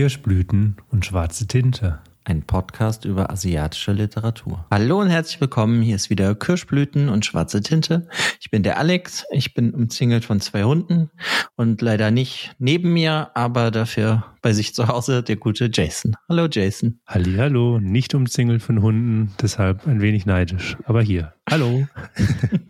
Kirschblüten 0.00 0.76
und 0.90 1.04
schwarze 1.04 1.46
Tinte. 1.46 1.98
Ein 2.30 2.42
Podcast 2.42 3.06
über 3.06 3.28
asiatische 3.28 3.90
Literatur. 3.90 4.64
Hallo 4.70 5.00
und 5.00 5.08
herzlich 5.08 5.40
willkommen. 5.40 5.82
Hier 5.82 5.96
ist 5.96 6.10
wieder 6.10 6.36
Kirschblüten 6.36 7.08
und 7.08 7.26
schwarze 7.26 7.60
Tinte. 7.60 8.06
Ich 8.40 8.52
bin 8.52 8.62
der 8.62 8.78
Alex. 8.78 9.24
Ich 9.32 9.52
bin 9.52 9.74
umzingelt 9.74 10.24
von 10.24 10.40
zwei 10.40 10.62
Hunden 10.62 11.10
und 11.56 11.82
leider 11.82 12.12
nicht 12.12 12.54
neben 12.60 12.92
mir, 12.92 13.32
aber 13.34 13.72
dafür 13.72 14.26
bei 14.42 14.52
sich 14.52 14.76
zu 14.76 14.86
Hause 14.86 15.24
der 15.24 15.34
gute 15.34 15.70
Jason. 15.72 16.14
Hallo 16.28 16.46
Jason. 16.48 17.00
Hallo, 17.04 17.80
nicht 17.80 18.14
umzingelt 18.14 18.62
von 18.62 18.80
Hunden, 18.80 19.34
deshalb 19.42 19.88
ein 19.88 20.00
wenig 20.00 20.24
neidisch. 20.24 20.76
Aber 20.84 21.02
hier. 21.02 21.34
Hallo. 21.50 21.88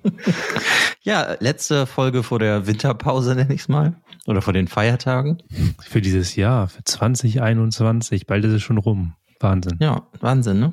ja, 1.02 1.36
letzte 1.38 1.84
Folge 1.84 2.22
vor 2.22 2.38
der 2.38 2.66
Winterpause 2.66 3.34
nenne 3.34 3.52
ich 3.52 3.60
es 3.60 3.68
mal. 3.68 4.00
Oder 4.26 4.40
vor 4.40 4.54
den 4.54 4.68
Feiertagen. 4.68 5.42
Für 5.82 6.00
dieses 6.00 6.34
Jahr, 6.34 6.68
für 6.68 6.82
2021. 6.82 8.26
Bald 8.26 8.46
ist 8.46 8.52
es 8.52 8.62
schon 8.62 8.78
rum. 8.78 9.16
Wahnsinn. 9.40 9.78
Ja, 9.80 10.06
Wahnsinn, 10.20 10.60
ne? 10.60 10.72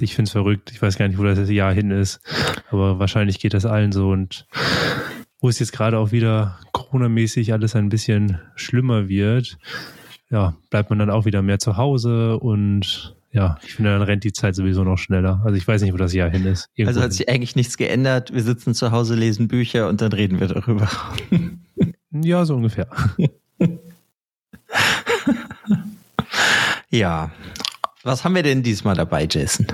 Ich 0.00 0.14
finde 0.14 0.28
es 0.28 0.32
verrückt. 0.32 0.70
Ich 0.70 0.80
weiß 0.80 0.96
gar 0.96 1.08
nicht, 1.08 1.18
wo 1.18 1.24
das 1.24 1.50
Jahr 1.50 1.72
hin 1.72 1.90
ist. 1.90 2.20
Aber 2.70 2.98
wahrscheinlich 2.98 3.40
geht 3.40 3.54
das 3.54 3.66
allen 3.66 3.92
so. 3.92 4.10
Und 4.10 4.46
wo 5.40 5.48
es 5.48 5.58
jetzt 5.58 5.72
gerade 5.72 5.98
auch 5.98 6.12
wieder 6.12 6.58
Corona-mäßig 6.72 7.52
alles 7.52 7.74
ein 7.74 7.88
bisschen 7.88 8.38
schlimmer 8.54 9.08
wird, 9.08 9.58
ja, 10.30 10.54
bleibt 10.70 10.90
man 10.90 10.98
dann 10.98 11.10
auch 11.10 11.24
wieder 11.24 11.42
mehr 11.42 11.58
zu 11.58 11.76
Hause 11.76 12.38
und 12.38 13.16
ja, 13.30 13.58
ich 13.62 13.74
finde, 13.74 13.92
dann 13.92 14.02
rennt 14.02 14.24
die 14.24 14.32
Zeit 14.32 14.54
sowieso 14.54 14.84
noch 14.84 14.96
schneller. 14.96 15.42
Also 15.44 15.56
ich 15.56 15.68
weiß 15.68 15.82
nicht, 15.82 15.92
wo 15.92 15.98
das 15.98 16.14
Jahr 16.14 16.30
hin 16.30 16.46
ist. 16.46 16.70
Irgendwo 16.74 16.98
also 16.98 17.02
hat 17.02 17.12
sich 17.12 17.28
eigentlich 17.28 17.56
nichts 17.56 17.76
geändert. 17.76 18.32
Wir 18.32 18.42
sitzen 18.42 18.74
zu 18.74 18.90
Hause, 18.90 19.14
lesen 19.14 19.48
Bücher 19.48 19.88
und 19.88 20.00
dann 20.00 20.12
reden 20.12 20.40
wir 20.40 20.48
darüber. 20.48 20.88
ja, 22.10 22.44
so 22.46 22.56
ungefähr. 22.56 22.88
Ja. 26.90 27.30
Was 28.02 28.24
haben 28.24 28.34
wir 28.34 28.42
denn 28.42 28.62
diesmal 28.62 28.94
dabei, 28.94 29.26
Jason? 29.30 29.66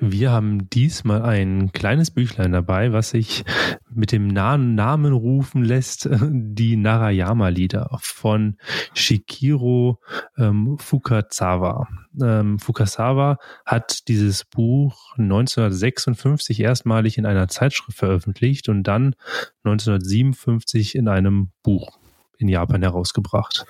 Wir 0.00 0.32
haben 0.32 0.68
diesmal 0.70 1.22
ein 1.22 1.72
kleines 1.72 2.10
Büchlein 2.10 2.52
dabei, 2.52 2.92
was 2.92 3.10
sich 3.10 3.44
mit 3.90 4.10
dem 4.10 4.26
Namen 4.26 5.12
rufen 5.12 5.62
lässt, 5.64 6.08
die 6.20 6.76
Narayama-Lieder 6.76 7.90
von 8.00 8.56
Shikiro 8.94 10.00
ähm, 10.36 10.76
Fukazawa. 10.78 11.88
Ähm, 12.20 12.58
Fukazawa 12.58 13.38
hat 13.64 14.08
dieses 14.08 14.44
Buch 14.44 15.14
1956 15.16 16.60
erstmalig 16.60 17.16
in 17.16 17.26
einer 17.26 17.48
Zeitschrift 17.48 17.96
veröffentlicht 17.98 18.68
und 18.68 18.82
dann 18.82 19.14
1957 19.62 20.96
in 20.96 21.08
einem 21.08 21.50
Buch 21.62 21.98
in 22.38 22.48
Japan 22.48 22.82
herausgebracht. 22.82 23.64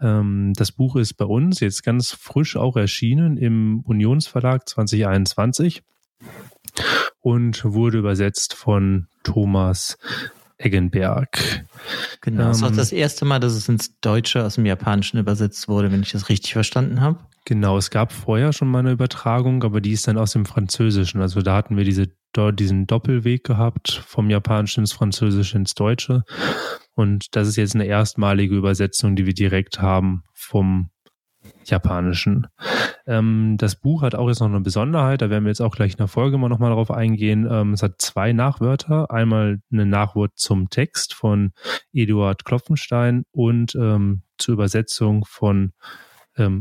Ähm, 0.00 0.52
das 0.56 0.72
Buch 0.72 0.96
ist 0.96 1.14
bei 1.14 1.24
uns 1.24 1.60
jetzt 1.60 1.82
ganz 1.82 2.12
frisch 2.12 2.56
auch 2.56 2.76
erschienen 2.76 3.36
im 3.36 3.80
Unionsverlag 3.80 4.68
2021 4.68 5.82
und 7.20 7.64
wurde 7.64 7.98
übersetzt 7.98 8.54
von 8.54 9.06
Thomas 9.22 9.98
Eggenberg. 10.58 11.66
Genau, 12.20 12.42
ähm, 12.42 12.48
das 12.48 12.56
ist 12.58 12.62
auch 12.62 12.70
das 12.70 12.92
erste 12.92 13.24
Mal, 13.24 13.40
dass 13.40 13.52
es 13.52 13.68
ins 13.68 13.98
Deutsche 14.00 14.44
aus 14.44 14.54
dem 14.54 14.66
Japanischen 14.66 15.18
übersetzt 15.18 15.68
wurde, 15.68 15.92
wenn 15.92 16.02
ich 16.02 16.12
das 16.12 16.28
richtig 16.28 16.52
verstanden 16.52 17.00
habe. 17.00 17.18
Genau, 17.44 17.76
es 17.76 17.90
gab 17.90 18.12
vorher 18.12 18.52
schon 18.52 18.68
mal 18.68 18.80
eine 18.80 18.90
Übertragung, 18.90 19.62
aber 19.62 19.80
die 19.80 19.92
ist 19.92 20.08
dann 20.08 20.18
aus 20.18 20.32
dem 20.32 20.46
Französischen. 20.46 21.20
Also 21.20 21.42
da 21.42 21.54
hatten 21.54 21.76
wir 21.76 21.84
diese, 21.84 22.08
diesen 22.52 22.86
Doppelweg 22.86 23.44
gehabt, 23.44 23.90
vom 24.06 24.30
Japanischen 24.30 24.80
ins 24.80 24.92
Französische 24.92 25.56
ins 25.56 25.74
Deutsche. 25.74 26.22
Und 26.94 27.36
das 27.36 27.48
ist 27.48 27.56
jetzt 27.56 27.74
eine 27.74 27.86
erstmalige 27.86 28.56
Übersetzung, 28.56 29.16
die 29.16 29.26
wir 29.26 29.34
direkt 29.34 29.80
haben 29.80 30.22
vom 30.32 30.90
Japanischen. 31.64 32.46
Ähm, 33.06 33.56
das 33.58 33.76
Buch 33.76 34.02
hat 34.02 34.14
auch 34.14 34.28
jetzt 34.28 34.40
noch 34.40 34.48
eine 34.48 34.60
Besonderheit, 34.60 35.22
da 35.22 35.30
werden 35.30 35.44
wir 35.44 35.50
jetzt 35.50 35.60
auch 35.60 35.74
gleich 35.74 35.92
in 35.92 35.98
der 35.98 36.08
Folge 36.08 36.38
mal 36.38 36.48
nochmal 36.48 36.70
darauf 36.70 36.90
eingehen. 36.90 37.46
Ähm, 37.50 37.72
es 37.72 37.82
hat 37.82 38.00
zwei 38.00 38.32
Nachwörter. 38.32 39.10
Einmal 39.10 39.60
eine 39.72 39.86
Nachwort 39.86 40.32
zum 40.36 40.70
Text 40.70 41.14
von 41.14 41.52
Eduard 41.92 42.44
Klopfenstein 42.44 43.24
und 43.30 43.74
ähm, 43.74 44.22
zur 44.38 44.54
Übersetzung 44.54 45.24
von, 45.26 45.72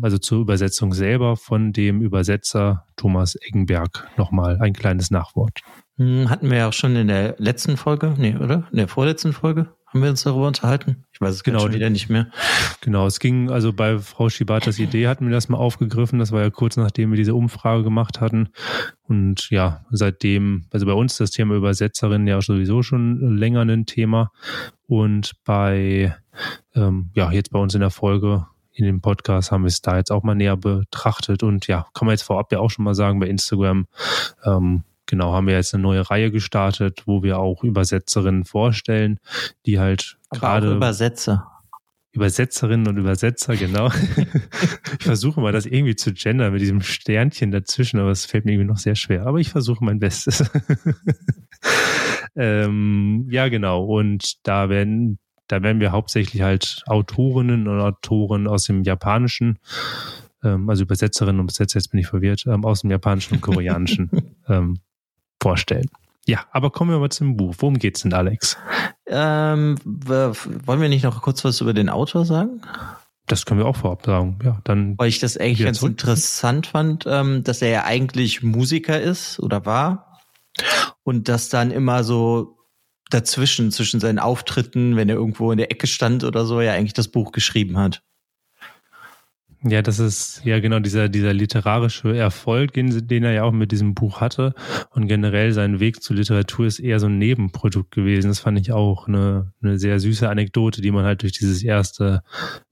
also 0.01 0.17
zur 0.17 0.41
Übersetzung 0.41 0.93
selber 0.93 1.35
von 1.35 1.73
dem 1.73 2.01
Übersetzer 2.01 2.85
Thomas 2.95 3.37
Eggenberg 3.41 4.07
nochmal 4.17 4.57
ein 4.61 4.73
kleines 4.73 5.11
Nachwort. 5.11 5.59
Hm, 5.97 6.29
hatten 6.29 6.49
wir 6.49 6.57
ja 6.57 6.67
auch 6.67 6.73
schon 6.73 6.95
in 6.95 7.07
der 7.07 7.35
letzten 7.37 7.77
Folge, 7.77 8.13
nee, 8.17 8.35
oder? 8.35 8.67
In 8.71 8.77
der 8.77 8.87
vorletzten 8.87 9.33
Folge? 9.33 9.69
Haben 9.87 10.03
wir 10.03 10.09
uns 10.09 10.23
darüber 10.23 10.47
unterhalten? 10.47 11.05
Ich 11.13 11.21
weiß 11.21 11.33
es 11.33 11.43
genau, 11.45 11.71
wieder 11.71 11.89
nicht 11.89 12.09
mehr. 12.09 12.29
Genau, 12.81 13.07
es 13.07 13.21
ging, 13.21 13.49
also 13.49 13.71
bei 13.71 13.97
Frau 13.99 14.27
Schibatas 14.27 14.77
Idee 14.77 15.07
hatten 15.07 15.25
wir 15.25 15.31
das 15.31 15.47
mal 15.47 15.57
aufgegriffen. 15.57 16.19
Das 16.19 16.33
war 16.33 16.41
ja 16.41 16.49
kurz 16.49 16.75
nachdem 16.75 17.11
wir 17.11 17.15
diese 17.15 17.33
Umfrage 17.33 17.83
gemacht 17.83 18.19
hatten. 18.19 18.49
Und 19.03 19.49
ja, 19.51 19.85
seitdem, 19.91 20.65
also 20.71 20.85
bei 20.85 20.91
uns 20.91 21.15
das 21.15 21.31
Thema 21.31 21.55
Übersetzerin 21.55 22.27
ja 22.27 22.41
sowieso 22.41 22.83
schon 22.83 23.37
länger 23.37 23.61
ein 23.61 23.85
Thema. 23.85 24.31
Und 24.85 25.31
bei, 25.45 26.13
ähm, 26.73 27.11
ja, 27.13 27.31
jetzt 27.31 27.51
bei 27.51 27.59
uns 27.59 27.73
in 27.73 27.79
der 27.79 27.89
Folge 27.89 28.47
in 28.75 28.85
dem 28.85 29.01
Podcast 29.01 29.51
haben 29.51 29.63
wir 29.63 29.69
es 29.69 29.81
da 29.81 29.97
jetzt 29.97 30.11
auch 30.11 30.23
mal 30.23 30.35
näher 30.35 30.57
betrachtet. 30.57 31.43
Und 31.43 31.67
ja, 31.67 31.87
kann 31.93 32.05
man 32.05 32.13
jetzt 32.13 32.23
vorab 32.23 32.51
ja 32.51 32.59
auch 32.59 32.69
schon 32.69 32.85
mal 32.85 32.93
sagen, 32.93 33.19
bei 33.19 33.27
Instagram 33.27 33.87
ähm, 34.43 34.83
genau, 35.05 35.33
haben 35.33 35.47
wir 35.47 35.55
jetzt 35.55 35.73
eine 35.73 35.83
neue 35.83 36.09
Reihe 36.09 36.31
gestartet, 36.31 37.03
wo 37.05 37.23
wir 37.23 37.39
auch 37.39 37.63
Übersetzerinnen 37.63 38.45
vorstellen, 38.45 39.19
die 39.65 39.79
halt 39.79 40.17
gerade. 40.31 40.75
Übersetzer. 40.75 41.51
Übersetzerinnen 42.11 42.87
und 42.87 42.97
Übersetzer, 42.97 43.57
genau. 43.57 43.89
ich 44.99 45.05
versuche 45.05 45.41
mal, 45.41 45.51
das 45.51 45.65
irgendwie 45.65 45.97
zu 45.97 46.13
gendern 46.13 46.53
mit 46.53 46.61
diesem 46.61 46.79
Sternchen 46.79 47.51
dazwischen, 47.51 47.99
aber 47.99 48.11
es 48.11 48.25
fällt 48.25 48.45
mir 48.45 48.53
irgendwie 48.53 48.69
noch 48.69 48.77
sehr 48.77 48.95
schwer. 48.95 49.25
Aber 49.25 49.39
ich 49.39 49.49
versuche 49.49 49.83
mein 49.83 49.99
Bestes. 49.99 50.49
ähm, 52.35 53.27
ja, 53.29 53.49
genau. 53.49 53.83
Und 53.83 54.47
da 54.47 54.69
werden, 54.69 55.19
da 55.47 55.61
werden 55.61 55.79
wir 55.79 55.91
hauptsächlich 55.91 56.41
halt 56.41 56.83
Autorinnen 56.87 57.67
und 57.67 57.79
Autoren 57.79 58.47
aus 58.47 58.63
dem 58.63 58.83
Japanischen, 58.83 59.59
ähm, 60.43 60.69
also 60.69 60.83
Übersetzerinnen 60.83 61.39
und 61.39 61.45
Übersetzer, 61.45 61.79
jetzt 61.79 61.89
bin 61.89 61.99
ich 61.99 62.07
verwirrt, 62.07 62.45
ähm, 62.47 62.65
aus 62.65 62.81
dem 62.81 62.91
Japanischen 62.91 63.35
und 63.35 63.41
Koreanischen 63.41 64.09
ähm, 64.47 64.79
vorstellen. 65.41 65.89
Ja, 66.27 66.45
aber 66.51 66.71
kommen 66.71 66.91
wir 66.91 66.99
mal 66.99 67.11
zum 67.11 67.37
Buch. 67.37 67.55
Worum 67.59 67.77
geht's 67.77 68.01
denn, 68.01 68.13
Alex? 68.13 68.57
Ähm, 69.05 69.77
wollen 69.83 70.81
wir 70.81 70.89
nicht 70.89 71.03
noch 71.03 71.21
kurz 71.21 71.45
was 71.45 71.61
über 71.61 71.73
den 71.73 71.89
Autor 71.89 72.25
sagen? 72.25 72.61
Das 73.27 73.45
können 73.45 73.59
wir 73.59 73.67
auch 73.67 73.75
vorab 73.75 74.05
sagen. 74.05 74.39
Ja, 74.43 74.59
dann. 74.63 74.97
Weil 74.97 75.09
ich 75.09 75.19
das 75.19 75.37
eigentlich 75.37 75.63
ganz 75.63 75.79
zurück. 75.79 75.91
interessant 75.91 76.67
fand, 76.67 77.05
ähm, 77.07 77.43
dass 77.43 77.61
er 77.61 77.69
ja 77.69 77.83
eigentlich 77.83 78.41
Musiker 78.43 78.99
ist 78.99 79.39
oder 79.39 79.65
war 79.65 80.19
und 81.03 81.29
das 81.29 81.49
dann 81.49 81.71
immer 81.71 82.03
so 82.03 82.54
dazwischen, 83.09 83.71
zwischen 83.71 83.99
seinen 83.99 84.19
Auftritten, 84.19 84.95
wenn 84.95 85.09
er 85.09 85.15
irgendwo 85.15 85.51
in 85.51 85.57
der 85.57 85.71
Ecke 85.71 85.87
stand 85.87 86.23
oder 86.23 86.45
so, 86.45 86.61
ja 86.61 86.73
eigentlich 86.73 86.93
das 86.93 87.07
Buch 87.07 87.31
geschrieben 87.31 87.77
hat. 87.77 88.01
Ja, 89.67 89.81
das 89.81 89.97
ist 89.97 90.41
ja 90.43 90.59
genau 90.59 90.77
dieser, 90.77 91.09
dieser 91.09 91.33
literarische 91.33 92.15
Erfolg, 92.15 92.73
den, 92.73 93.07
den 93.07 93.23
er 93.23 93.31
ja 93.31 93.43
auch 93.43 93.51
mit 93.51 93.71
diesem 93.71 93.95
Buch 93.95 94.21
hatte. 94.21 94.53
Und 94.91 95.07
generell 95.07 95.53
sein 95.53 95.79
Weg 95.79 96.03
zur 96.03 96.17
Literatur 96.17 96.67
ist 96.67 96.77
eher 96.77 96.99
so 96.99 97.07
ein 97.07 97.17
Nebenprodukt 97.17 97.89
gewesen. 97.89 98.27
Das 98.27 98.39
fand 98.39 98.59
ich 98.59 98.71
auch 98.71 99.07
eine, 99.07 99.53
eine 99.63 99.79
sehr 99.79 99.99
süße 99.99 100.29
Anekdote, 100.29 100.81
die 100.81 100.91
man 100.91 101.03
halt 101.03 101.23
durch 101.23 101.31
dieses 101.31 101.63
erste 101.63 102.21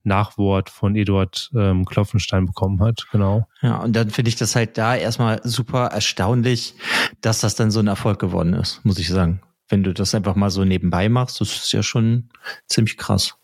Nachwort 0.04 0.70
von 0.70 0.94
Eduard 0.94 1.50
ähm, 1.56 1.84
Klopfenstein 1.84 2.46
bekommen 2.46 2.80
hat. 2.80 3.08
Genau. 3.10 3.48
Ja, 3.60 3.78
und 3.78 3.96
dann 3.96 4.10
finde 4.10 4.28
ich 4.28 4.36
das 4.36 4.54
halt 4.54 4.78
da 4.78 4.94
erstmal 4.94 5.40
super 5.42 5.86
erstaunlich, 5.86 6.76
dass 7.20 7.40
das 7.40 7.56
dann 7.56 7.72
so 7.72 7.80
ein 7.80 7.88
Erfolg 7.88 8.20
geworden 8.20 8.54
ist, 8.54 8.84
muss 8.84 9.00
ich 9.00 9.08
sagen. 9.08 9.40
Wenn 9.68 9.82
du 9.82 9.94
das 9.94 10.14
einfach 10.14 10.34
mal 10.34 10.50
so 10.50 10.64
nebenbei 10.64 11.08
machst, 11.08 11.40
das 11.40 11.54
ist 11.54 11.72
ja 11.72 11.82
schon 11.82 12.28
ziemlich 12.66 12.96
krass. 12.96 13.36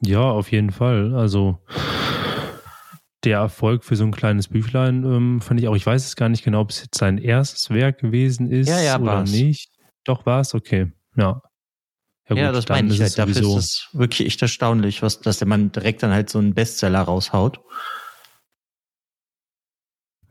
Ja, 0.00 0.20
auf 0.20 0.52
jeden 0.52 0.70
Fall. 0.70 1.14
Also 1.14 1.58
der 3.24 3.38
Erfolg 3.38 3.84
für 3.84 3.96
so 3.96 4.04
ein 4.04 4.12
kleines 4.12 4.48
Büchlein 4.48 5.04
ähm, 5.04 5.40
fand 5.40 5.60
ich 5.60 5.68
auch. 5.68 5.76
Ich 5.76 5.86
weiß 5.86 6.04
es 6.06 6.16
gar 6.16 6.28
nicht 6.28 6.44
genau, 6.44 6.60
ob 6.60 6.70
es 6.70 6.82
jetzt 6.82 6.98
sein 6.98 7.18
erstes 7.18 7.70
Werk 7.70 7.98
gewesen 7.98 8.50
ist 8.50 8.68
ja, 8.68 8.80
ja, 8.80 8.96
oder 8.96 9.06
war's. 9.06 9.30
nicht. 9.30 9.70
Doch 10.04 10.24
war 10.26 10.40
es, 10.40 10.54
okay. 10.54 10.92
Ja. 11.16 11.42
Ja, 12.28 12.34
gut, 12.34 12.38
ja 12.38 12.52
das 12.52 12.68
meine 12.68 12.92
ich 12.92 13.00
halt. 13.00 13.18
Dafür 13.18 13.36
ist 13.36 13.56
es 13.56 13.88
wirklich 13.92 14.26
echt 14.26 14.42
erstaunlich, 14.42 15.02
was, 15.02 15.20
dass 15.20 15.38
der 15.38 15.48
Mann 15.48 15.72
direkt 15.72 16.02
dann 16.02 16.12
halt 16.12 16.30
so 16.30 16.38
einen 16.38 16.54
Bestseller 16.54 17.00
raushaut. 17.00 17.60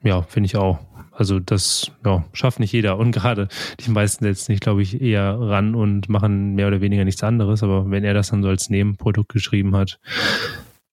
Ja, 0.04 0.22
finde 0.22 0.48
ich 0.48 0.56
auch. 0.56 0.80
Also 1.16 1.40
das 1.40 1.92
ja, 2.06 2.26
schafft 2.34 2.60
nicht 2.60 2.74
jeder. 2.74 2.98
Und 2.98 3.12
gerade 3.12 3.48
die 3.80 3.90
meisten 3.90 4.26
setzen 4.26 4.54
sich, 4.54 4.60
glaube 4.60 4.82
ich, 4.82 5.02
eher 5.02 5.38
ran 5.40 5.74
und 5.74 6.10
machen 6.10 6.56
mehr 6.56 6.68
oder 6.68 6.82
weniger 6.82 7.06
nichts 7.06 7.24
anderes. 7.24 7.64
Aber 7.64 7.90
wenn 7.90 8.04
er 8.04 8.14
das 8.14 8.30
dann 8.30 8.44
so 8.44 8.50
als 8.50 8.70
Nebenprodukt 8.70 9.30
geschrieben 9.30 9.76
hat, 9.76 10.00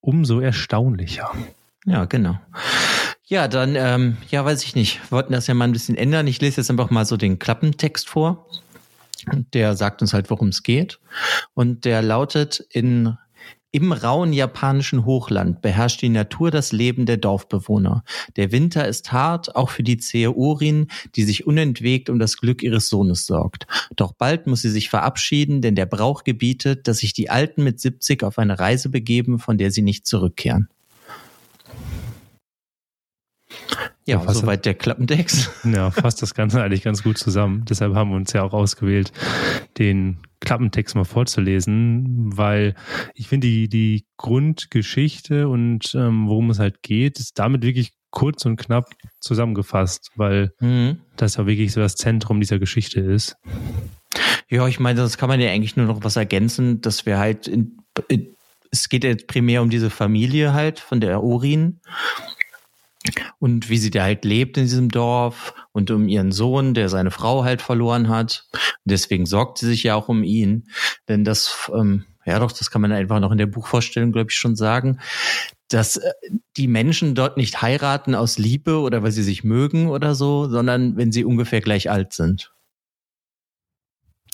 umso 0.01 0.41
erstaunlicher. 0.41 1.31
Ja, 1.85 2.05
genau. 2.05 2.39
Ja, 3.25 3.49
dann, 3.49 3.75
ähm, 3.77 4.17
ja, 4.31 4.45
weiß 4.45 4.63
ich 4.65 4.75
nicht. 4.75 5.01
Wir 5.05 5.13
wollten 5.13 5.33
das 5.33 5.47
ja 5.47 5.55
mal 5.55 5.65
ein 5.65 5.73
bisschen 5.73 5.97
ändern. 5.97 6.27
Ich 6.27 6.41
lese 6.41 6.61
jetzt 6.61 6.71
einfach 6.71 6.91
mal 6.91 7.05
so 7.05 7.17
den 7.17 7.39
Klappentext 7.39 8.09
vor. 8.09 8.47
Der 9.53 9.77
sagt 9.77 10.03
uns 10.03 10.13
halt, 10.13 10.31
worum 10.31 10.49
es 10.49 10.63
geht. 10.63 11.01
Und 11.55 11.85
der 11.85 12.03
lautet 12.03 12.61
in 12.71 13.17
Im 13.75 13.91
rauen 13.91 14.35
japanischen 14.35 15.07
Hochland 15.07 15.63
beherrscht 15.63 16.03
die 16.03 16.11
Natur 16.11 16.51
das 16.51 16.73
Leben 16.73 17.07
der 17.07 17.17
Dorfbewohner. 17.17 18.05
Der 18.37 18.53
Winter 18.53 18.87
ist 18.87 19.13
hart, 19.13 19.57
auch 19.57 19.71
für 19.71 19.83
die 19.83 19.97
zähe 19.97 20.31
Urin, 20.31 20.89
die 21.17 21.23
sich 21.23 21.47
unentwegt 21.47 22.11
um 22.11 22.19
das 22.19 22.37
Glück 22.37 22.63
ihres 22.63 22.91
Sohnes 22.91 23.25
sorgt. 23.25 23.67
Doch 23.97 24.13
bald 24.13 24.47
muss 24.47 24.61
sie 24.61 24.69
sich 24.69 24.91
verabschieden, 24.91 25.63
denn 25.63 25.75
der 25.75 25.87
Brauch 25.87 26.23
gebietet, 26.23 26.87
dass 26.87 26.99
sich 26.99 27.15
die 27.15 27.31
Alten 27.31 27.65
mit 27.65 27.81
70 27.81 28.25
auf 28.25 28.39
eine 28.39 28.59
Reise 28.59 28.91
begeben, 28.91 29.39
von 29.39 29.57
der 29.57 29.71
sie 29.71 29.81
nicht 29.81 30.07
zurückkehren. 30.07 30.69
Ja, 34.07 34.23
ja 34.25 34.35
soweit 34.35 34.67
der 34.67 34.75
Klappentext. 34.75 35.51
Ja, 35.65 35.91
fasst 35.91 36.23
das 36.23 36.35
Ganze 36.35 36.63
eigentlich 36.63 36.83
ganz 36.83 37.03
gut 37.03 37.19
zusammen. 37.19 37.65
Deshalb 37.69 37.95
haben 37.95 38.11
wir 38.11 38.17
uns 38.17 38.33
ja 38.33 38.43
auch 38.43 38.53
ausgewählt, 38.53 39.13
den 39.79 40.19
Klappentext 40.41 40.97
mal 40.97 41.05
vorzulesen, 41.05 42.37
weil 42.37 42.75
ich 43.15 43.29
finde, 43.29 43.47
die, 43.47 43.69
die 43.69 44.07
Grundgeschichte 44.17 45.49
und 45.49 45.95
ähm, 45.95 46.27
worum 46.29 46.51
es 46.51 46.59
halt 46.59 46.83
geht, 46.83 47.21
ist 47.21 47.39
damit 47.39 47.63
wirklich 47.63 47.93
kurz 48.11 48.45
und 48.45 48.57
knapp 48.57 48.91
zusammengefasst, 49.21 50.11
weil 50.17 50.53
mhm. 50.61 50.99
das 51.17 51.37
ja 51.37 51.47
wirklich 51.47 51.73
so 51.73 51.81
das 51.81 51.95
Zentrum 51.95 52.41
dieser 52.41 52.59
Geschichte 52.59 53.01
ist. 53.01 53.37
Ja, 54.49 54.67
ich 54.67 54.81
meine, 54.81 55.01
das 55.01 55.17
kann 55.17 55.29
man 55.29 55.41
ja 55.41 55.51
eigentlich 55.51 55.77
nur 55.77 55.87
noch 55.87 56.03
was 56.03 56.17
ergänzen, 56.17 56.81
dass 56.81 57.07
wir 57.07 57.19
halt 57.19 57.47
in, 57.47 57.79
in 58.09 58.35
es 58.73 58.89
geht 58.89 59.05
jetzt 59.05 59.27
primär 59.27 59.63
um 59.63 59.71
diese 59.71 59.91
Familie 59.91 60.55
halt 60.55 60.81
von 60.81 61.01
der 61.01 61.23
Urin 61.23 61.81
und 63.39 63.69
wie 63.69 63.79
sie 63.79 63.91
da 63.91 64.03
halt 64.03 64.25
lebt 64.25 64.57
in 64.57 64.65
diesem 64.65 64.89
Dorf 64.89 65.55
und 65.73 65.91
um 65.91 66.09
ihren 66.09 66.33
Sohn, 66.33 66.75
der 66.75 66.89
seine 66.89 67.11
Frau 67.11 67.45
halt 67.45 67.63
verloren 67.63 68.09
hat. 68.09 68.49
Und 68.53 68.91
deswegen 68.91 69.27
sorgt 69.27 69.59
sie 69.59 69.67
sich 69.67 69.83
ja 69.83 69.95
auch 69.95 70.09
um 70.09 70.23
ihn. 70.23 70.69
Denn 71.09 71.25
das, 71.25 71.71
ähm, 71.75 72.05
ja 72.25 72.39
doch, 72.39 72.53
das 72.53 72.71
kann 72.71 72.83
man 72.83 72.93
einfach 72.93 73.21
noch 73.21 73.33
in 73.33 73.39
der 73.39 73.47
Buchvorstellung, 73.47 74.13
glaube 74.13 74.31
ich, 74.31 74.37
schon 74.37 74.57
sagen, 74.57 74.99
dass 75.69 75.97
äh, 75.97 76.13
die 76.57 76.69
Menschen 76.69 77.15
dort 77.15 77.37
nicht 77.37 77.63
heiraten 77.63 78.15
aus 78.15 78.39
Liebe 78.39 78.79
oder 78.79 79.03
weil 79.03 79.13
sie 79.13 79.23
sich 79.23 79.45
mögen 79.45 79.89
oder 79.89 80.15
so, 80.15 80.49
sondern 80.49 80.97
wenn 80.97 81.13
sie 81.13 81.25
ungefähr 81.25 81.61
gleich 81.61 81.91
alt 81.91 82.13
sind. 82.13 82.53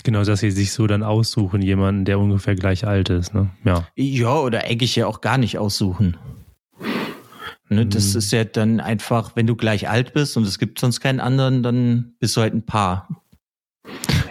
Genau, 0.05 0.23
dass 0.23 0.41
sie 0.41 0.51
sich 0.51 0.73
so 0.73 0.87
dann 0.87 1.03
aussuchen, 1.03 1.61
jemanden, 1.61 2.05
der 2.05 2.19
ungefähr 2.19 2.55
gleich 2.55 2.87
alt 2.87 3.11
ist, 3.11 3.35
ne? 3.35 3.51
Ja. 3.65 3.89
Ja, 3.97 4.39
oder 4.39 4.65
eigentlich 4.65 4.95
ja 4.95 5.07
auch 5.07 5.21
gar 5.21 5.39
nicht 5.39 5.59
aussuchen. 5.59 6.17
Ne, 7.71 7.87
das 7.87 8.15
mhm. 8.15 8.19
ist 8.19 8.33
ja 8.33 8.45
dann 8.45 8.81
einfach, 8.81 9.37
wenn 9.37 9.47
du 9.47 9.55
gleich 9.55 9.89
alt 9.89 10.15
bist 10.15 10.37
und 10.37 10.45
es 10.45 10.59
gibt 10.59 10.79
sonst 10.79 11.01
keinen 11.01 11.21
anderen, 11.21 11.63
dann 11.63 12.15
bist 12.19 12.37
du 12.37 12.41
halt 12.41 12.55
ein 12.55 12.65
Paar. 12.65 13.09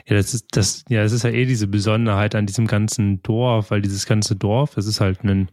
Ja, 0.07 0.16
das 0.16 0.34
ist 0.34 0.48
das, 0.51 0.86
ja, 0.89 1.04
das 1.04 1.12
ist 1.12 1.24
ja 1.24 1.30
eh 1.30 1.45
diese 1.45 1.68
Besonderheit 1.68 2.34
an 2.34 2.45
diesem 2.45 2.66
ganzen 2.66 3.22
Dorf, 3.24 3.72
weil 3.72 3.81
dieses 3.81 4.06
ganze 4.06 4.36
Dorf, 4.36 4.75
das 4.75 4.88
ist 4.88 5.01
halt 5.01 5.24
ein, 5.24 5.50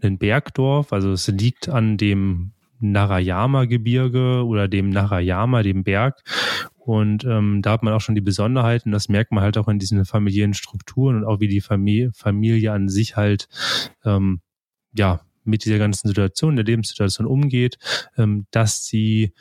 ein 0.00 0.18
Bergdorf, 0.18 0.92
also 0.92 1.12
es 1.12 1.26
liegt 1.28 1.68
an 1.68 1.96
dem 1.96 2.52
Narayama-Gebirge 2.78 4.44
oder 4.44 4.68
dem 4.68 4.90
Narayama, 4.90 5.62
dem 5.62 5.82
Berg. 5.82 6.22
Und 6.76 7.24
ähm, 7.24 7.62
da 7.62 7.72
hat 7.72 7.82
man 7.82 7.92
auch 7.92 8.00
schon 8.00 8.14
die 8.14 8.20
Besonderheiten, 8.20 8.92
das 8.92 9.08
merkt 9.08 9.32
man 9.32 9.42
halt 9.42 9.58
auch 9.58 9.66
in 9.66 9.80
diesen 9.80 10.04
familiären 10.04 10.54
Strukturen 10.54 11.16
und 11.16 11.24
auch 11.24 11.40
wie 11.40 11.48
die 11.48 11.60
Familie, 11.60 12.12
Familie 12.14 12.72
an 12.72 12.88
sich 12.88 13.16
halt 13.16 13.48
ähm, 14.04 14.40
ja 14.94 15.20
mit 15.46 15.64
dieser 15.64 15.78
ganzen 15.78 16.08
Situation, 16.08 16.56
der 16.56 16.64
Lebenssituation 16.64 17.26
umgeht, 17.26 17.78
ähm, 18.16 18.46
dass 18.50 18.84
sie 18.84 19.32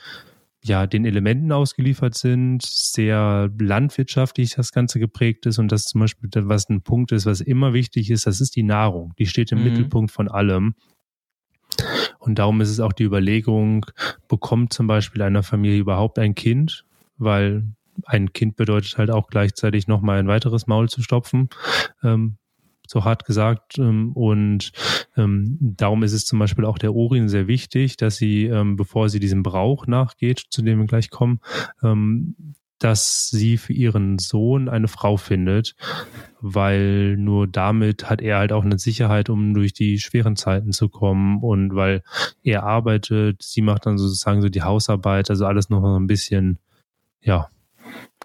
ja 0.63 0.87
den 0.87 1.05
Elementen 1.05 1.51
ausgeliefert 1.51 2.15
sind, 2.15 2.63
sehr 2.63 3.51
landwirtschaftlich 3.59 4.55
das 4.55 4.71
Ganze 4.71 4.99
geprägt 4.99 5.45
ist 5.45 5.59
und 5.59 5.71
das 5.71 5.83
zum 5.83 6.01
Beispiel, 6.01 6.29
was 6.33 6.69
ein 6.69 6.81
Punkt 6.81 7.11
ist, 7.11 7.25
was 7.25 7.41
immer 7.41 7.73
wichtig 7.73 8.09
ist, 8.09 8.25
das 8.25 8.41
ist 8.41 8.55
die 8.55 8.63
Nahrung. 8.63 9.13
Die 9.19 9.27
steht 9.27 9.51
im 9.51 9.59
mhm. 9.59 9.65
Mittelpunkt 9.65 10.11
von 10.11 10.27
allem. 10.27 10.75
Und 12.17 12.39
darum 12.39 12.61
ist 12.61 12.69
es 12.69 12.79
auch 12.79 12.93
die 12.93 13.03
Überlegung, 13.03 13.85
bekommt 14.27 14.73
zum 14.73 14.87
Beispiel 14.87 15.21
einer 15.21 15.43
Familie 15.43 15.79
überhaupt 15.79 16.17
ein 16.17 16.33
Kind, 16.33 16.85
weil 17.17 17.65
ein 18.05 18.33
Kind 18.33 18.55
bedeutet 18.55 18.97
halt 18.97 19.11
auch 19.11 19.27
gleichzeitig 19.27 19.87
nochmal 19.87 20.17
ein 20.19 20.27
weiteres 20.27 20.67
Maul 20.67 20.89
zu 20.89 21.01
stopfen. 21.01 21.49
Ähm, 22.03 22.37
so 22.87 23.03
hart 23.03 23.25
gesagt. 23.25 23.77
Ähm, 23.77 24.11
und 24.13 24.71
ähm, 25.17 25.57
darum 25.59 26.03
ist 26.03 26.13
es 26.13 26.25
zum 26.25 26.39
Beispiel 26.39 26.65
auch 26.65 26.77
der 26.77 26.95
Orin 26.95 27.29
sehr 27.29 27.47
wichtig, 27.47 27.97
dass 27.97 28.17
sie, 28.17 28.45
ähm, 28.45 28.75
bevor 28.75 29.09
sie 29.09 29.19
diesem 29.19 29.43
Brauch 29.43 29.87
nachgeht, 29.87 30.43
zu 30.49 30.61
dem 30.61 30.79
wir 30.79 30.85
gleich 30.85 31.09
kommen, 31.09 31.39
ähm, 31.83 32.35
dass 32.79 33.29
sie 33.29 33.57
für 33.57 33.73
ihren 33.73 34.19
Sohn 34.19 34.67
eine 34.67 34.87
Frau 34.87 35.17
findet, 35.17 35.75
weil 36.41 37.15
nur 37.17 37.47
damit 37.47 38.09
hat 38.09 38.21
er 38.21 38.37
halt 38.37 38.51
auch 38.51 38.65
eine 38.65 38.77
Sicherheit, 38.77 39.29
um 39.29 39.53
durch 39.53 39.73
die 39.73 39.97
schweren 39.99 40.35
Zeiten 40.35 40.71
zu 40.71 40.89
kommen 40.89 41.41
und 41.41 41.73
weil 41.73 42.03
er 42.43 42.63
arbeitet, 42.63 43.41
sie 43.41 43.61
macht 43.61 43.85
dann 43.85 43.97
sozusagen 43.97 44.41
so 44.41 44.49
die 44.49 44.63
Hausarbeit, 44.63 45.29
also 45.29 45.45
alles 45.45 45.69
noch 45.69 45.83
ein 45.97 46.07
bisschen, 46.07 46.59
ja, 47.21 47.49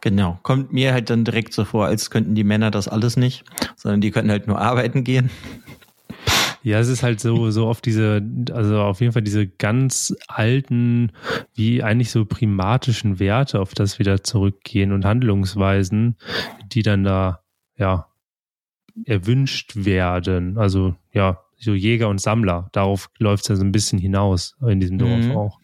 Genau, 0.00 0.38
kommt 0.42 0.72
mir 0.72 0.92
halt 0.92 1.10
dann 1.10 1.24
direkt 1.24 1.52
so 1.52 1.64
vor, 1.64 1.86
als 1.86 2.10
könnten 2.10 2.34
die 2.34 2.44
Männer 2.44 2.70
das 2.70 2.88
alles 2.88 3.16
nicht, 3.16 3.44
sondern 3.76 4.00
die 4.00 4.10
könnten 4.10 4.30
halt 4.30 4.46
nur 4.46 4.58
arbeiten 4.58 5.04
gehen. 5.04 5.30
Ja, 6.62 6.78
es 6.78 6.88
ist 6.88 7.02
halt 7.02 7.20
so, 7.20 7.50
so 7.50 7.66
auf 7.68 7.80
diese, 7.80 8.22
also 8.52 8.82
auf 8.82 9.00
jeden 9.00 9.12
Fall 9.12 9.22
diese 9.22 9.46
ganz 9.46 10.14
alten, 10.28 11.12
wie 11.54 11.82
eigentlich 11.82 12.10
so 12.10 12.26
primatischen 12.26 13.18
Werte, 13.18 13.60
auf 13.60 13.72
das 13.72 13.98
wieder 13.98 14.22
zurückgehen 14.22 14.92
und 14.92 15.06
Handlungsweisen, 15.06 16.16
die 16.66 16.82
dann 16.82 17.04
da, 17.04 17.40
ja, 17.76 18.08
erwünscht 19.06 19.72
werden. 19.76 20.58
Also, 20.58 20.96
ja, 21.12 21.40
so 21.56 21.74
Jäger 21.74 22.08
und 22.08 22.20
Sammler. 22.20 22.68
Darauf 22.72 23.10
läuft 23.18 23.44
es 23.44 23.48
ja 23.48 23.56
so 23.56 23.64
ein 23.64 23.72
bisschen 23.72 23.98
hinaus 23.98 24.56
in 24.66 24.80
diesem 24.80 24.98
Dorf 24.98 25.24
mhm. 25.24 25.36
auch. 25.36 25.59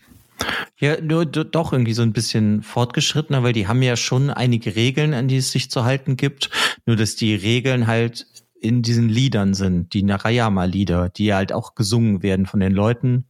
Ja, 0.78 1.00
nur 1.00 1.24
doch 1.26 1.72
irgendwie 1.72 1.94
so 1.94 2.02
ein 2.02 2.12
bisschen 2.12 2.62
fortgeschrittener, 2.62 3.42
weil 3.42 3.52
die 3.52 3.66
haben 3.66 3.82
ja 3.82 3.96
schon 3.96 4.30
einige 4.30 4.76
Regeln, 4.76 5.14
an 5.14 5.28
die 5.28 5.38
es 5.38 5.52
sich 5.52 5.70
zu 5.70 5.84
halten 5.84 6.16
gibt. 6.16 6.50
Nur 6.84 6.96
dass 6.96 7.16
die 7.16 7.34
Regeln 7.34 7.86
halt 7.86 8.26
in 8.60 8.82
diesen 8.82 9.08
Liedern 9.08 9.54
sind, 9.54 9.92
die 9.92 10.02
Narayama-Lieder, 10.02 11.10
die 11.10 11.32
halt 11.32 11.52
auch 11.52 11.74
gesungen 11.74 12.22
werden 12.22 12.46
von 12.46 12.60
den 12.60 12.72
Leuten. 12.72 13.26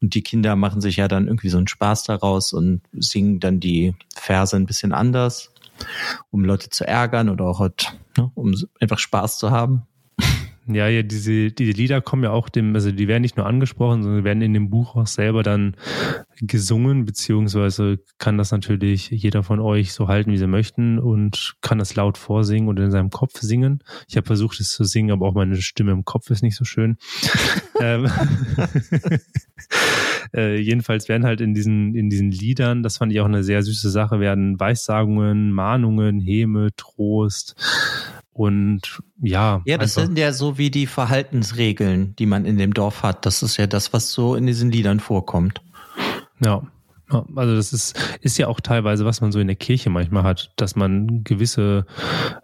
Und 0.00 0.14
die 0.14 0.22
Kinder 0.22 0.56
machen 0.56 0.80
sich 0.80 0.96
ja 0.96 1.08
dann 1.08 1.26
irgendwie 1.26 1.48
so 1.48 1.58
einen 1.58 1.68
Spaß 1.68 2.04
daraus 2.04 2.52
und 2.52 2.82
singen 2.92 3.40
dann 3.40 3.60
die 3.60 3.94
Verse 4.14 4.54
ein 4.54 4.66
bisschen 4.66 4.92
anders, 4.92 5.52
um 6.30 6.44
Leute 6.44 6.70
zu 6.70 6.86
ärgern 6.86 7.28
oder 7.28 7.46
auch 7.46 7.60
halt, 7.60 7.92
ne, 8.16 8.30
um 8.34 8.54
einfach 8.80 8.98
Spaß 8.98 9.38
zu 9.38 9.50
haben. 9.50 9.87
Ja, 10.70 10.86
ja, 10.86 11.02
diese, 11.02 11.50
diese 11.50 11.72
Lieder 11.72 12.02
kommen 12.02 12.24
ja 12.24 12.30
auch 12.30 12.50
dem, 12.50 12.74
also 12.74 12.92
die 12.92 13.08
werden 13.08 13.22
nicht 13.22 13.38
nur 13.38 13.46
angesprochen, 13.46 14.02
sondern 14.02 14.24
werden 14.24 14.42
in 14.42 14.52
dem 14.52 14.68
Buch 14.68 14.96
auch 14.96 15.06
selber 15.06 15.42
dann 15.42 15.76
gesungen, 16.42 17.06
beziehungsweise 17.06 18.00
kann 18.18 18.36
das 18.36 18.52
natürlich 18.52 19.08
jeder 19.10 19.42
von 19.42 19.60
euch 19.60 19.94
so 19.94 20.08
halten, 20.08 20.30
wie 20.30 20.36
sie 20.36 20.46
möchten 20.46 20.98
und 20.98 21.56
kann 21.62 21.78
das 21.78 21.94
laut 21.94 22.18
vorsingen 22.18 22.68
oder 22.68 22.84
in 22.84 22.90
seinem 22.90 23.08
Kopf 23.08 23.40
singen. 23.40 23.82
Ich 24.08 24.16
habe 24.18 24.26
versucht, 24.26 24.60
es 24.60 24.68
zu 24.68 24.84
singen, 24.84 25.10
aber 25.10 25.26
auch 25.26 25.34
meine 25.34 25.56
Stimme 25.56 25.92
im 25.92 26.04
Kopf 26.04 26.28
ist 26.30 26.42
nicht 26.42 26.56
so 26.56 26.66
schön. 26.66 26.98
ähm, 27.80 28.06
äh, 30.34 30.58
jedenfalls 30.58 31.08
werden 31.08 31.24
halt 31.24 31.40
in 31.40 31.54
diesen, 31.54 31.94
in 31.94 32.10
diesen 32.10 32.30
Liedern, 32.30 32.82
das 32.82 32.98
fand 32.98 33.10
ich 33.12 33.20
auch 33.20 33.26
eine 33.26 33.42
sehr 33.42 33.62
süße 33.62 33.88
Sache, 33.88 34.20
werden 34.20 34.60
Weissagungen, 34.60 35.52
Mahnungen, 35.52 36.20
Häme, 36.20 36.68
Trost, 36.76 37.56
und 38.38 39.02
ja. 39.20 39.62
Ja, 39.64 39.78
das 39.78 39.94
sind 39.94 40.16
ja 40.16 40.32
so 40.32 40.58
wie 40.58 40.70
die 40.70 40.86
Verhaltensregeln, 40.86 42.14
die 42.20 42.26
man 42.26 42.44
in 42.44 42.56
dem 42.56 42.72
Dorf 42.72 43.02
hat. 43.02 43.26
Das 43.26 43.42
ist 43.42 43.56
ja 43.56 43.66
das, 43.66 43.92
was 43.92 44.12
so 44.12 44.36
in 44.36 44.46
diesen 44.46 44.70
Liedern 44.70 45.00
vorkommt. 45.00 45.60
Ja. 46.38 46.62
Also 47.34 47.56
das 47.56 47.72
ist, 47.72 47.98
ist 48.20 48.38
ja 48.38 48.46
auch 48.46 48.60
teilweise, 48.60 49.04
was 49.04 49.20
man 49.20 49.32
so 49.32 49.40
in 49.40 49.48
der 49.48 49.56
Kirche 49.56 49.90
manchmal 49.90 50.22
hat, 50.22 50.52
dass 50.54 50.76
man 50.76 51.24
gewisse 51.24 51.84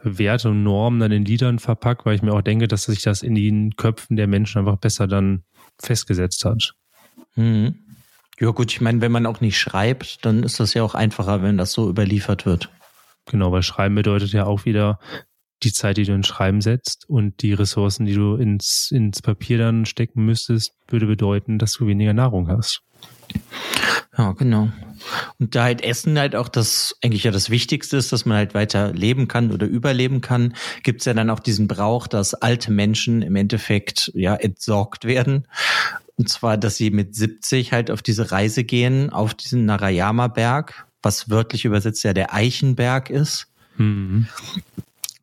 Werte 0.02 0.50
und 0.50 0.64
Normen 0.64 0.98
dann 0.98 1.12
in 1.12 1.24
Liedern 1.24 1.60
verpackt, 1.60 2.04
weil 2.04 2.16
ich 2.16 2.22
mir 2.22 2.32
auch 2.32 2.42
denke, 2.42 2.66
dass 2.66 2.84
sich 2.84 3.02
das 3.02 3.22
in 3.22 3.36
den 3.36 3.76
Köpfen 3.76 4.16
der 4.16 4.26
Menschen 4.26 4.58
einfach 4.58 4.78
besser 4.78 5.06
dann 5.06 5.44
festgesetzt 5.78 6.44
hat. 6.44 6.74
Mhm. 7.36 7.76
Ja 8.40 8.50
gut, 8.50 8.72
ich 8.72 8.80
meine, 8.80 9.00
wenn 9.00 9.12
man 9.12 9.26
auch 9.26 9.40
nicht 9.40 9.60
schreibt, 9.60 10.24
dann 10.24 10.42
ist 10.42 10.58
das 10.58 10.74
ja 10.74 10.82
auch 10.82 10.96
einfacher, 10.96 11.40
wenn 11.42 11.56
das 11.56 11.70
so 11.70 11.88
überliefert 11.88 12.46
wird. 12.46 12.68
Genau, 13.26 13.52
weil 13.52 13.62
Schreiben 13.62 13.94
bedeutet 13.94 14.32
ja 14.32 14.44
auch 14.44 14.64
wieder, 14.64 14.98
die 15.64 15.72
Zeit, 15.72 15.96
die 15.96 16.04
du 16.04 16.12
ins 16.12 16.26
Schreiben 16.26 16.60
setzt 16.60 17.08
und 17.08 17.42
die 17.42 17.52
Ressourcen, 17.52 18.06
die 18.06 18.14
du 18.14 18.36
ins, 18.36 18.90
ins 18.90 19.22
Papier 19.22 19.58
dann 19.58 19.86
stecken 19.86 20.24
müsstest, 20.24 20.72
würde 20.88 21.06
bedeuten, 21.06 21.58
dass 21.58 21.74
du 21.74 21.86
weniger 21.86 22.12
Nahrung 22.12 22.48
hast. 22.48 22.82
Ja, 24.16 24.32
genau. 24.32 24.68
Und 25.38 25.54
da 25.54 25.64
halt 25.64 25.82
Essen 25.82 26.18
halt 26.18 26.36
auch 26.36 26.48
das 26.48 26.96
eigentlich 27.02 27.24
ja 27.24 27.30
das 27.30 27.50
Wichtigste 27.50 27.96
ist, 27.96 28.12
dass 28.12 28.24
man 28.24 28.36
halt 28.36 28.54
weiter 28.54 28.92
leben 28.92 29.28
kann 29.28 29.50
oder 29.50 29.66
überleben 29.66 30.20
kann, 30.20 30.54
gibt's 30.82 31.04
ja 31.04 31.14
dann 31.14 31.30
auch 31.30 31.40
diesen 31.40 31.68
Brauch, 31.68 32.06
dass 32.06 32.34
alte 32.34 32.70
Menschen 32.70 33.22
im 33.22 33.36
Endeffekt 33.36 34.10
ja 34.14 34.34
entsorgt 34.34 35.04
werden. 35.04 35.46
Und 36.16 36.28
zwar, 36.28 36.56
dass 36.56 36.76
sie 36.76 36.90
mit 36.90 37.14
70 37.14 37.72
halt 37.72 37.90
auf 37.90 38.02
diese 38.02 38.30
Reise 38.30 38.64
gehen, 38.64 39.10
auf 39.10 39.34
diesen 39.34 39.66
Narayama-Berg, 39.66 40.86
was 41.02 41.28
wörtlich 41.28 41.64
übersetzt 41.64 42.04
ja 42.04 42.12
der 42.12 42.32
Eichenberg 42.32 43.10
ist. 43.10 43.48
Mhm. 43.76 44.28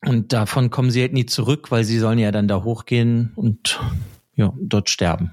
Und 0.06 0.34
davon 0.34 0.72
kommen 0.72 0.90
sie 0.90 1.02
halt 1.02 1.14
nie 1.14 1.26
zurück, 1.26 1.72
weil 1.72 1.84
sie 1.84 2.00
sollen 2.00 2.20
ja 2.20 2.32
dann 2.32 2.48
da 2.48 2.64
hochgehen 2.64 3.32
und 3.36 3.80
ja, 4.36 4.54
dort 4.60 4.90
sterben. 4.90 5.32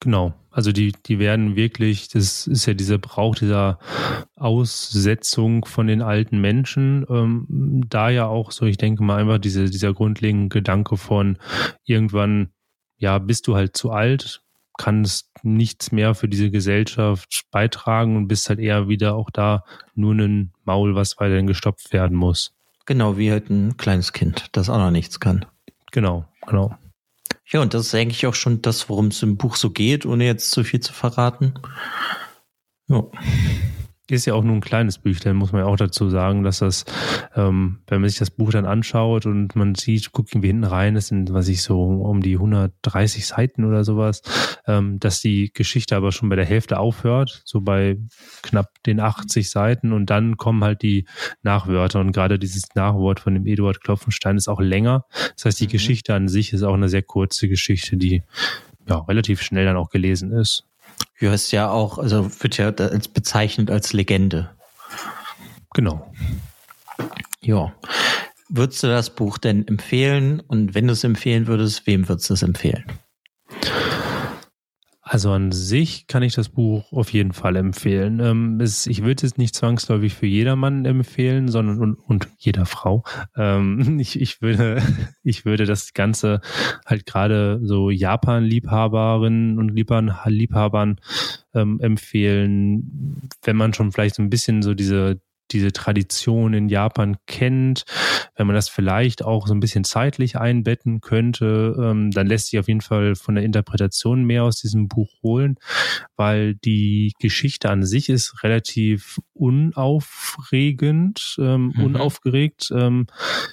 Genau. 0.00 0.34
Also 0.50 0.72
die, 0.72 0.92
die 0.92 1.18
werden 1.18 1.54
wirklich, 1.54 2.08
das 2.08 2.46
ist 2.46 2.64
ja 2.66 2.72
dieser 2.72 2.98
Brauch 2.98 3.34
dieser 3.34 3.78
Aussetzung 4.36 5.64
von 5.66 5.86
den 5.86 6.00
alten 6.00 6.40
Menschen, 6.40 7.04
ähm, 7.10 7.84
da 7.88 8.08
ja 8.08 8.26
auch 8.26 8.52
so, 8.52 8.64
ich 8.64 8.78
denke 8.78 9.02
mal 9.02 9.20
einfach 9.20 9.38
diese, 9.38 9.68
dieser 9.68 9.92
grundlegende 9.92 10.48
Gedanke 10.48 10.96
von 10.96 11.38
irgendwann, 11.84 12.52
ja, 12.96 13.18
bist 13.18 13.46
du 13.48 13.54
halt 13.54 13.76
zu 13.76 13.90
alt, 13.90 14.42
kannst 14.78 15.30
nichts 15.42 15.92
mehr 15.92 16.14
für 16.14 16.28
diese 16.28 16.50
Gesellschaft 16.50 17.44
beitragen 17.50 18.16
und 18.16 18.28
bist 18.28 18.48
halt 18.48 18.58
eher 18.58 18.88
wieder 18.88 19.14
auch 19.14 19.30
da 19.30 19.62
nur 19.94 20.14
ein 20.14 20.52
Maul, 20.64 20.94
was 20.94 21.18
weiterhin 21.18 21.46
gestopft 21.46 21.92
werden 21.92 22.16
muss. 22.16 22.55
Genau, 22.86 23.18
wie 23.18 23.32
halt 23.32 23.50
ein 23.50 23.76
kleines 23.76 24.12
Kind, 24.12 24.46
das 24.52 24.70
auch 24.70 24.78
noch 24.78 24.92
nichts 24.92 25.18
kann. 25.18 25.44
Genau, 25.90 26.24
genau. 26.46 26.76
Ja, 27.48 27.60
und 27.60 27.74
das 27.74 27.86
ist 27.86 27.94
eigentlich 27.94 28.26
auch 28.26 28.34
schon 28.34 28.62
das, 28.62 28.88
worum 28.88 29.08
es 29.08 29.22
im 29.22 29.36
Buch 29.36 29.56
so 29.56 29.70
geht, 29.70 30.06
ohne 30.06 30.24
jetzt 30.24 30.50
zu 30.50 30.64
viel 30.64 30.80
zu 30.80 30.92
verraten. 30.92 31.54
Ja. 32.88 33.04
Ist 34.08 34.24
ja 34.24 34.34
auch 34.34 34.44
nur 34.44 34.54
ein 34.54 34.60
kleines 34.60 34.98
Büchlein, 34.98 35.34
muss 35.34 35.50
man 35.50 35.62
ja 35.62 35.66
auch 35.66 35.76
dazu 35.76 36.08
sagen, 36.08 36.44
dass 36.44 36.60
das, 36.60 36.84
ähm, 37.34 37.80
wenn 37.88 38.00
man 38.00 38.08
sich 38.08 38.20
das 38.20 38.30
Buch 38.30 38.52
dann 38.52 38.64
anschaut 38.64 39.26
und 39.26 39.56
man 39.56 39.74
sieht, 39.74 40.12
gucken 40.12 40.42
wir 40.42 40.46
hinten 40.46 40.62
rein, 40.62 40.94
es 40.94 41.08
sind, 41.08 41.32
was 41.32 41.48
ich 41.48 41.62
so 41.62 41.82
um 41.82 42.20
die 42.20 42.34
130 42.34 43.26
Seiten 43.26 43.64
oder 43.64 43.82
sowas, 43.82 44.22
ähm, 44.68 45.00
dass 45.00 45.20
die 45.20 45.50
Geschichte 45.52 45.96
aber 45.96 46.12
schon 46.12 46.28
bei 46.28 46.36
der 46.36 46.44
Hälfte 46.44 46.78
aufhört, 46.78 47.42
so 47.44 47.60
bei 47.60 47.98
knapp 48.42 48.68
den 48.84 49.00
80 49.00 49.50
Seiten 49.50 49.92
und 49.92 50.08
dann 50.08 50.36
kommen 50.36 50.62
halt 50.62 50.82
die 50.82 51.06
Nachwörter 51.42 51.98
und 51.98 52.12
gerade 52.12 52.38
dieses 52.38 52.76
Nachwort 52.76 53.18
von 53.18 53.34
dem 53.34 53.46
Eduard 53.46 53.80
Klopfenstein 53.80 54.36
ist 54.36 54.46
auch 54.46 54.60
länger. 54.60 55.04
Das 55.34 55.46
heißt, 55.46 55.60
die 55.60 55.66
mhm. 55.66 55.70
Geschichte 55.72 56.14
an 56.14 56.28
sich 56.28 56.52
ist 56.52 56.62
auch 56.62 56.74
eine 56.74 56.88
sehr 56.88 57.02
kurze 57.02 57.48
Geschichte, 57.48 57.96
die 57.96 58.22
ja 58.88 58.98
relativ 58.98 59.42
schnell 59.42 59.64
dann 59.64 59.76
auch 59.76 59.90
gelesen 59.90 60.30
ist. 60.30 60.64
Ja, 61.18 61.32
ist 61.32 61.50
ja 61.52 61.70
auch, 61.70 61.98
also 61.98 62.30
wird 62.42 62.58
ja 62.58 62.66
als 62.70 63.08
bezeichnet 63.08 63.70
als 63.70 63.92
Legende. 63.92 64.50
Genau. 65.72 66.12
Ja. 67.40 67.72
Würdest 68.48 68.82
du 68.82 68.86
das 68.86 69.10
Buch 69.10 69.38
denn 69.38 69.66
empfehlen? 69.66 70.40
Und 70.40 70.74
wenn 70.74 70.86
du 70.86 70.92
es 70.92 71.04
empfehlen 71.04 71.46
würdest, 71.46 71.86
wem 71.86 72.08
würdest 72.08 72.30
du 72.30 72.34
es 72.34 72.42
empfehlen? 72.42 72.84
Also 75.08 75.30
an 75.30 75.52
sich 75.52 76.08
kann 76.08 76.24
ich 76.24 76.34
das 76.34 76.48
Buch 76.48 76.90
auf 76.90 77.12
jeden 77.12 77.32
Fall 77.32 77.54
empfehlen. 77.54 78.18
Ähm, 78.18 78.60
es, 78.60 78.88
ich 78.88 79.04
würde 79.04 79.24
es 79.24 79.36
nicht 79.36 79.54
zwangsläufig 79.54 80.12
für 80.12 80.26
jedermann 80.26 80.84
empfehlen, 80.84 81.46
sondern 81.46 81.78
und, 81.78 81.94
und 81.94 82.28
jeder 82.38 82.66
Frau. 82.66 83.04
Ähm, 83.36 83.98
ich, 84.00 84.20
ich 84.20 84.42
würde, 84.42 84.82
ich 85.22 85.44
würde 85.44 85.64
das 85.64 85.94
Ganze 85.94 86.40
halt 86.84 87.06
gerade 87.06 87.60
so 87.62 87.88
Japan-Liebhaberinnen 87.90 89.60
und 89.60 89.68
Liebhabern 89.68 90.96
ähm, 91.54 91.78
empfehlen, 91.80 93.28
wenn 93.44 93.56
man 93.56 93.74
schon 93.74 93.92
vielleicht 93.92 94.16
so 94.16 94.22
ein 94.22 94.30
bisschen 94.30 94.62
so 94.62 94.74
diese 94.74 95.20
diese 95.50 95.72
Tradition 95.72 96.54
in 96.54 96.68
Japan 96.68 97.16
kennt, 97.26 97.84
wenn 98.36 98.46
man 98.46 98.54
das 98.54 98.68
vielleicht 98.68 99.24
auch 99.24 99.46
so 99.46 99.54
ein 99.54 99.60
bisschen 99.60 99.84
zeitlich 99.84 100.36
einbetten 100.36 101.00
könnte, 101.00 101.76
ähm, 101.80 102.10
dann 102.10 102.26
lässt 102.26 102.50
sich 102.50 102.58
auf 102.58 102.68
jeden 102.68 102.80
Fall 102.80 103.14
von 103.14 103.34
der 103.34 103.44
Interpretation 103.44 104.24
mehr 104.24 104.44
aus 104.44 104.60
diesem 104.60 104.88
Buch 104.88 105.10
holen, 105.22 105.56
weil 106.16 106.54
die 106.54 107.12
Geschichte 107.18 107.70
an 107.70 107.84
sich 107.84 108.08
ist 108.08 108.42
relativ 108.42 109.20
unaufregend, 109.32 111.36
ähm, 111.38 111.72
mhm. 111.74 111.84
unaufgeregt. 111.84 112.70
Ähm, 112.74 113.06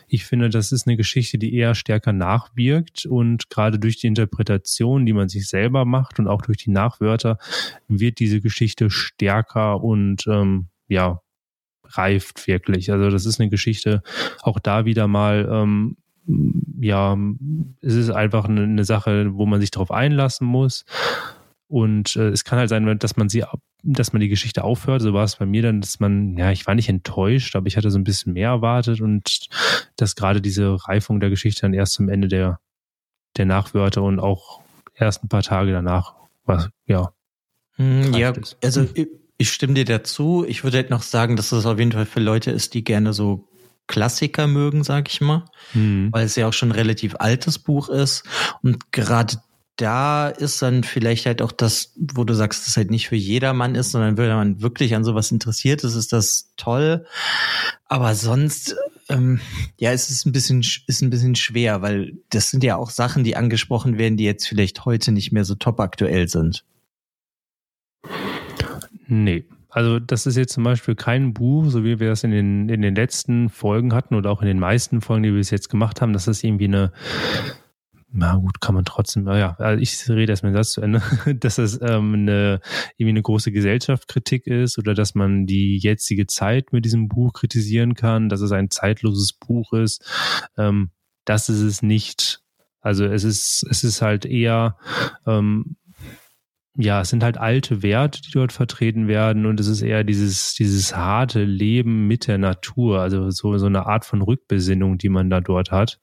ich 0.07 0.25
finde, 0.25 0.50
das 0.50 0.71
ist 0.71 0.88
eine 0.88 0.97
Geschichte, 0.97 1.38
die 1.38 1.55
eher 1.55 1.75
stärker 1.75 2.13
nachwirkt 2.13 3.05
und 3.05 3.50
gerade 3.50 3.79
durch 3.79 3.97
die 3.97 4.07
Interpretation, 4.07 5.05
die 5.05 5.13
man 5.13 5.29
sich 5.29 5.47
selber 5.47 5.85
macht 5.85 6.19
und 6.19 6.27
auch 6.27 6.41
durch 6.41 6.57
die 6.57 6.71
Nachwörter, 6.71 7.38
wird 7.88 8.19
diese 8.19 8.41
Geschichte 8.41 8.89
stärker 8.89 9.83
und 9.83 10.25
ähm, 10.27 10.67
ja, 10.88 11.23
reift 11.97 12.47
wirklich. 12.47 12.91
Also 12.91 13.09
das 13.09 13.25
ist 13.25 13.39
eine 13.39 13.50
Geschichte, 13.50 14.01
auch 14.41 14.59
da 14.59 14.85
wieder 14.85 15.07
mal, 15.07 15.47
ähm, 15.51 15.97
ja, 16.79 17.17
es 17.81 17.95
ist 17.95 18.09
einfach 18.09 18.45
eine, 18.45 18.63
eine 18.63 18.85
Sache, 18.85 19.33
wo 19.33 19.45
man 19.45 19.59
sich 19.59 19.71
darauf 19.71 19.91
einlassen 19.91 20.47
muss. 20.47 20.85
Und 21.67 22.15
äh, 22.15 22.29
es 22.29 22.43
kann 22.43 22.59
halt 22.59 22.69
sein, 22.69 23.00
dass 23.00 23.17
man 23.17 23.29
sie, 23.29 23.43
dass 23.81 24.13
man 24.13 24.19
die 24.19 24.29
Geschichte 24.29 24.63
aufhört. 24.63 25.01
So 25.01 25.13
war 25.13 25.23
es 25.23 25.38
bei 25.38 25.45
mir 25.45 25.63
dann, 25.63 25.81
dass 25.81 26.00
man, 26.00 26.38
ja, 26.38 26.51
ich 26.51 26.67
war 26.67 26.75
nicht 26.75 26.89
enttäuscht, 26.89 27.55
aber 27.55 27.67
ich 27.67 27.77
hatte 27.77 27.89
so 27.89 27.97
ein 27.97 28.03
bisschen 28.03 28.33
mehr 28.33 28.50
erwartet 28.50 29.01
und 29.01 29.47
dass 29.97 30.15
gerade 30.15 30.41
diese 30.41 30.77
Reifung 30.88 31.19
der 31.19 31.29
Geschichte 31.29 31.62
dann 31.62 31.73
erst 31.73 31.93
zum 31.93 32.09
Ende 32.09 32.27
der, 32.27 32.59
der 33.38 33.45
Nachwörter 33.45 34.03
und 34.03 34.19
auch 34.19 34.62
erst 34.95 35.23
ein 35.23 35.29
paar 35.29 35.43
Tage 35.43 35.71
danach 35.71 36.13
war, 36.45 36.69
ja. 36.85 37.12
Hm, 37.75 38.13
ja, 38.13 38.33
also 38.62 38.88
ich 39.37 39.51
stimme 39.51 39.73
dir 39.73 39.85
dazu. 39.85 40.45
Ich 40.47 40.63
würde 40.63 40.77
halt 40.77 40.89
noch 40.89 41.03
sagen, 41.03 41.35
dass 41.35 41.51
es 41.51 41.65
auf 41.65 41.79
jeden 41.79 41.91
Fall 41.91 42.05
für 42.05 42.19
Leute 42.19 42.51
ist, 42.51 42.73
die 42.73 42.83
gerne 42.83 43.13
so 43.13 43.47
Klassiker 43.87 44.47
mögen, 44.47 44.83
sag 44.83 45.09
ich 45.09 45.21
mal, 45.21 45.45
mhm. 45.73 46.09
weil 46.11 46.25
es 46.25 46.35
ja 46.35 46.47
auch 46.47 46.53
schon 46.53 46.69
ein 46.69 46.73
relativ 46.75 47.15
altes 47.19 47.59
Buch 47.59 47.89
ist 47.89 48.23
und 48.61 48.91
gerade 48.91 49.37
da 49.75 50.29
ist 50.29 50.61
dann 50.61 50.83
vielleicht 50.83 51.25
halt 51.25 51.41
auch 51.41 51.51
das, 51.51 51.93
wo 51.95 52.23
du 52.23 52.33
sagst, 52.35 52.61
dass 52.61 52.67
es 52.69 52.77
halt 52.77 52.91
nicht 52.91 53.09
für 53.09 53.15
jedermann 53.15 53.75
ist, 53.75 53.91
sondern 53.91 54.17
wenn 54.17 54.29
man 54.29 54.61
wirklich 54.61 54.95
an 54.95 55.03
sowas 55.03 55.31
interessiert 55.31 55.83
ist, 55.83 55.95
ist 55.95 56.13
das 56.13 56.53
toll. 56.57 57.05
Aber 57.85 58.13
sonst, 58.13 58.75
ähm, 59.09 59.41
ja, 59.79 59.91
es 59.91 60.11
ist 60.11 60.25
ein 60.25 60.31
bisschen, 60.31 60.59
ist 60.59 61.01
ein 61.01 61.09
bisschen 61.09 61.35
schwer, 61.35 61.81
weil 61.81 62.13
das 62.29 62.51
sind 62.51 62.63
ja 62.63 62.75
auch 62.75 62.91
Sachen, 62.91 63.23
die 63.23 63.35
angesprochen 63.35 63.97
werden, 63.97 64.15
die 64.15 64.25
jetzt 64.25 64.47
vielleicht 64.47 64.85
heute 64.85 65.11
nicht 65.11 65.31
mehr 65.31 65.43
so 65.43 65.55
top 65.55 65.79
aktuell 65.79 66.27
sind. 66.27 66.63
Nee. 69.07 69.45
Also 69.69 70.00
das 70.00 70.27
ist 70.27 70.38
jetzt 70.38 70.53
zum 70.53 70.63
Beispiel 70.63 70.95
kein 70.95 71.33
Buch, 71.33 71.65
so 71.69 71.83
wie 71.83 72.00
wir 72.00 72.10
das 72.10 72.24
in 72.24 72.31
den, 72.31 72.69
in 72.69 72.81
den 72.81 72.93
letzten 72.93 73.50
Folgen 73.50 73.93
hatten 73.93 74.13
oder 74.13 74.29
auch 74.29 74.41
in 74.41 74.48
den 74.48 74.60
meisten 74.60 75.01
Folgen, 75.01 75.24
die 75.24 75.29
wir 75.29 75.39
bis 75.39 75.50
jetzt 75.50 75.69
gemacht 75.69 76.00
haben, 76.00 76.13
dass 76.13 76.25
das 76.25 76.43
irgendwie 76.43 76.65
eine, 76.65 76.91
na 78.12 78.36
gut, 78.36 78.62
kann 78.62 78.75
man 78.75 78.86
trotzdem, 78.86 79.24
naja, 79.24 79.55
also 79.57 79.81
ich 79.81 80.07
rede 80.07 80.31
erst 80.31 80.43
mit 80.43 80.53
das 80.53 80.74
zu 80.74 80.81
Ende, 80.81 81.01
dass 81.39 81.55
das 81.55 81.81
ähm, 81.81 82.13
eine, 82.13 82.62
irgendwie 82.98 83.10
eine 83.10 83.24
große 83.24 83.51
Gesellschaftskritik 83.51 84.45
ist 84.45 84.77
oder 84.77 84.93
dass 84.93 85.15
man 85.15 85.48
die 85.48 85.79
jetzige 85.79 86.27
Zeit 86.27 86.72
mit 86.72 86.86
diesem 86.86 87.07
Buch 87.07 87.33
kritisieren 87.33 87.95
kann, 87.95 88.29
dass 88.29 88.41
es 88.41 88.51
ein 88.51 88.69
zeitloses 88.69 89.33
Buch 89.33 89.74
ist. 89.74 90.05
Ähm, 90.55 90.91
das 91.25 91.50
ist 91.50 91.62
es 91.62 91.81
nicht. 91.81 92.41
Also 92.81 93.05
es 93.05 93.24
ist, 93.24 93.65
es 93.72 93.83
ist 93.83 94.03
halt 94.03 94.25
eher 94.25 94.77
ähm, 95.25 95.77
ja, 96.75 97.01
es 97.01 97.10
sind 97.10 97.24
halt 97.24 97.38
alte 97.38 97.84
Werte, 97.84 98.22
die 98.22 98.32
dort 98.32 98.51
vertreten 98.51 99.08
werden 99.08 99.46
und 99.46 99.60
es 99.60 99.68
ist 99.68 99.82
eher 99.82 100.03
dieses, 100.03 100.53
dieses 100.56 100.96
harte 100.96 101.44
Leben 101.44 102.08
mit 102.08 102.27
der 102.27 102.38
Natur, 102.38 103.00
also 103.00 103.30
so, 103.30 103.58
so 103.58 103.65
eine 103.68 103.86
Art 103.86 104.06
von 104.06 104.22
Rückbesinnung, 104.22 104.98
die 104.98 105.10
man 105.10 105.30
da 105.30 105.39
dort 105.39 105.72
hat. 105.72 106.00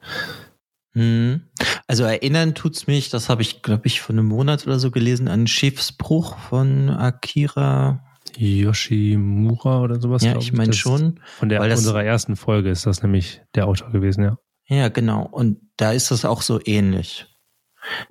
Hm. 0.92 1.42
Also 1.86 2.04
erinnern 2.04 2.54
tut's 2.54 2.86
mich, 2.86 3.10
das 3.10 3.28
habe 3.28 3.42
ich, 3.42 3.62
glaube 3.62 3.86
ich, 3.86 4.00
vor 4.00 4.14
einem 4.14 4.26
Monat 4.26 4.66
oder 4.66 4.78
so 4.78 4.90
gelesen, 4.90 5.28
an 5.28 5.46
Schiffsbruch 5.46 6.38
von 6.38 6.90
Akira 6.90 8.04
Yoshimura 8.36 9.82
oder 9.82 10.00
sowas. 10.00 10.22
Ja, 10.22 10.36
ich 10.36 10.52
meine 10.52 10.72
schon. 10.72 11.20
Von 11.38 11.48
der 11.48 11.62
unserer 11.62 12.04
ersten 12.04 12.36
Folge 12.36 12.70
ist 12.70 12.86
das 12.86 13.02
nämlich 13.02 13.42
der 13.54 13.66
Autor 13.66 13.90
gewesen, 13.90 14.22
ja. 14.22 14.38
Ja, 14.66 14.88
genau. 14.88 15.26
Und 15.26 15.58
da 15.76 15.92
ist 15.92 16.12
das 16.12 16.24
auch 16.24 16.42
so 16.42 16.60
ähnlich. 16.64 17.26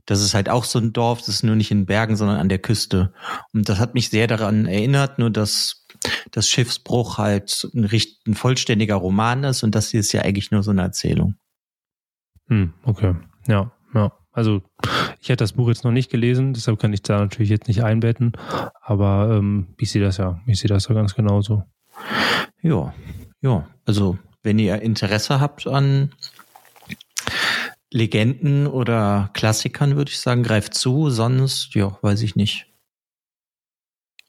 Das 0.05 0.21
ist 0.21 0.33
halt 0.33 0.49
auch 0.49 0.63
so 0.63 0.79
ein 0.79 0.93
Dorf, 0.93 1.19
das 1.19 1.29
ist 1.29 1.43
nur 1.43 1.55
nicht 1.55 1.71
in 1.71 1.85
Bergen, 1.85 2.15
sondern 2.15 2.37
an 2.37 2.49
der 2.49 2.59
Küste. 2.59 3.13
Und 3.53 3.69
das 3.69 3.79
hat 3.79 3.93
mich 3.93 4.09
sehr 4.09 4.27
daran 4.27 4.65
erinnert, 4.65 5.19
nur 5.19 5.29
dass 5.29 5.85
das 6.31 6.47
Schiffsbruch 6.47 7.17
halt 7.17 7.67
ein, 7.73 7.89
ein 8.27 8.33
vollständiger 8.35 8.95
Roman 8.95 9.43
ist 9.43 9.63
und 9.63 9.75
das 9.75 9.89
hier 9.89 9.99
ist 9.99 10.13
ja 10.13 10.21
eigentlich 10.21 10.51
nur 10.51 10.63
so 10.63 10.71
eine 10.71 10.81
Erzählung. 10.81 11.35
Hm, 12.47 12.73
okay. 12.83 13.15
Ja, 13.47 13.71
ja. 13.93 14.11
Also 14.31 14.61
ich 15.19 15.29
hätte 15.29 15.43
das 15.43 15.53
Buch 15.53 15.67
jetzt 15.67 15.83
noch 15.83 15.91
nicht 15.91 16.09
gelesen, 16.09 16.53
deshalb 16.53 16.79
kann 16.79 16.93
ich 16.93 17.01
da 17.01 17.19
natürlich 17.19 17.49
jetzt 17.49 17.67
nicht 17.67 17.83
einbetten, 17.83 18.33
aber 18.81 19.37
ähm, 19.37 19.67
ich 19.77 19.91
sehe 19.91 20.01
das 20.01 20.17
ja, 20.17 20.39
ich 20.45 20.59
sehe 20.59 20.69
das 20.69 20.87
ja 20.87 20.95
ganz 20.95 21.15
genauso. 21.15 21.63
Ja, 22.61 22.93
ja. 23.41 23.67
Also 23.85 24.17
wenn 24.43 24.59
ihr 24.59 24.81
Interesse 24.81 25.39
habt 25.39 25.67
an 25.67 26.13
Legenden 27.91 28.67
oder 28.67 29.31
Klassikern, 29.33 29.95
würde 29.95 30.11
ich 30.11 30.19
sagen, 30.19 30.43
greift 30.43 30.73
zu, 30.73 31.09
sonst, 31.09 31.73
ja, 31.75 31.97
weiß 32.01 32.21
ich 32.21 32.35
nicht. 32.35 32.67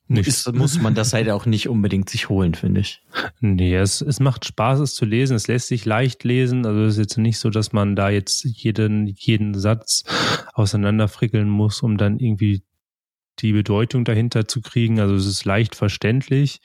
Ist, 0.09 0.53
muss 0.53 0.81
man 0.81 0.97
das 0.97 1.13
halt 1.13 1.31
auch 1.31 1.47
nicht 1.47 1.69
unbedingt 1.69 2.11
sich 2.11 2.29
holen, 2.29 2.55
finde 2.55 2.81
ich. 2.81 3.01
Nee, 3.41 3.77
es, 3.77 4.01
es 4.01 4.19
macht 4.19 4.45
Spaß, 4.45 4.81
es 4.81 4.95
zu 4.97 5.05
lesen. 5.05 5.37
Es 5.37 5.47
lässt 5.47 5.69
sich 5.69 5.85
leicht 5.85 6.25
lesen. 6.25 6.67
Also 6.67 6.81
es 6.81 6.95
ist 6.95 6.99
jetzt 6.99 7.19
nicht 7.19 7.39
so, 7.39 7.49
dass 7.49 7.73
man 7.73 7.95
da 7.95 8.11
jetzt 8.11 8.43
jeden, 8.45 9.07
jeden 9.07 9.55
Satz 9.55 10.03
auseinanderfrickeln 10.53 11.49
muss, 11.49 11.81
um 11.83 11.97
dann 11.97 12.19
irgendwie 12.19 12.65
die 13.39 13.53
Bedeutung 13.53 14.05
dahinter 14.05 14.49
zu 14.49 14.63
kriegen. 14.63 14.99
Also 14.99 15.15
es 15.15 15.27
ist 15.27 15.45
leicht 15.45 15.77
verständlich. 15.77 16.61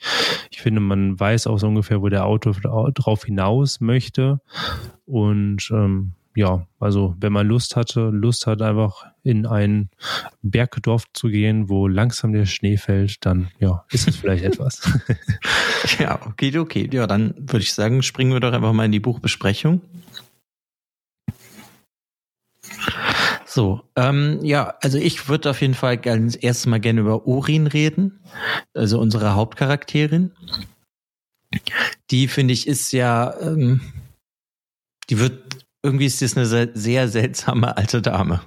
Ich 0.50 0.60
finde, 0.60 0.80
man 0.80 1.18
weiß 1.18 1.46
auch 1.46 1.58
so 1.58 1.68
ungefähr, 1.68 2.02
wo 2.02 2.08
der 2.08 2.26
Autor 2.26 2.56
drauf 2.92 3.24
hinaus 3.26 3.80
möchte. 3.80 4.40
Und 5.04 5.70
ähm, 5.70 6.14
ja, 6.36 6.66
also 6.78 7.16
wenn 7.18 7.32
man 7.32 7.46
Lust 7.46 7.76
hatte, 7.76 8.10
Lust 8.10 8.46
hat 8.46 8.60
einfach 8.60 9.06
in 9.22 9.46
ein 9.46 9.88
Bergdorf 10.42 11.04
zu 11.14 11.28
gehen, 11.28 11.70
wo 11.70 11.88
langsam 11.88 12.34
der 12.34 12.44
Schnee 12.44 12.76
fällt, 12.76 13.24
dann 13.24 13.48
ja, 13.58 13.86
ist 13.90 14.06
es 14.06 14.16
vielleicht 14.16 14.44
etwas. 14.52 14.82
ja, 15.98 16.20
okay, 16.26 16.56
okay. 16.58 16.88
Ja, 16.92 17.06
dann 17.06 17.34
würde 17.38 17.60
ich 17.60 17.72
sagen, 17.72 18.02
springen 18.02 18.32
wir 18.32 18.40
doch 18.40 18.52
einfach 18.52 18.74
mal 18.74 18.84
in 18.84 18.92
die 18.92 19.00
Buchbesprechung. 19.00 19.80
So, 23.46 23.80
ähm, 23.96 24.40
ja, 24.42 24.74
also 24.82 24.98
ich 24.98 25.30
würde 25.30 25.48
auf 25.48 25.62
jeden 25.62 25.72
Fall 25.72 25.96
ganz 25.96 26.36
erstes 26.38 26.66
Mal 26.66 26.80
gerne 26.80 27.00
über 27.00 27.26
Urin 27.26 27.66
reden, 27.66 28.20
also 28.74 29.00
unsere 29.00 29.34
Hauptcharakterin. 29.34 30.32
Die 32.10 32.28
finde 32.28 32.52
ich 32.52 32.66
ist 32.66 32.92
ja, 32.92 33.34
ähm, 33.40 33.80
die 35.08 35.18
wird 35.18 35.65
irgendwie 35.86 36.06
ist 36.06 36.20
das 36.20 36.36
eine 36.36 36.70
sehr 36.74 37.08
seltsame 37.08 37.76
alte 37.76 38.02
Dame. 38.02 38.40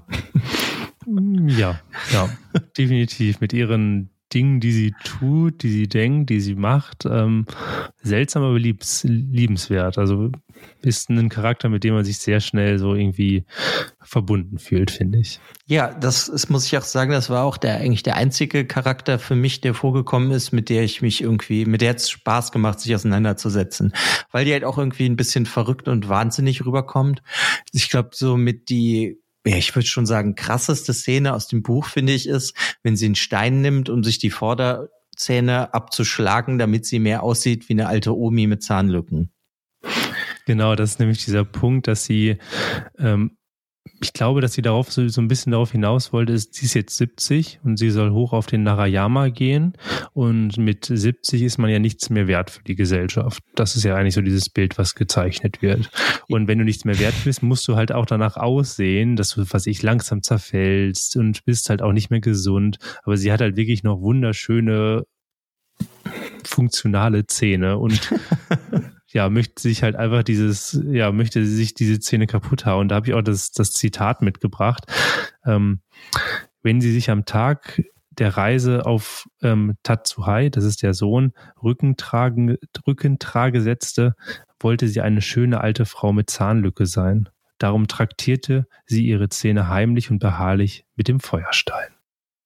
Ja, 1.47 1.79
ja, 2.11 2.29
definitiv 2.77 3.39
mit 3.39 3.53
ihren 3.53 4.09
Dingen, 4.33 4.59
die 4.59 4.71
sie 4.71 4.93
tut, 5.03 5.63
die 5.63 5.71
sie 5.71 5.87
denkt, 5.87 6.29
die 6.29 6.41
sie 6.41 6.55
macht, 6.55 7.05
ähm, 7.05 7.45
seltsam, 8.01 8.43
aber 8.43 8.59
liebs, 8.59 9.03
liebenswert. 9.03 9.97
Also 9.97 10.31
ist 10.81 11.09
ein 11.09 11.29
Charakter, 11.29 11.69
mit 11.69 11.83
dem 11.83 11.93
man 11.93 12.05
sich 12.05 12.19
sehr 12.19 12.39
schnell 12.39 12.79
so 12.79 12.95
irgendwie 12.95 13.45
verbunden 14.01 14.57
fühlt, 14.57 14.91
finde 14.91 15.19
ich. 15.19 15.39
Ja, 15.65 15.93
das 15.93 16.27
ist, 16.27 16.49
muss 16.49 16.65
ich 16.65 16.77
auch 16.77 16.83
sagen, 16.83 17.11
das 17.11 17.29
war 17.29 17.43
auch 17.43 17.57
der 17.57 17.77
eigentlich 17.77 18.03
der 18.03 18.15
einzige 18.15 18.65
Charakter 18.65 19.19
für 19.19 19.35
mich, 19.35 19.61
der 19.61 19.73
vorgekommen 19.73 20.31
ist, 20.31 20.51
mit 20.51 20.69
der 20.69 20.83
ich 20.83 21.01
mich 21.01 21.21
irgendwie, 21.21 21.65
mit 21.65 21.81
der 21.81 21.95
es 21.95 22.09
Spaß 22.09 22.51
gemacht, 22.51 22.79
sich 22.79 22.95
auseinanderzusetzen. 22.95 23.93
Weil 24.31 24.45
die 24.45 24.53
halt 24.53 24.63
auch 24.63 24.77
irgendwie 24.77 25.05
ein 25.05 25.17
bisschen 25.17 25.45
verrückt 25.45 25.87
und 25.87 26.09
wahnsinnig 26.09 26.65
rüberkommt. 26.65 27.21
Ich 27.71 27.89
glaube, 27.89 28.09
so 28.13 28.37
mit 28.37 28.69
die 28.69 29.19
ja, 29.49 29.57
ich 29.57 29.75
würde 29.75 29.87
schon 29.87 30.05
sagen, 30.05 30.35
krasseste 30.35 30.93
Szene 30.93 31.33
aus 31.33 31.47
dem 31.47 31.63
Buch, 31.63 31.87
finde 31.87 32.13
ich, 32.13 32.27
ist, 32.27 32.53
wenn 32.83 32.95
sie 32.95 33.05
einen 33.05 33.15
Stein 33.15 33.61
nimmt, 33.61 33.89
um 33.89 34.03
sich 34.03 34.19
die 34.19 34.29
Vorderzähne 34.29 35.73
abzuschlagen, 35.73 36.59
damit 36.59 36.85
sie 36.85 36.99
mehr 36.99 37.23
aussieht 37.23 37.67
wie 37.67 37.73
eine 37.73 37.87
alte 37.87 38.15
Omi 38.15 38.45
mit 38.45 38.61
Zahnlücken. 38.61 39.31
Genau, 40.45 40.75
das 40.75 40.91
ist 40.91 40.99
nämlich 40.99 41.25
dieser 41.25 41.45
Punkt, 41.45 41.87
dass 41.87 42.05
sie 42.05 42.37
ähm, 42.99 43.37
ich 44.01 44.13
glaube, 44.13 44.41
dass 44.41 44.53
sie 44.53 44.61
darauf 44.61 44.91
so, 44.91 45.07
so 45.07 45.21
ein 45.21 45.27
bisschen 45.27 45.51
darauf 45.51 45.71
hinaus 45.71 46.13
wollte, 46.13 46.33
ist, 46.33 46.53
sie 46.53 46.65
ist 46.65 46.73
jetzt 46.73 46.97
70 46.97 47.59
und 47.63 47.77
sie 47.77 47.89
soll 47.89 48.11
hoch 48.11 48.33
auf 48.33 48.45
den 48.45 48.63
Narayama 48.63 49.29
gehen. 49.29 49.73
Und 50.13 50.57
mit 50.57 50.85
70 50.85 51.43
ist 51.43 51.57
man 51.57 51.69
ja 51.69 51.79
nichts 51.79 52.09
mehr 52.09 52.27
wert 52.27 52.49
für 52.49 52.63
die 52.63 52.75
Gesellschaft. 52.75 53.43
Das 53.55 53.75
ist 53.75 53.83
ja 53.83 53.95
eigentlich 53.95 54.15
so 54.15 54.21
dieses 54.21 54.49
Bild, 54.49 54.77
was 54.77 54.95
gezeichnet 54.95 55.61
wird. 55.61 55.89
Und 56.27 56.47
wenn 56.47 56.59
du 56.59 56.65
nichts 56.65 56.85
mehr 56.85 56.99
wert 56.99 57.15
bist, 57.23 57.43
musst 57.43 57.67
du 57.67 57.75
halt 57.75 57.91
auch 57.91 58.05
danach 58.05 58.37
aussehen, 58.37 59.15
dass 59.15 59.31
du, 59.31 59.45
was 59.49 59.67
ich, 59.67 59.81
langsam 59.81 60.21
zerfällst 60.21 61.17
und 61.17 61.43
bist 61.45 61.69
halt 61.69 61.81
auch 61.81 61.93
nicht 61.93 62.09
mehr 62.09 62.21
gesund. 62.21 62.77
Aber 63.03 63.17
sie 63.17 63.31
hat 63.31 63.41
halt 63.41 63.57
wirklich 63.57 63.83
noch 63.83 64.01
wunderschöne 64.01 65.03
funktionale 66.43 67.25
Zähne 67.27 67.77
und 67.77 68.11
ja, 69.11 69.29
möchte 69.29 69.61
sich 69.61 69.83
halt 69.83 69.95
einfach 69.95 70.23
dieses, 70.23 70.79
ja, 70.85 71.11
möchte 71.11 71.45
sich 71.45 71.73
diese 71.73 71.99
Szene 71.99 72.27
kaputt 72.27 72.65
hauen. 72.65 72.87
Da 72.87 72.95
habe 72.95 73.07
ich 73.07 73.13
auch 73.13 73.21
das, 73.21 73.51
das 73.51 73.71
Zitat 73.71 74.21
mitgebracht. 74.21 74.85
Ähm, 75.45 75.81
wenn 76.61 76.81
sie 76.81 76.91
sich 76.91 77.09
am 77.09 77.25
Tag 77.25 77.81
der 78.11 78.37
Reise 78.37 78.85
auf 78.85 79.27
ähm, 79.41 79.77
Tatsuhai, 79.83 80.49
das 80.49 80.63
ist 80.63 80.83
der 80.83 80.93
Sohn, 80.93 81.31
Rückentragen, 81.63 82.57
Rückentrage 82.85 83.61
setzte, 83.61 84.15
wollte 84.59 84.87
sie 84.87 85.01
eine 85.01 85.21
schöne 85.21 85.61
alte 85.61 85.85
Frau 85.85 86.13
mit 86.13 86.29
Zahnlücke 86.29 86.85
sein. 86.85 87.29
Darum 87.57 87.87
traktierte 87.87 88.67
sie 88.85 89.05
ihre 89.05 89.29
Zähne 89.29 89.69
heimlich 89.69 90.11
und 90.11 90.19
beharrlich 90.19 90.85
mit 90.95 91.07
dem 91.07 91.19
Feuerstein. 91.19 91.89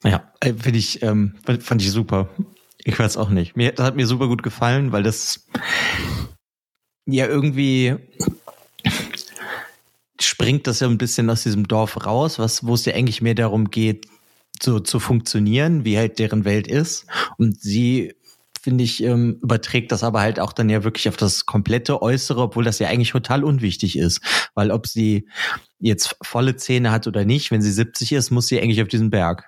Ja, 0.03 0.31
äh, 0.39 0.53
finde 0.53 0.79
ich, 0.79 1.01
ähm, 1.01 1.35
fand 1.59 1.81
ich 1.81 1.91
super. 1.91 2.29
Ich 2.83 2.97
weiß 2.97 3.17
auch 3.17 3.29
nicht. 3.29 3.55
Mir, 3.55 3.71
das 3.71 3.85
hat 3.85 3.95
mir 3.95 4.07
super 4.07 4.27
gut 4.27 4.43
gefallen, 4.43 4.91
weil 4.91 5.03
das 5.03 5.47
ja 7.05 7.27
irgendwie 7.27 7.95
springt 10.19 10.67
das 10.67 10.79
ja 10.79 10.87
ein 10.87 10.97
bisschen 10.97 11.29
aus 11.29 11.43
diesem 11.43 11.67
Dorf 11.67 12.05
raus, 12.05 12.39
was, 12.39 12.65
wo 12.65 12.73
es 12.73 12.85
ja 12.85 12.93
eigentlich 12.93 13.21
mehr 13.21 13.35
darum 13.35 13.69
geht, 13.69 14.07
so 14.61 14.79
zu 14.79 14.99
funktionieren, 14.99 15.85
wie 15.85 15.97
halt 15.97 16.19
deren 16.19 16.45
Welt 16.45 16.67
ist. 16.67 17.05
Und 17.37 17.59
sie, 17.59 18.15
finde 18.61 18.83
ich, 18.83 19.03
ähm, 19.03 19.39
überträgt 19.41 19.91
das 19.91 20.03
aber 20.03 20.21
halt 20.21 20.39
auch 20.39 20.53
dann 20.53 20.69
ja 20.69 20.83
wirklich 20.83 21.09
auf 21.09 21.17
das 21.17 21.45
komplette 21.45 22.01
Äußere, 22.01 22.41
obwohl 22.41 22.63
das 22.63 22.79
ja 22.79 22.87
eigentlich 22.87 23.11
total 23.11 23.43
unwichtig 23.43 23.97
ist. 23.97 24.21
Weil 24.53 24.71
ob 24.71 24.87
sie 24.87 25.27
jetzt 25.79 26.15
volle 26.21 26.55
Zähne 26.55 26.91
hat 26.91 27.07
oder 27.07 27.25
nicht, 27.25 27.51
wenn 27.51 27.61
sie 27.61 27.71
70 27.71 28.13
ist, 28.13 28.31
muss 28.31 28.47
sie 28.47 28.61
eigentlich 28.61 28.81
auf 28.81 28.87
diesen 28.87 29.09
Berg. 29.09 29.43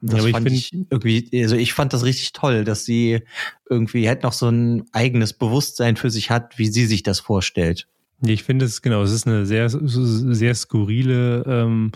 Und 0.00 0.12
das 0.12 0.24
ja, 0.24 0.30
fand 0.30 0.50
ich, 0.50 0.72
ich 0.72 0.86
irgendwie, 0.90 1.42
also 1.42 1.56
ich 1.56 1.72
fand 1.72 1.92
das 1.92 2.04
richtig 2.04 2.32
toll, 2.32 2.64
dass 2.64 2.84
sie 2.84 3.22
irgendwie 3.68 4.08
halt 4.08 4.22
noch 4.22 4.32
so 4.32 4.48
ein 4.48 4.84
eigenes 4.92 5.32
Bewusstsein 5.32 5.96
für 5.96 6.10
sich 6.10 6.30
hat, 6.30 6.58
wie 6.58 6.66
sie 6.66 6.86
sich 6.86 7.02
das 7.02 7.20
vorstellt. 7.20 7.88
Ich 8.26 8.44
finde 8.44 8.64
es 8.64 8.82
genau, 8.82 9.02
es 9.02 9.12
ist 9.12 9.26
eine 9.26 9.44
sehr, 9.46 9.68
sehr 9.68 10.54
skurrile 10.54 11.44
ähm, 11.46 11.92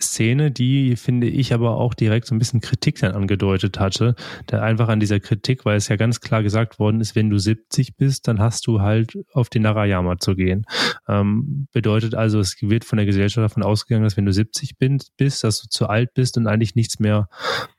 Szene, 0.00 0.50
die 0.50 0.96
finde 0.96 1.28
ich 1.28 1.54
aber 1.54 1.76
auch 1.76 1.94
direkt 1.94 2.26
so 2.26 2.34
ein 2.34 2.38
bisschen 2.38 2.60
Kritik 2.60 2.98
dann 3.00 3.12
angedeutet 3.12 3.78
hatte. 3.78 4.14
Da 4.46 4.62
einfach 4.62 4.88
an 4.88 5.00
dieser 5.00 5.20
Kritik, 5.20 5.64
weil 5.64 5.76
es 5.76 5.88
ja 5.88 5.96
ganz 5.96 6.20
klar 6.20 6.42
gesagt 6.42 6.78
worden 6.78 7.00
ist, 7.00 7.14
wenn 7.14 7.30
du 7.30 7.38
70 7.38 7.96
bist, 7.96 8.26
dann 8.26 8.40
hast 8.40 8.66
du 8.66 8.80
halt 8.80 9.18
auf 9.32 9.48
den 9.48 9.62
Narayama 9.62 10.18
zu 10.18 10.34
gehen. 10.34 10.64
Ähm, 11.08 11.68
bedeutet 11.72 12.14
also, 12.14 12.40
es 12.40 12.56
wird 12.60 12.84
von 12.84 12.96
der 12.96 13.06
Gesellschaft 13.06 13.44
davon 13.44 13.62
ausgegangen, 13.62 14.04
dass 14.04 14.16
wenn 14.16 14.26
du 14.26 14.32
70 14.32 14.76
bist, 14.78 15.44
dass 15.44 15.60
du 15.62 15.68
zu 15.68 15.88
alt 15.88 16.14
bist 16.14 16.36
und 16.36 16.46
eigentlich 16.46 16.74
nichts 16.74 16.98
mehr 16.98 17.28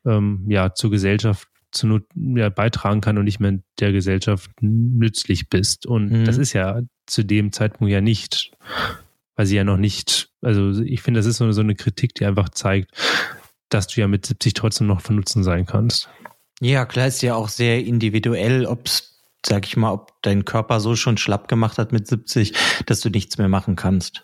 ähm, 0.06 0.46
ja 0.48 0.74
zur 0.74 0.92
Gesellschaft 0.92 1.51
zu 1.72 1.88
Not, 1.88 2.04
ja, 2.16 2.50
beitragen 2.50 3.02
kann 3.02 3.18
und 3.18 3.26
nicht 3.26 3.40
mehr 3.40 3.60
der 3.80 3.92
Gesellschaft 3.92 4.52
nützlich 4.62 5.50
bist. 5.50 5.86
Und 5.86 6.12
mhm. 6.12 6.26
das 6.26 6.38
ist 6.38 6.54
ja 6.54 6.82
zu 7.06 7.24
dem 7.24 7.52
Zeitpunkt 7.52 7.92
ja 7.92 8.02
nicht, 8.02 8.52
weil 9.36 9.46
sie 9.46 9.56
ja 9.56 9.64
noch 9.64 9.78
nicht, 9.78 10.30
also 10.42 10.82
ich 10.82 11.02
finde, 11.02 11.20
das 11.20 11.26
ist 11.26 11.38
so 11.38 11.46
eine, 11.46 11.54
so 11.54 11.62
eine 11.62 11.76
Kritik, 11.76 12.16
die 12.16 12.26
einfach 12.26 12.50
zeigt, 12.50 12.92
dass 13.70 13.88
du 13.88 14.02
ja 14.02 14.08
mit 14.08 14.26
70 14.26 14.54
trotzdem 14.54 14.88
noch 14.88 15.02
von 15.02 15.16
Nutzen 15.16 15.44
sein 15.44 15.66
kannst. 15.66 16.10
Ja, 16.60 16.86
klar 16.86 17.08
ist 17.08 17.22
ja 17.22 17.36
auch 17.36 17.50
sehr 17.50 17.84
individuell, 17.84 18.66
ob 18.66 18.86
es, 18.86 19.24
sag 19.46 19.66
ich 19.66 19.78
mal, 19.78 19.92
ob 19.92 20.22
dein 20.22 20.46
Körper 20.46 20.80
so 20.80 20.96
schon 20.96 21.18
schlapp 21.18 21.48
gemacht 21.48 21.78
hat 21.78 21.92
mit 21.92 22.08
70, 22.08 22.54
dass 22.86 23.00
du 23.00 23.10
nichts 23.10 23.38
mehr 23.38 23.50
machen 23.50 23.76
kannst. 23.76 24.24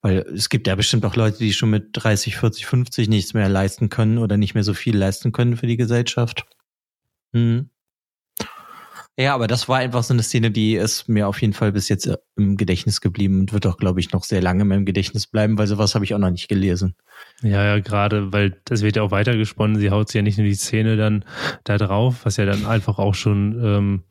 Weil 0.00 0.18
es 0.34 0.48
gibt 0.48 0.66
ja 0.66 0.74
bestimmt 0.74 1.04
auch 1.04 1.16
Leute, 1.16 1.38
die 1.38 1.52
schon 1.52 1.70
mit 1.70 1.88
30, 1.92 2.36
40, 2.36 2.66
50 2.66 3.08
nichts 3.08 3.34
mehr 3.34 3.48
leisten 3.48 3.88
können 3.88 4.18
oder 4.18 4.36
nicht 4.36 4.54
mehr 4.54 4.64
so 4.64 4.74
viel 4.74 4.96
leisten 4.96 5.32
können 5.32 5.56
für 5.56 5.66
die 5.66 5.76
Gesellschaft. 5.76 6.46
Hm. 7.32 7.70
Ja, 9.20 9.34
aber 9.34 9.48
das 9.48 9.68
war 9.68 9.78
einfach 9.78 10.04
so 10.04 10.14
eine 10.14 10.22
Szene, 10.22 10.52
die 10.52 10.76
ist 10.76 11.08
mir 11.08 11.26
auf 11.26 11.42
jeden 11.42 11.52
Fall 11.52 11.72
bis 11.72 11.88
jetzt 11.88 12.08
im 12.36 12.56
Gedächtnis 12.56 13.00
geblieben 13.00 13.40
und 13.40 13.52
wird 13.52 13.66
auch, 13.66 13.76
glaube 13.76 13.98
ich, 13.98 14.12
noch 14.12 14.22
sehr 14.22 14.40
lange 14.40 14.62
in 14.62 14.68
meinem 14.68 14.84
Gedächtnis 14.84 15.26
bleiben, 15.26 15.58
weil 15.58 15.66
sowas 15.66 15.96
habe 15.96 16.04
ich 16.04 16.14
auch 16.14 16.20
noch 16.20 16.30
nicht 16.30 16.46
gelesen. 16.46 16.94
Ja, 17.42 17.64
ja, 17.64 17.80
gerade, 17.80 18.32
weil 18.32 18.60
das 18.64 18.82
wird 18.82 18.94
ja 18.94 19.02
auch 19.02 19.10
weitergesponnen. 19.10 19.80
Sie 19.80 19.90
haut 19.90 20.06
sich 20.06 20.14
ja 20.14 20.22
nicht 20.22 20.38
nur 20.38 20.46
die 20.46 20.54
Szene 20.54 20.96
dann 20.96 21.24
da 21.64 21.78
drauf, 21.78 22.20
was 22.22 22.36
ja 22.36 22.46
dann 22.46 22.64
einfach 22.64 23.00
auch 23.00 23.16
schon, 23.16 23.60
ähm, 23.60 24.04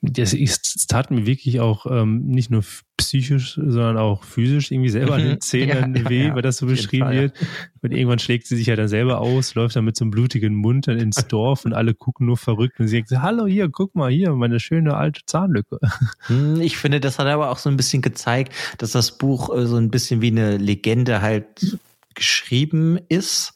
das, 0.00 0.32
es 0.32 0.86
tat 0.86 1.10
mir 1.10 1.26
wirklich 1.26 1.60
auch 1.60 1.84
ähm, 1.84 2.24
nicht 2.28 2.50
nur 2.50 2.64
psychisch, 2.98 3.54
sondern 3.54 3.96
auch 3.96 4.24
physisch 4.24 4.70
irgendwie 4.70 4.90
selber 4.90 5.14
an 5.14 5.22
den 5.22 5.32
mhm. 5.32 5.40
Zähnen 5.40 5.94
ja, 5.94 6.10
weh, 6.10 6.26
ja, 6.26 6.34
weil 6.34 6.42
das 6.42 6.58
so 6.58 6.66
beschrieben 6.66 7.06
Fall, 7.06 7.16
wird. 7.16 7.32
Und 7.80 7.92
irgendwann 7.92 8.18
schlägt 8.18 8.46
sie 8.46 8.56
sich 8.56 8.66
ja 8.66 8.76
dann 8.76 8.88
selber 8.88 9.20
aus, 9.20 9.54
läuft 9.54 9.76
dann 9.76 9.86
mit 9.86 9.96
so 9.96 10.04
einem 10.04 10.10
blutigen 10.10 10.54
Mund 10.54 10.88
dann 10.88 10.98
ins 10.98 11.26
Dorf 11.28 11.64
und 11.64 11.72
alle 11.72 11.94
gucken 11.94 12.26
nur 12.26 12.36
verrückt 12.36 12.78
und 12.78 12.88
sie 12.88 12.96
denkt, 12.96 13.10
hallo 13.10 13.46
hier, 13.46 13.70
guck 13.70 13.94
mal 13.94 14.10
hier, 14.10 14.32
meine 14.32 14.60
schöne 14.60 14.96
alte 14.96 15.22
Zahnlücke. 15.24 15.78
Hm, 16.26 16.60
ich 16.60 16.76
finde, 16.76 17.00
das 17.00 17.18
hat 17.18 17.26
aber 17.26 17.50
auch 17.50 17.58
so 17.58 17.70
ein 17.70 17.76
bisschen 17.76 18.02
gezeigt, 18.02 18.52
dass 18.78 18.92
das 18.92 19.16
Buch 19.16 19.54
äh, 19.54 19.66
so 19.66 19.76
ein 19.76 19.90
bisschen 19.90 20.20
wie 20.20 20.28
eine 20.28 20.56
Legende 20.56 21.22
halt 21.22 21.78
geschrieben 22.14 22.98
ist, 23.08 23.54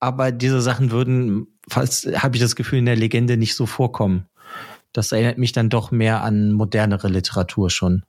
aber 0.00 0.32
diese 0.32 0.60
Sachen 0.62 0.90
würden, 0.90 1.48
fast 1.68 2.06
habe 2.22 2.36
ich 2.36 2.42
das 2.42 2.56
Gefühl, 2.56 2.78
in 2.78 2.86
der 2.86 2.96
Legende 2.96 3.36
nicht 3.36 3.54
so 3.54 3.66
vorkommen. 3.66 4.26
Das 4.92 5.10
erinnert 5.12 5.38
mich 5.38 5.52
dann 5.52 5.68
doch 5.68 5.90
mehr 5.90 6.22
an 6.22 6.52
modernere 6.52 7.08
Literatur 7.08 7.68
schon. 7.68 8.04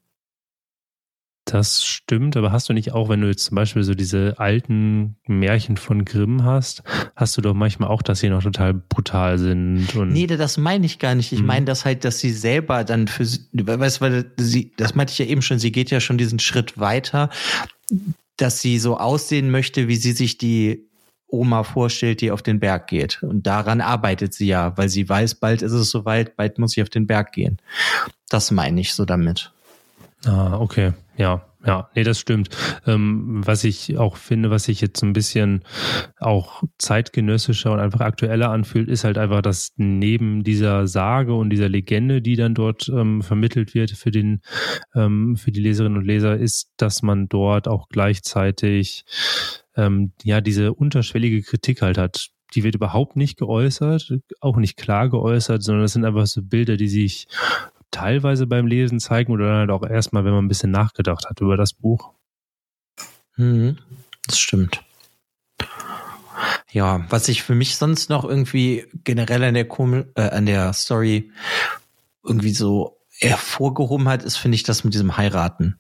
Das 1.46 1.86
stimmt, 1.86 2.36
aber 2.38 2.52
hast 2.52 2.70
du 2.70 2.74
nicht 2.74 2.94
auch, 2.94 3.08
wenn 3.08 3.22
du 3.22 3.28
jetzt 3.28 3.46
zum 3.46 3.56
Beispiel 3.56 3.84
so 3.84 3.94
diese 3.94 4.34
alten 4.40 5.16
Märchen 5.28 5.78
von 5.78 6.04
Grimm 6.04 6.44
hast, 6.44 6.82
hast 7.16 7.38
du 7.38 7.42
doch 7.42 7.54
manchmal 7.54 7.90
auch, 7.90 8.02
dass 8.02 8.20
sie 8.20 8.30
noch 8.30 8.42
total 8.42 8.74
brutal 8.74 9.38
sind 9.38 9.96
und. 9.96 10.12
Nee, 10.12 10.26
das 10.26 10.58
meine 10.58 10.88
ich 10.88 10.98
gar 10.98 11.14
nicht. 11.14 11.32
Ich 11.32 11.42
mhm. 11.42 11.46
meine 11.46 11.66
das 11.68 11.86
halt, 11.86 12.04
dass 12.04 12.18
sie 12.18 12.32
selber 12.32 12.84
dann 12.84 13.08
für, 13.08 13.26
weißt 13.54 13.98
du, 13.98 14.02
weil 14.02 14.32
sie, 14.38 14.72
das 14.78 14.96
meinte 14.96 15.14
ich 15.14 15.20
ja 15.20 15.26
eben 15.28 15.44
schon, 15.44 15.60
sie 15.60 15.72
geht 15.72 15.92
ja 15.92 16.00
schon 16.00 16.18
diesen 16.18 16.40
Schritt 16.40 16.80
weiter, 16.80 17.30
dass 18.38 18.62
sie 18.62 18.80
so 18.80 18.98
aussehen 18.98 19.52
möchte, 19.52 19.88
wie 19.88 19.98
sie 19.98 20.14
sich 20.14 20.40
die 20.40 20.90
Oma 21.28 21.64
vorstellt, 21.64 22.22
die 22.22 22.32
auf 22.32 22.42
den 22.42 22.60
Berg 22.60 22.88
geht. 22.88 23.22
Und 23.22 23.46
daran 23.46 23.82
arbeitet 23.82 24.34
sie 24.34 24.48
ja, 24.48 24.76
weil 24.78 24.90
sie 24.90 25.08
weiß, 25.08 25.36
bald 25.36 25.62
ist 25.62 25.74
es 25.74 25.92
soweit, 25.92 26.36
bald 26.38 26.58
muss 26.58 26.76
ich 26.76 26.82
auf 26.82 26.90
den 26.90 27.06
Berg 27.06 27.34
gehen. 27.34 27.60
Das 28.30 28.50
meine 28.50 28.82
ich 28.82 28.94
so 28.94 29.06
damit. 29.06 29.52
Ah, 30.26 30.58
okay. 30.60 30.94
Ja, 31.18 31.46
Ja, 31.66 31.90
nee, 31.96 32.04
das 32.04 32.20
stimmt. 32.20 32.50
Ähm, 32.86 33.42
was 33.44 33.64
ich 33.64 33.98
auch 33.98 34.18
finde, 34.18 34.52
was 34.52 34.66
sich 34.66 34.82
jetzt 34.82 35.00
so 35.00 35.06
ein 35.08 35.14
bisschen 35.14 35.64
auch 36.20 36.62
zeitgenössischer 36.78 37.72
und 37.72 37.80
einfach 37.80 38.02
aktueller 38.02 38.52
anfühlt, 38.52 38.88
ist 38.88 39.04
halt 39.04 39.18
einfach, 39.18 39.42
dass 39.42 39.74
neben 39.76 40.44
dieser 40.44 40.88
Sage 40.88 41.34
und 41.34 41.50
dieser 41.50 41.68
Legende, 41.70 42.22
die 42.22 42.36
dann 42.36 42.54
dort 42.54 42.88
ähm, 42.90 43.24
vermittelt 43.24 43.74
wird 43.74 43.92
für 43.92 44.12
den, 44.12 44.42
ähm, 44.94 45.38
für 45.38 45.52
die 45.52 45.62
Leserinnen 45.62 45.98
und 45.98 46.06
Leser, 46.06 46.38
ist, 46.38 46.70
dass 46.78 47.02
man 47.02 47.30
dort 47.30 47.68
auch 47.68 47.90
gleichzeitig 47.90 49.06
ähm, 49.76 50.12
ja 50.24 50.42
diese 50.42 50.74
unterschwellige 50.74 51.42
Kritik 51.42 51.82
halt 51.82 51.98
hat. 51.98 52.30
Die 52.54 52.64
wird 52.64 52.76
überhaupt 52.76 53.16
nicht 53.16 53.38
geäußert, 53.38 54.14
auch 54.40 54.58
nicht 54.58 54.78
klar 54.78 55.10
geäußert, 55.10 55.64
sondern 55.64 55.84
das 55.84 55.94
sind 55.94 56.06
einfach 56.06 56.28
so 56.28 56.44
Bilder, 56.44 56.78
die 56.78 56.88
sich 56.88 57.28
teilweise 57.92 58.48
beim 58.48 58.68
Lesen 58.68 59.00
zeigen 59.00 59.32
oder 59.32 59.48
dann 59.48 59.58
halt 59.58 59.72
auch 59.72 59.88
erstmal, 59.88 60.26
wenn 60.26 60.34
man 60.34 60.46
ein 60.46 60.50
bisschen 60.50 60.72
nachgedacht 60.72 61.26
hat 61.30 61.42
über 61.42 61.58
das 61.58 61.74
Buch. 61.74 62.14
Mhm, 63.38 63.78
das 64.28 64.40
stimmt. 64.40 64.84
Ja, 66.72 67.06
was 67.10 67.30
ich 67.30 67.44
für 67.44 67.56
mich 67.56 67.78
sonst 67.78 68.10
noch 68.10 68.26
irgendwie 68.26 68.86
generell 69.04 69.44
an 69.44 69.54
der, 69.54 69.68
Kom 69.68 70.06
äh, 70.16 70.22
an 70.22 70.46
der 70.46 70.74
Story 70.74 71.32
irgendwie 72.24 72.52
so 72.52 72.98
hervorgehoben 73.20 74.10
hat, 74.10 74.24
ist, 74.24 74.38
finde 74.38 74.56
ich, 74.56 74.64
das 74.64 74.84
mit 74.84 74.94
diesem 74.94 75.16
Heiraten. 75.16 75.80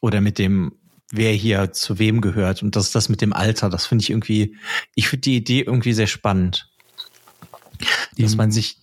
Oder 0.00 0.20
mit 0.20 0.38
dem, 0.38 0.72
wer 1.12 1.32
hier 1.32 1.72
zu 1.72 1.98
wem 1.98 2.20
gehört. 2.20 2.62
Und 2.62 2.74
das 2.76 2.90
das 2.90 3.08
mit 3.08 3.20
dem 3.20 3.32
Alter. 3.32 3.70
Das 3.70 3.86
finde 3.86 4.02
ich 4.02 4.10
irgendwie, 4.10 4.56
ich 4.94 5.08
finde 5.08 5.22
die 5.22 5.36
Idee 5.36 5.60
irgendwie 5.60 5.92
sehr 5.92 6.06
spannend. 6.08 6.68
Dass 8.18 8.36
man 8.36 8.50
sich 8.50 8.78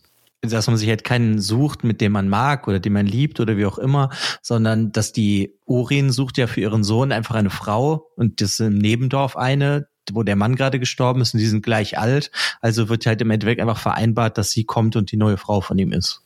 dass 0.52 0.68
man 0.68 0.78
sich 0.78 0.90
halt 0.90 1.04
keinen 1.04 1.40
sucht, 1.40 1.84
mit 1.84 2.02
dem 2.02 2.12
man 2.12 2.28
mag 2.28 2.68
oder 2.68 2.80
den 2.80 2.94
man 2.94 3.06
liebt 3.06 3.40
oder 3.40 3.58
wie 3.58 3.66
auch 3.66 3.78
immer, 3.78 4.10
sondern 4.42 4.92
dass 4.92 5.14
die 5.14 5.56
Urin 5.66 6.12
sucht 6.12 6.38
ja 6.38 6.48
für 6.48 6.62
ihren 6.62 6.84
Sohn 6.84 7.12
einfach 7.12 7.36
eine 7.36 7.50
Frau 7.50 8.08
und 8.16 8.42
das 8.42 8.52
ist 8.52 8.60
im 8.60 8.78
Nebendorf 8.78 9.38
eine, 9.38 9.88
wo 10.12 10.24
der 10.24 10.36
Mann 10.36 10.56
gerade 10.56 10.80
gestorben 10.80 11.22
ist 11.22 11.34
und 11.34 11.40
die 11.40 11.48
sind 11.48 11.64
gleich 11.64 11.98
alt. 11.98 12.32
Also 12.60 12.90
wird 12.90 13.06
halt 13.06 13.22
im 13.22 13.32
Endeffekt 13.32 13.62
einfach 13.62 13.80
vereinbart, 13.80 14.38
dass 14.38 14.52
sie 14.52 14.66
kommt 14.66 14.96
und 14.96 15.12
die 15.12 15.18
neue 15.18 15.38
Frau 15.38 15.62
von 15.62 15.78
ihm 15.78 15.94
ist. 15.94 16.22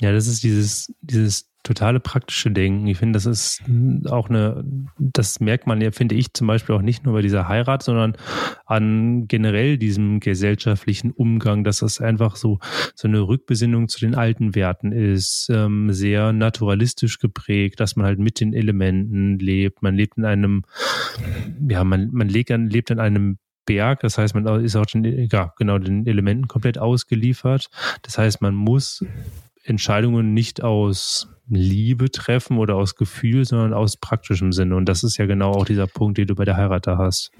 Ja, 0.00 0.12
das 0.12 0.26
ist 0.26 0.42
dieses, 0.42 0.92
dieses 1.00 1.48
totale 1.68 2.00
praktische 2.00 2.50
Denken. 2.50 2.86
Ich 2.86 2.96
finde, 2.96 3.18
das 3.18 3.26
ist 3.26 3.62
auch 4.08 4.30
eine, 4.30 4.64
das 4.98 5.38
merkt 5.38 5.66
man 5.66 5.82
ja, 5.82 5.92
finde 5.92 6.14
ich 6.14 6.32
zum 6.32 6.46
Beispiel 6.46 6.74
auch 6.74 6.80
nicht 6.80 7.04
nur 7.04 7.12
bei 7.12 7.20
dieser 7.20 7.46
Heirat, 7.46 7.82
sondern 7.82 8.16
an 8.64 9.28
generell 9.28 9.76
diesem 9.76 10.18
gesellschaftlichen 10.18 11.10
Umgang, 11.10 11.64
dass 11.64 11.80
das 11.80 12.00
einfach 12.00 12.36
so, 12.36 12.58
so 12.94 13.06
eine 13.06 13.20
Rückbesinnung 13.20 13.88
zu 13.88 14.00
den 14.00 14.14
alten 14.14 14.54
Werten 14.54 14.92
ist, 14.92 15.50
ähm, 15.52 15.92
sehr 15.92 16.32
naturalistisch 16.32 17.18
geprägt, 17.18 17.80
dass 17.80 17.96
man 17.96 18.06
halt 18.06 18.18
mit 18.18 18.40
den 18.40 18.54
Elementen 18.54 19.38
lebt. 19.38 19.82
Man 19.82 19.94
lebt 19.94 20.16
in 20.16 20.24
einem, 20.24 20.64
ja, 21.68 21.84
man, 21.84 22.08
man 22.12 22.30
lebt 22.30 22.50
an, 22.50 22.70
lebt 22.70 22.90
an 22.90 22.98
einem 22.98 23.36
Berg, 23.66 24.00
das 24.00 24.16
heißt, 24.16 24.34
man 24.34 24.64
ist 24.64 24.74
auch 24.74 24.86
den, 24.86 25.28
ja, 25.30 25.52
genau 25.58 25.76
den 25.76 26.06
Elementen 26.06 26.48
komplett 26.48 26.78
ausgeliefert. 26.78 27.68
Das 28.00 28.16
heißt, 28.16 28.40
man 28.40 28.54
muss 28.54 29.04
Entscheidungen 29.68 30.34
nicht 30.34 30.62
aus 30.62 31.28
Liebe 31.48 32.10
treffen 32.10 32.58
oder 32.58 32.76
aus 32.76 32.94
Gefühl, 32.96 33.44
sondern 33.44 33.72
aus 33.72 33.96
praktischem 33.96 34.52
Sinne. 34.52 34.76
Und 34.76 34.86
das 34.86 35.02
ist 35.04 35.16
ja 35.16 35.26
genau 35.26 35.52
auch 35.52 35.64
dieser 35.64 35.86
Punkt, 35.86 36.18
den 36.18 36.26
du 36.26 36.34
bei 36.34 36.44
der 36.44 36.56
Heirat 36.56 36.86
da 36.86 36.98
hast. 36.98 37.30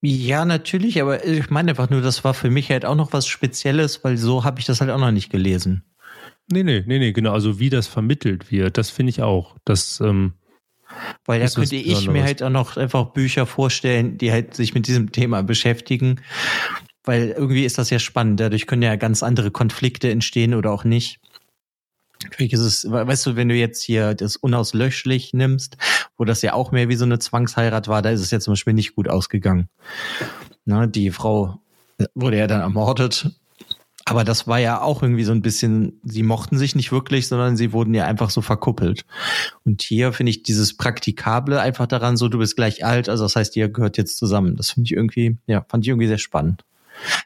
Ja, 0.00 0.44
natürlich, 0.44 1.00
aber 1.02 1.24
ich 1.24 1.50
meine 1.50 1.70
einfach 1.70 1.90
nur, 1.90 2.00
das 2.00 2.22
war 2.22 2.34
für 2.34 2.50
mich 2.50 2.70
halt 2.70 2.84
auch 2.84 2.94
noch 2.94 3.12
was 3.12 3.26
Spezielles, 3.26 4.04
weil 4.04 4.16
so 4.16 4.44
habe 4.44 4.60
ich 4.60 4.66
das 4.66 4.80
halt 4.80 4.90
auch 4.90 4.98
noch 4.98 5.10
nicht 5.10 5.30
gelesen. 5.30 5.82
Nee, 6.50 6.62
nee, 6.62 6.84
nee, 6.86 6.98
nee, 6.98 7.12
genau. 7.12 7.32
Also 7.32 7.58
wie 7.58 7.68
das 7.68 7.88
vermittelt 7.88 8.50
wird, 8.50 8.78
das 8.78 8.90
finde 8.90 9.10
ich 9.10 9.22
auch. 9.22 9.56
Das, 9.64 10.00
ähm, 10.00 10.34
weil 11.26 11.40
da 11.40 11.48
könnte 11.48 11.76
ich 11.76 12.08
mir 12.08 12.22
halt 12.22 12.42
auch 12.42 12.50
noch 12.50 12.76
einfach 12.76 13.06
Bücher 13.06 13.44
vorstellen, 13.44 14.18
die 14.18 14.32
halt 14.32 14.54
sich 14.54 14.72
mit 14.74 14.86
diesem 14.86 15.12
Thema 15.12 15.42
beschäftigen. 15.42 16.20
Weil 17.04 17.30
irgendwie 17.30 17.64
ist 17.64 17.78
das 17.78 17.90
ja 17.90 17.98
spannend. 17.98 18.40
Dadurch 18.40 18.66
können 18.66 18.82
ja 18.82 18.96
ganz 18.96 19.22
andere 19.22 19.50
Konflikte 19.50 20.10
entstehen 20.10 20.54
oder 20.54 20.72
auch 20.72 20.84
nicht. 20.84 21.20
Natürlich 22.24 22.52
ist 22.52 22.60
es, 22.60 22.90
weißt 22.90 23.26
du, 23.26 23.36
wenn 23.36 23.48
du 23.48 23.54
jetzt 23.54 23.82
hier 23.82 24.14
das 24.14 24.36
unauslöschlich 24.36 25.34
nimmst, 25.34 25.76
wo 26.16 26.24
das 26.24 26.42
ja 26.42 26.52
auch 26.52 26.72
mehr 26.72 26.88
wie 26.88 26.96
so 26.96 27.04
eine 27.04 27.18
Zwangsheirat 27.18 27.86
war, 27.86 28.02
da 28.02 28.10
ist 28.10 28.20
es 28.20 28.30
ja 28.30 28.40
zum 28.40 28.52
Beispiel 28.52 28.74
nicht 28.74 28.96
gut 28.96 29.08
ausgegangen. 29.08 29.68
Na, 30.64 30.86
die 30.86 31.10
Frau 31.10 31.60
wurde 32.14 32.38
ja 32.38 32.46
dann 32.46 32.60
ermordet. 32.60 33.30
Aber 34.04 34.24
das 34.24 34.46
war 34.46 34.58
ja 34.58 34.80
auch 34.80 35.02
irgendwie 35.02 35.24
so 35.24 35.32
ein 35.32 35.42
bisschen, 35.42 36.00
sie 36.02 36.22
mochten 36.22 36.56
sich 36.56 36.74
nicht 36.74 36.92
wirklich, 36.92 37.28
sondern 37.28 37.58
sie 37.58 37.74
wurden 37.74 37.92
ja 37.92 38.06
einfach 38.06 38.30
so 38.30 38.40
verkuppelt. 38.40 39.04
Und 39.64 39.82
hier 39.82 40.14
finde 40.14 40.30
ich 40.30 40.42
dieses 40.42 40.78
Praktikable 40.78 41.60
einfach 41.60 41.86
daran 41.86 42.16
so, 42.16 42.28
du 42.28 42.38
bist 42.38 42.56
gleich 42.56 42.86
alt, 42.86 43.10
also 43.10 43.24
das 43.24 43.36
heißt, 43.36 43.54
ihr 43.56 43.68
gehört 43.68 43.98
jetzt 43.98 44.16
zusammen. 44.16 44.56
Das 44.56 44.70
finde 44.70 44.86
ich 44.86 44.92
irgendwie, 44.92 45.36
ja, 45.46 45.64
fand 45.68 45.84
ich 45.84 45.88
irgendwie 45.90 46.08
sehr 46.08 46.18
spannend. 46.18 46.64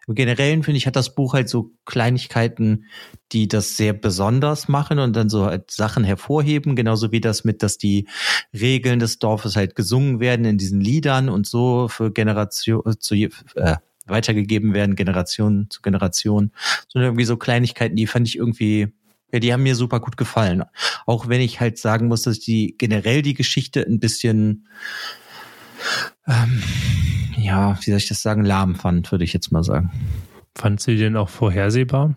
Im 0.07 0.15
Generellen 0.15 0.63
finde 0.63 0.79
ich, 0.79 0.87
hat 0.87 0.97
das 0.97 1.15
Buch 1.15 1.35
halt 1.35 1.49
so 1.49 1.71
Kleinigkeiten, 1.85 2.87
die 3.33 3.49
das 3.49 3.77
sehr 3.77 3.93
besonders 3.93 4.69
machen 4.69 4.99
und 4.99 5.15
dann 5.15 5.29
so 5.29 5.47
halt 5.47 5.71
Sachen 5.71 6.05
hervorheben, 6.05 6.77
genauso 6.77 7.13
wie 7.13 7.21
das 7.21 7.45
mit, 7.45 7.63
dass 7.63 7.79
die 7.79 8.09
Regeln 8.53 8.99
des 8.99 9.19
Dorfes 9.19 9.57
halt 9.57 9.75
gesungen 9.75 10.21
werden 10.21 10.45
in 10.45 10.59
diesen 10.59 10.81
Liedern 10.81 11.29
und 11.29 11.47
so 11.47 11.89
für 11.89 12.13
Generation 12.13 12.83
zu 12.99 13.15
äh, 13.15 13.29
weitergegeben 14.07 14.75
werden, 14.75 14.97
Generation 14.97 15.67
zu 15.71 15.83
Generation. 15.83 16.53
Sondern 16.89 17.11
irgendwie 17.11 17.25
so 17.25 17.37
Kleinigkeiten, 17.37 17.97
die 17.97 18.07
fand 18.07 18.29
ich 18.29 18.37
irgendwie 18.37 18.93
ja, 19.33 19.39
die 19.39 19.53
haben 19.53 19.63
mir 19.63 19.75
super 19.75 19.99
gut 19.99 20.19
gefallen. 20.19 20.63
Auch 21.07 21.27
wenn 21.27 21.41
ich 21.41 21.59
halt 21.59 21.79
sagen 21.79 22.07
muss, 22.09 22.23
dass 22.23 22.39
die 22.39 22.75
generell 22.77 23.23
die 23.23 23.33
Geschichte 23.33 23.81
ein 23.81 23.99
bisschen 23.99 24.69
ähm, 26.27 26.63
ja, 27.37 27.79
wie 27.81 27.91
soll 27.91 27.99
ich 27.99 28.09
das 28.09 28.23
sagen, 28.23 28.45
lahm 28.45 28.75
fand, 28.75 29.11
würde 29.11 29.25
ich 29.25 29.33
jetzt 29.33 29.53
mal 29.53 29.65
sagen. 29.65 29.91
Fand 30.57 30.81
sie 30.81 30.97
denn 30.97 31.17
auch 31.17 31.29
vorhersehbar? 31.29 32.15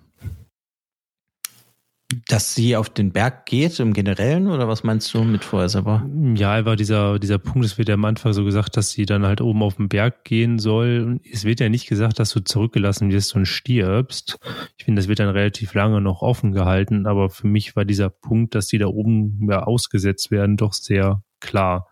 Dass 2.27 2.53
sie 2.53 2.75
auf 2.75 2.89
den 2.89 3.11
Berg 3.11 3.47
geht 3.47 3.79
im 3.79 3.93
Generellen 3.93 4.47
oder 4.47 4.67
was 4.67 4.83
meinst 4.83 5.11
du 5.13 5.23
mit 5.23 5.43
vorhersehbar? 5.43 6.07
Ja, 6.35 6.53
einfach 6.53 6.75
dieser, 6.75 7.17
dieser 7.17 7.39
Punkt, 7.39 7.65
es 7.65 7.79
wird 7.79 7.89
ja 7.89 7.95
am 7.95 8.05
Anfang 8.05 8.31
so 8.33 8.45
gesagt, 8.45 8.77
dass 8.77 8.91
sie 8.91 9.07
dann 9.07 9.25
halt 9.25 9.41
oben 9.41 9.63
auf 9.63 9.77
den 9.77 9.89
Berg 9.89 10.23
gehen 10.23 10.59
soll. 10.59 11.19
Es 11.29 11.45
wird 11.45 11.59
ja 11.59 11.69
nicht 11.69 11.87
gesagt, 11.87 12.19
dass 12.19 12.29
du 12.29 12.41
zurückgelassen 12.41 13.09
wirst 13.09 13.35
und 13.35 13.47
stirbst. 13.47 14.37
Ich 14.77 14.85
finde, 14.85 14.99
das 14.99 15.07
wird 15.09 15.19
dann 15.19 15.29
relativ 15.29 15.73
lange 15.73 15.99
noch 15.99 16.21
offen 16.21 16.51
gehalten, 16.51 17.07
aber 17.07 17.31
für 17.31 17.47
mich 17.47 17.75
war 17.75 17.85
dieser 17.85 18.09
Punkt, 18.09 18.53
dass 18.53 18.67
sie 18.67 18.77
da 18.77 18.85
oben 18.85 19.47
ja 19.49 19.63
ausgesetzt 19.63 20.29
werden, 20.29 20.57
doch 20.57 20.73
sehr 20.73 21.23
klar. 21.39 21.87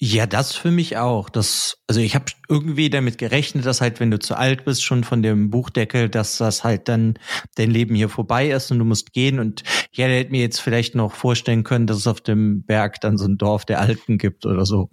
Ja, 0.00 0.26
das 0.26 0.54
für 0.54 0.70
mich 0.70 0.96
auch. 0.96 1.28
Das, 1.28 1.82
also 1.88 2.00
ich 2.00 2.14
habe 2.14 2.26
irgendwie 2.48 2.88
damit 2.88 3.18
gerechnet, 3.18 3.66
dass 3.66 3.80
halt, 3.80 3.98
wenn 3.98 4.12
du 4.12 4.20
zu 4.20 4.36
alt 4.36 4.64
bist, 4.64 4.84
schon 4.84 5.02
von 5.02 5.22
dem 5.22 5.50
Buchdeckel, 5.50 6.08
dass 6.08 6.38
das 6.38 6.62
halt 6.62 6.88
dann 6.88 7.18
dein 7.56 7.72
Leben 7.72 7.96
hier 7.96 8.08
vorbei 8.08 8.48
ist 8.50 8.70
und 8.70 8.78
du 8.78 8.84
musst 8.84 9.12
gehen. 9.12 9.40
Und 9.40 9.64
ich 9.90 9.98
hätte 9.98 10.30
mir 10.30 10.40
jetzt 10.40 10.60
vielleicht 10.60 10.94
noch 10.94 11.14
vorstellen 11.14 11.64
können, 11.64 11.88
dass 11.88 11.96
es 11.96 12.06
auf 12.06 12.20
dem 12.20 12.62
Berg 12.62 13.00
dann 13.00 13.18
so 13.18 13.24
ein 13.24 13.38
Dorf 13.38 13.64
der 13.64 13.80
Alten 13.80 14.18
gibt 14.18 14.46
oder 14.46 14.64
so. 14.64 14.88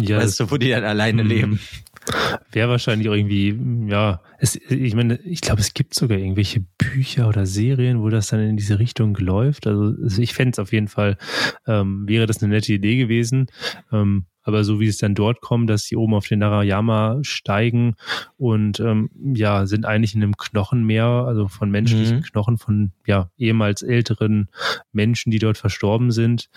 Ja, 0.00 0.16
weißt 0.16 0.40
du, 0.40 0.50
wo 0.50 0.56
die 0.56 0.70
dann 0.70 0.84
alleine 0.84 1.22
mhm. 1.22 1.28
leben. 1.28 1.60
Wäre 2.52 2.70
wahrscheinlich 2.70 3.06
irgendwie, 3.06 3.58
ja, 3.90 4.22
es, 4.38 4.56
ich 4.56 4.94
meine, 4.94 5.18
ich 5.20 5.40
glaube, 5.40 5.60
es 5.60 5.74
gibt 5.74 5.94
sogar 5.94 6.18
irgendwelche 6.18 6.64
Bücher 6.94 7.28
oder 7.28 7.44
Serien, 7.44 8.00
wo 8.00 8.08
das 8.08 8.28
dann 8.28 8.40
in 8.40 8.56
diese 8.56 8.78
Richtung 8.78 9.16
läuft. 9.16 9.66
Also, 9.66 10.00
also 10.00 10.22
ich 10.22 10.32
fände 10.32 10.52
es 10.52 10.58
auf 10.60 10.72
jeden 10.72 10.86
Fall, 10.86 11.18
ähm, 11.66 12.06
wäre 12.06 12.26
das 12.26 12.40
eine 12.40 12.54
nette 12.54 12.72
Idee 12.72 12.96
gewesen. 12.96 13.48
Ähm, 13.92 14.26
aber 14.44 14.62
so 14.62 14.78
wie 14.78 14.86
es 14.86 14.98
dann 14.98 15.14
dort 15.14 15.40
kommt, 15.40 15.70
dass 15.70 15.84
sie 15.84 15.96
oben 15.96 16.14
auf 16.14 16.28
den 16.28 16.38
Narayama 16.38 17.18
steigen 17.22 17.96
und 18.36 18.78
ähm, 18.78 19.10
ja, 19.34 19.66
sind 19.66 19.86
eigentlich 19.86 20.14
in 20.14 20.22
einem 20.22 20.36
Knochenmeer, 20.36 21.04
also 21.04 21.48
von 21.48 21.70
menschlichen 21.70 22.18
mhm. 22.18 22.22
Knochen 22.22 22.58
von 22.58 22.92
ja 23.06 23.30
ehemals 23.38 23.82
älteren 23.82 24.48
Menschen, 24.92 25.30
die 25.30 25.38
dort 25.38 25.58
verstorben 25.58 26.12
sind, 26.12 26.50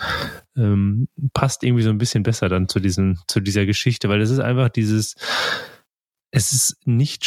ähm, 0.55 1.07
passt 1.33 1.63
irgendwie 1.63 1.83
so 1.83 1.89
ein 1.89 1.97
bisschen 1.97 2.23
besser 2.23 2.49
dann 2.49 2.67
zu 2.67 2.79
diesem, 2.79 3.17
zu 3.27 3.39
dieser 3.39 3.65
Geschichte, 3.65 4.09
weil 4.09 4.21
es 4.21 4.29
ist 4.29 4.39
einfach 4.39 4.69
dieses, 4.69 5.15
es 6.29 6.51
ist 6.51 6.77
nicht 6.85 7.25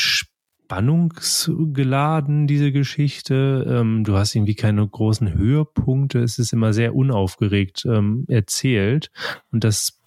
spannungsgeladen, 0.71 2.47
diese 2.47 2.71
Geschichte. 2.71 3.67
Ähm, 3.69 4.05
du 4.05 4.17
hast 4.17 4.37
irgendwie 4.37 4.55
keine 4.55 4.87
großen 4.87 5.35
Höhepunkte. 5.35 6.21
Es 6.21 6.39
ist 6.39 6.53
immer 6.53 6.73
sehr 6.73 6.95
unaufgeregt 6.95 7.85
ähm, 7.87 8.25
erzählt. 8.29 9.11
Und 9.51 9.65
das 9.65 9.99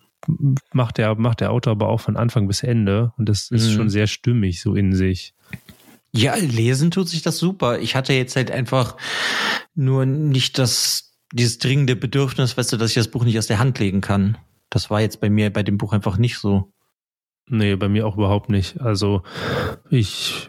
macht 0.71 0.99
der, 0.99 1.15
macht 1.15 1.41
der 1.41 1.51
Autor 1.51 1.71
aber 1.71 1.89
auch 1.89 1.99
von 1.99 2.15
Anfang 2.15 2.47
bis 2.47 2.63
Ende 2.63 3.11
und 3.17 3.27
das 3.27 3.51
ist 3.51 3.71
mhm. 3.71 3.73
schon 3.73 3.89
sehr 3.89 4.07
stimmig 4.07 4.61
so 4.61 4.73
in 4.73 4.95
sich. 4.95 5.33
Ja, 6.13 6.35
lesen 6.35 6.91
tut 6.91 7.09
sich 7.09 7.23
das 7.23 7.39
super. 7.39 7.79
Ich 7.79 7.97
hatte 7.97 8.13
jetzt 8.13 8.37
halt 8.37 8.49
einfach 8.49 8.95
nur 9.75 10.05
nicht 10.05 10.57
das, 10.59 11.11
dieses 11.33 11.57
dringende 11.57 11.97
Bedürfnis, 11.97 12.55
weißt 12.55 12.71
du, 12.71 12.77
dass 12.77 12.91
ich 12.91 12.95
das 12.95 13.09
Buch 13.09 13.25
nicht 13.25 13.37
aus 13.37 13.47
der 13.47 13.59
Hand 13.59 13.79
legen 13.79 13.99
kann. 13.99 14.37
Das 14.69 14.89
war 14.89 15.01
jetzt 15.01 15.19
bei 15.19 15.29
mir 15.29 15.51
bei 15.51 15.63
dem 15.63 15.77
Buch 15.77 15.91
einfach 15.91 16.17
nicht 16.17 16.37
so. 16.37 16.71
Nee, 17.47 17.75
bei 17.75 17.89
mir 17.89 18.07
auch 18.07 18.15
überhaupt 18.15 18.49
nicht. 18.49 18.79
Also 18.79 19.21
ich, 19.89 20.47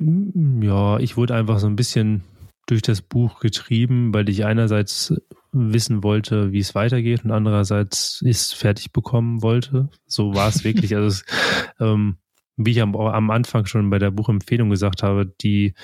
ja, 0.60 0.98
ich 0.98 1.16
wurde 1.16 1.34
einfach 1.34 1.58
so 1.58 1.66
ein 1.66 1.76
bisschen 1.76 2.22
durch 2.66 2.82
das 2.82 3.02
Buch 3.02 3.40
getrieben, 3.40 4.14
weil 4.14 4.28
ich 4.28 4.44
einerseits 4.44 5.12
wissen 5.52 6.02
wollte, 6.02 6.52
wie 6.52 6.58
es 6.58 6.74
weitergeht 6.74 7.24
und 7.24 7.30
andererseits 7.30 8.22
es 8.26 8.52
fertig 8.52 8.92
bekommen 8.92 9.42
wollte. 9.42 9.88
So 10.06 10.34
war 10.34 10.48
es 10.48 10.64
wirklich. 10.64 10.94
Also 10.94 11.08
es, 11.08 11.24
ähm, 11.80 12.16
wie 12.56 12.70
ich 12.70 12.80
am, 12.80 12.94
am 12.94 13.30
Anfang 13.30 13.66
schon 13.66 13.90
bei 13.90 13.98
der 13.98 14.10
Buchempfehlung 14.10 14.70
gesagt 14.70 15.02
habe, 15.02 15.26
die 15.26 15.74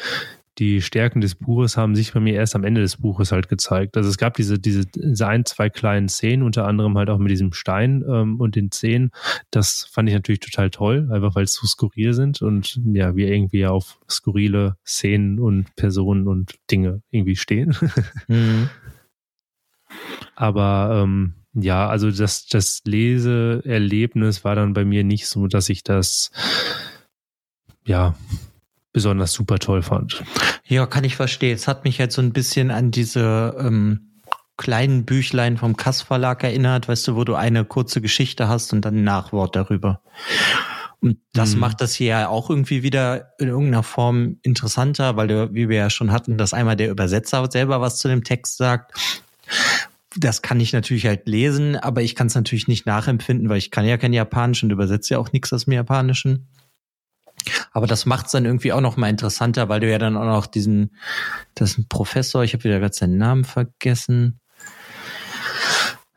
die 0.61 0.83
Stärken 0.83 1.23
des 1.23 1.35
Buches 1.35 1.79
haben 1.79 1.97
sich 1.97 2.13
bei 2.13 2.21
mir 2.21 2.35
erst 2.35 2.55
am 2.55 2.65
Ende 2.65 2.83
des 2.83 2.99
Buches 2.99 3.33
halt 3.33 3.49
gezeigt. 3.49 3.97
Also 3.97 4.11
es 4.11 4.19
gab 4.19 4.35
diese, 4.35 4.59
diese, 4.59 4.85
diese 4.85 5.27
ein, 5.27 5.47
zwei 5.47 5.71
kleinen 5.71 6.11
Szenen, 6.11 6.43
unter 6.43 6.67
anderem 6.67 6.97
halt 6.99 7.09
auch 7.09 7.19
mit 7.19 7.31
diesem 7.31 7.55
Stein 7.55 8.05
ähm, 8.07 8.39
und 8.39 8.57
den 8.57 8.71
Zehen. 8.71 9.11
Das 9.51 9.89
fand 9.91 10.11
ich 10.11 10.15
natürlich 10.15 10.41
total 10.41 10.69
toll, 10.69 11.09
einfach 11.11 11.35
weil 11.35 11.45
es 11.45 11.55
so 11.55 11.67
skurril 11.67 12.13
sind 12.13 12.43
und 12.43 12.79
ja, 12.93 13.17
wir 13.17 13.29
irgendwie 13.29 13.65
auf 13.67 13.99
skurrile 14.09 14.77
Szenen 14.87 15.41
und 15.41 15.75
Personen 15.77 16.29
und 16.29 16.57
Dinge 16.71 17.03
irgendwie 17.11 17.37
stehen. 17.37 17.75
Mhm. 18.29 18.69
Aber 20.37 21.03
ähm, 21.03 21.35
ja, 21.53 21.89
also 21.89 22.11
das, 22.11 22.47
das 22.47 22.83
Leseerlebnis 22.85 24.45
war 24.45 24.55
dann 24.55 24.73
bei 24.73 24.85
mir 24.85 25.03
nicht 25.03 25.27
so, 25.27 25.49
dass 25.49 25.69
ich 25.69 25.83
das 25.83 26.31
ja 27.85 28.15
besonders 28.93 29.33
super 29.33 29.59
toll 29.59 29.83
fand. 29.83 30.23
Ja, 30.65 30.87
kann 30.87 31.05
ich 31.05 31.17
verstehen. 31.17 31.55
Es 31.55 31.69
hat 31.69 31.85
mich 31.85 31.99
jetzt 31.99 32.15
so 32.15 32.23
ein 32.23 32.33
bisschen 32.33 32.71
an 32.71 32.91
diese 32.91 33.57
ähm, 33.59 34.11
kleinen 34.57 35.05
Büchlein 35.05 35.57
vom 35.57 35.77
Kass 35.77 36.03
Verlag 36.03 36.45
erinnert, 36.45 36.89
weißt 36.89 37.09
du, 37.09 37.17
wo 37.17 37.25
du 37.25 37.35
eine 37.35 37.65
kurze 37.65 38.01
Geschichte 38.01 38.49
hast 38.49 38.73
und 38.73 38.85
dann 38.85 38.97
ein 38.97 39.05
Nachwort 39.05 39.57
darüber. 39.57 40.03
Und 41.01 41.17
das 41.33 41.55
mhm. 41.55 41.61
macht 41.61 41.81
das 41.81 41.95
hier 41.95 42.09
ja 42.09 42.29
auch 42.29 42.51
irgendwie 42.51 42.83
wieder 42.83 43.33
in 43.39 43.49
irgendeiner 43.49 43.83
Form 43.83 44.37
interessanter, 44.43 45.17
weil 45.17 45.29
du, 45.29 45.55
wie 45.55 45.69
wir 45.69 45.79
ja 45.79 45.91
schon 45.91 46.13
hatten, 46.13 46.37
dass 46.37 46.53
einmal 46.53 46.77
der 46.77 46.91
Übersetzer 46.91 47.51
selber 47.51 47.81
was 47.81 47.99
zu 47.99 48.09
dem 48.09 48.23
Text 48.23 48.59
sagt. 48.59 48.93
Das 50.17 50.43
kann 50.43 50.61
ich 50.61 50.73
natürlich 50.73 51.07
halt 51.07 51.27
lesen, 51.27 51.77
aber 51.77 52.03
ich 52.03 52.15
kann 52.15 52.27
es 52.27 52.35
natürlich 52.35 52.69
nicht 52.69 52.85
nachempfinden, 52.85 53.49
weil 53.49 53.59
ich 53.59 53.71
kann 53.71 53.87
ja 53.87 53.97
kein 53.97 54.13
Japanisch 54.13 54.63
und 54.63 54.71
übersetze 54.71 55.15
ja 55.15 55.21
auch 55.21 55.33
nichts 55.33 55.53
aus 55.53 55.65
dem 55.65 55.73
Japanischen. 55.73 56.49
Aber 57.73 57.87
das 57.87 58.07
macht 58.07 58.27
es 58.27 58.33
dann 58.33 58.45
irgendwie 58.45 58.73
auch 58.73 58.81
noch 58.81 58.97
mal 58.97 59.09
interessanter, 59.09 59.69
weil 59.69 59.81
du 59.81 59.91
ja 59.91 59.99
dann 59.99 60.17
auch 60.17 60.25
noch 60.25 60.47
diesen, 60.47 60.97
das 61.55 61.73
ist 61.73 61.79
ein 61.79 61.89
Professor, 61.89 62.43
ich 62.43 62.53
habe 62.53 62.65
wieder 62.65 62.81
gerade 62.81 62.95
seinen 62.95 63.19
Namen 63.19 63.45
vergessen, 63.45 64.41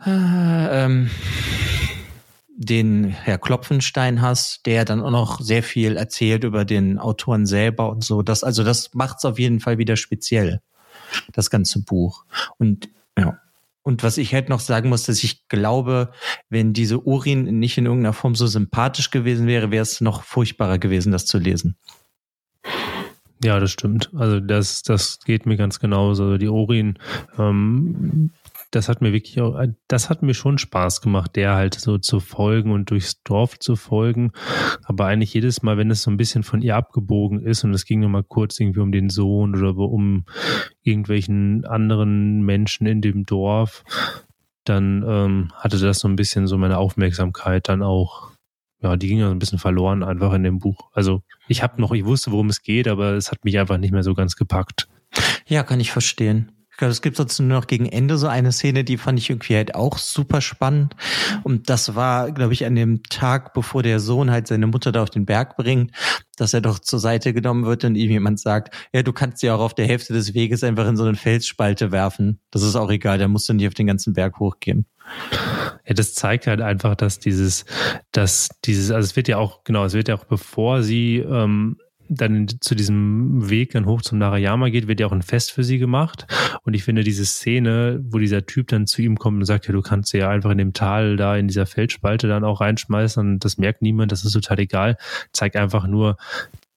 äh, 0.06 0.10
ähm, 0.86 1.10
den 2.56 3.06
Herr 3.06 3.38
Klopfenstein 3.38 4.22
hast, 4.22 4.66
der 4.66 4.86
dann 4.86 5.02
auch 5.02 5.12
noch 5.12 5.42
sehr 5.42 5.64
viel 5.64 5.98
erzählt 5.98 6.44
über 6.44 6.66
den 6.66 6.98
Autoren 7.00 7.46
selber 7.46 7.90
und 7.90 8.04
so. 8.04 8.22
Das, 8.22 8.44
also 8.44 8.64
das 8.64 8.94
macht 8.94 9.18
es 9.18 9.26
auf 9.26 9.40
jeden 9.40 9.60
Fall 9.60 9.78
wieder 9.78 9.96
speziell, 9.96 10.62
das 11.34 11.50
ganze 11.50 11.84
Buch. 11.84 12.26
Und 12.58 12.90
ja. 13.18 13.38
Und 13.84 14.02
was 14.02 14.18
ich 14.18 14.34
halt 14.34 14.50
noch 14.50 14.62
sagen 14.62 14.90
muss, 14.90 15.04
dass 15.04 15.24
ich 15.24 15.48
glaube, 15.50 16.12
wenn 16.50 16.74
diese 16.74 17.00
Urin 17.00 17.60
nicht 17.60 17.78
in 17.78 17.86
irgendeiner 17.86 18.14
Form 18.14 18.34
so 18.34 18.48
sympathisch 18.48 19.12
gewesen 19.12 19.46
wäre, 19.46 19.72
wäre 19.72 19.84
es 19.84 20.02
noch 20.02 20.24
furchtbarer 20.24 20.80
gewesen, 20.80 21.12
das 21.12 21.26
zu 21.26 21.38
lesen. 21.38 21.76
Ja, 23.44 23.60
das 23.60 23.72
stimmt. 23.72 24.10
Also 24.16 24.40
das, 24.40 24.84
das 24.84 25.20
geht 25.20 25.46
mir 25.46 25.58
ganz 25.58 25.80
genauso. 25.80 26.38
Die 26.38 26.48
Urin 26.48 26.98
ähm, 27.38 28.32
das 28.76 28.90
hat 28.90 29.02
mir 29.02 29.14
wirklich 29.14 29.40
auch, 29.40 29.62
das 29.88 30.10
hat 30.10 30.24
mir 30.24 30.34
schon 30.34 30.58
Spaß 30.58 31.02
gemacht, 31.02 31.36
der 31.36 31.54
halt 31.54 31.76
so 31.76 32.00
zu 32.00 32.20
folgen 32.20 32.72
und 32.72 32.90
durchs 32.90 33.22
Dorf 33.24 33.60
zu 33.60 33.76
folgen. 33.76 34.32
Aber 34.84 35.06
eigentlich 35.06 35.34
jedes 35.34 35.62
Mal, 35.62 35.78
wenn 35.78 35.92
es 35.92 36.02
so 36.02 36.10
ein 36.10 36.18
bisschen 36.18 36.44
von 36.44 36.62
ihr 36.62 36.76
abgebogen 36.76 37.40
ist 37.40 37.64
und 37.64 37.74
es 37.74 37.86
ging 37.86 38.00
nur 38.00 38.10
mal 38.10 38.24
kurz 38.24 38.60
irgendwie 38.60 38.80
um 38.80 38.92
den 38.92 39.10
Sohn 39.10 39.56
oder 39.56 39.78
um 39.78 40.26
irgendwelchen 40.82 41.66
anderen 41.66 42.42
Menschen 42.42 42.88
in 42.88 43.02
dem 43.02 43.26
Dorf, 43.26 43.84
dann 44.64 45.06
ähm, 45.08 45.52
hatte 45.56 45.78
das 45.78 46.00
so 46.00 46.08
ein 46.08 46.16
bisschen 46.16 46.48
so 46.48 46.58
meine 46.58 46.80
Aufmerksamkeit 46.80 47.70
dann 47.70 47.84
auch 47.84 48.32
ja, 48.82 48.98
die 48.98 49.08
ging 49.08 49.20
ja 49.20 49.28
so 49.28 49.32
ein 49.32 49.40
bisschen 49.40 49.60
verloren 49.60 50.04
einfach 50.04 50.34
in 50.34 50.44
dem 50.44 50.60
Buch. 50.60 50.90
Also 50.92 51.24
ich 51.48 51.64
habe 51.64 51.80
noch, 51.80 51.94
ich 51.94 52.04
wusste, 52.04 52.32
worum 52.32 52.50
es 52.50 52.64
geht, 52.64 52.90
aber 52.90 53.14
es 53.14 53.32
hat 53.32 53.46
mich 53.46 53.58
einfach 53.58 53.78
nicht 53.78 53.94
mehr 53.94 54.04
so 54.04 54.14
ganz 54.14 54.36
gepackt. 54.36 54.90
Ja, 55.48 55.64
kann 55.64 55.80
ich 55.80 55.92
verstehen. 55.92 56.52
Ich 56.74 56.78
glaube, 56.78 56.92
es 56.92 57.04
gibt 57.04 57.18
sonst 57.18 57.38
nur 57.38 57.50
noch 57.50 57.68
gegen 57.68 57.86
Ende 57.86 58.18
so 58.18 58.26
eine 58.26 58.52
Szene, 58.52 58.84
die 58.84 58.98
fand 58.98 59.20
ich 59.20 59.30
irgendwie 59.30 59.56
halt 59.56 59.76
auch 59.76 60.00
super 60.00 60.42
spannend. 60.42 60.96
Und 61.44 61.70
das 61.70 61.94
war, 61.94 62.32
glaube 62.32 62.54
ich, 62.54 62.66
an 62.66 62.74
dem 62.74 63.04
Tag, 63.04 63.54
bevor 63.54 63.84
der 63.84 64.00
Sohn 64.00 64.32
halt 64.32 64.48
seine 64.48 64.66
Mutter 64.66 64.92
da 64.92 65.04
auf 65.04 65.12
den 65.12 65.28
Berg 65.28 65.56
bringt, 65.56 65.92
dass 66.36 66.52
er 66.52 66.62
doch 66.62 66.80
zur 66.80 66.98
Seite 66.98 67.32
genommen 67.32 67.66
wird 67.66 67.84
und 67.84 67.94
ihm 67.94 68.10
jemand 68.10 68.40
sagt, 68.40 68.76
ja, 68.92 69.04
du 69.04 69.14
kannst 69.14 69.38
sie 69.38 69.52
auch 69.52 69.60
auf 69.60 69.76
der 69.76 69.86
Hälfte 69.86 70.14
des 70.14 70.34
Weges 70.34 70.64
einfach 70.64 70.88
in 70.88 70.98
so 70.98 71.04
eine 71.04 71.14
Felsspalte 71.14 71.92
werfen. 71.92 72.40
Das 72.50 72.64
ist 72.64 72.76
auch 72.76 72.90
egal, 72.90 73.20
da 73.20 73.28
musst 73.28 73.48
du 73.48 73.54
nicht 73.54 73.68
auf 73.68 73.76
den 73.76 73.86
ganzen 73.86 74.14
Berg 74.14 74.40
hochgehen. 74.40 74.88
Ja, 75.86 75.94
das 75.94 76.16
zeigt 76.16 76.48
halt 76.48 76.62
einfach, 76.62 76.96
dass 76.96 77.20
dieses, 77.20 77.66
dass 78.12 78.50
dieses, 78.66 78.90
also 78.90 79.06
es 79.06 79.16
wird 79.16 79.28
ja 79.28 79.38
auch, 79.38 79.64
genau, 79.64 79.86
es 79.86 79.94
wird 79.94 80.08
ja 80.08 80.16
auch 80.16 80.26
bevor 80.26 80.82
sie 80.82 81.18
ähm, 81.18 81.78
dann 82.10 82.48
zu 82.60 82.76
diesem 82.76 83.50
Weg 83.50 83.72
dann 83.72 83.86
hoch 83.86 84.02
zum 84.02 84.18
Narayama 84.18 84.70
geht, 84.70 84.88
wird 84.88 85.00
ja 85.00 85.08
auch 85.08 85.12
ein 85.12 85.22
Fest 85.22 85.52
für 85.52 85.64
sie 85.64 85.78
gemacht. 85.78 86.28
Und 86.64 86.74
ich 86.74 86.84
finde 86.84 87.04
diese 87.04 87.26
Szene, 87.26 88.02
wo 88.04 88.20
dieser 88.20 88.46
Typ 88.46 88.68
dann 88.68 88.88
zu 88.88 89.02
ihm 89.02 89.18
kommt 89.18 89.40
und 89.40 89.46
sagt, 89.46 89.68
ja, 89.68 89.74
du 89.74 89.82
kannst 89.82 90.12
sie 90.12 90.20
ja 90.20 90.30
einfach 90.30 90.52
in 90.52 90.58
dem 90.58 90.74
Tal 90.74 91.18
da 91.18 91.36
in 91.36 91.48
dieser 91.48 91.66
Feldspalte 91.66 92.28
dann 92.28 92.44
auch 92.44 92.62
reinschmeißen 92.62 93.34
und 93.34 93.46
das 93.46 93.58
merkt 93.58 93.82
niemand, 93.82 94.12
das 94.12 94.26
ist 94.26 94.34
total 94.34 94.60
egal, 94.60 94.98
zeigt 95.32 95.56
einfach 95.56 95.88
nur, 95.88 96.18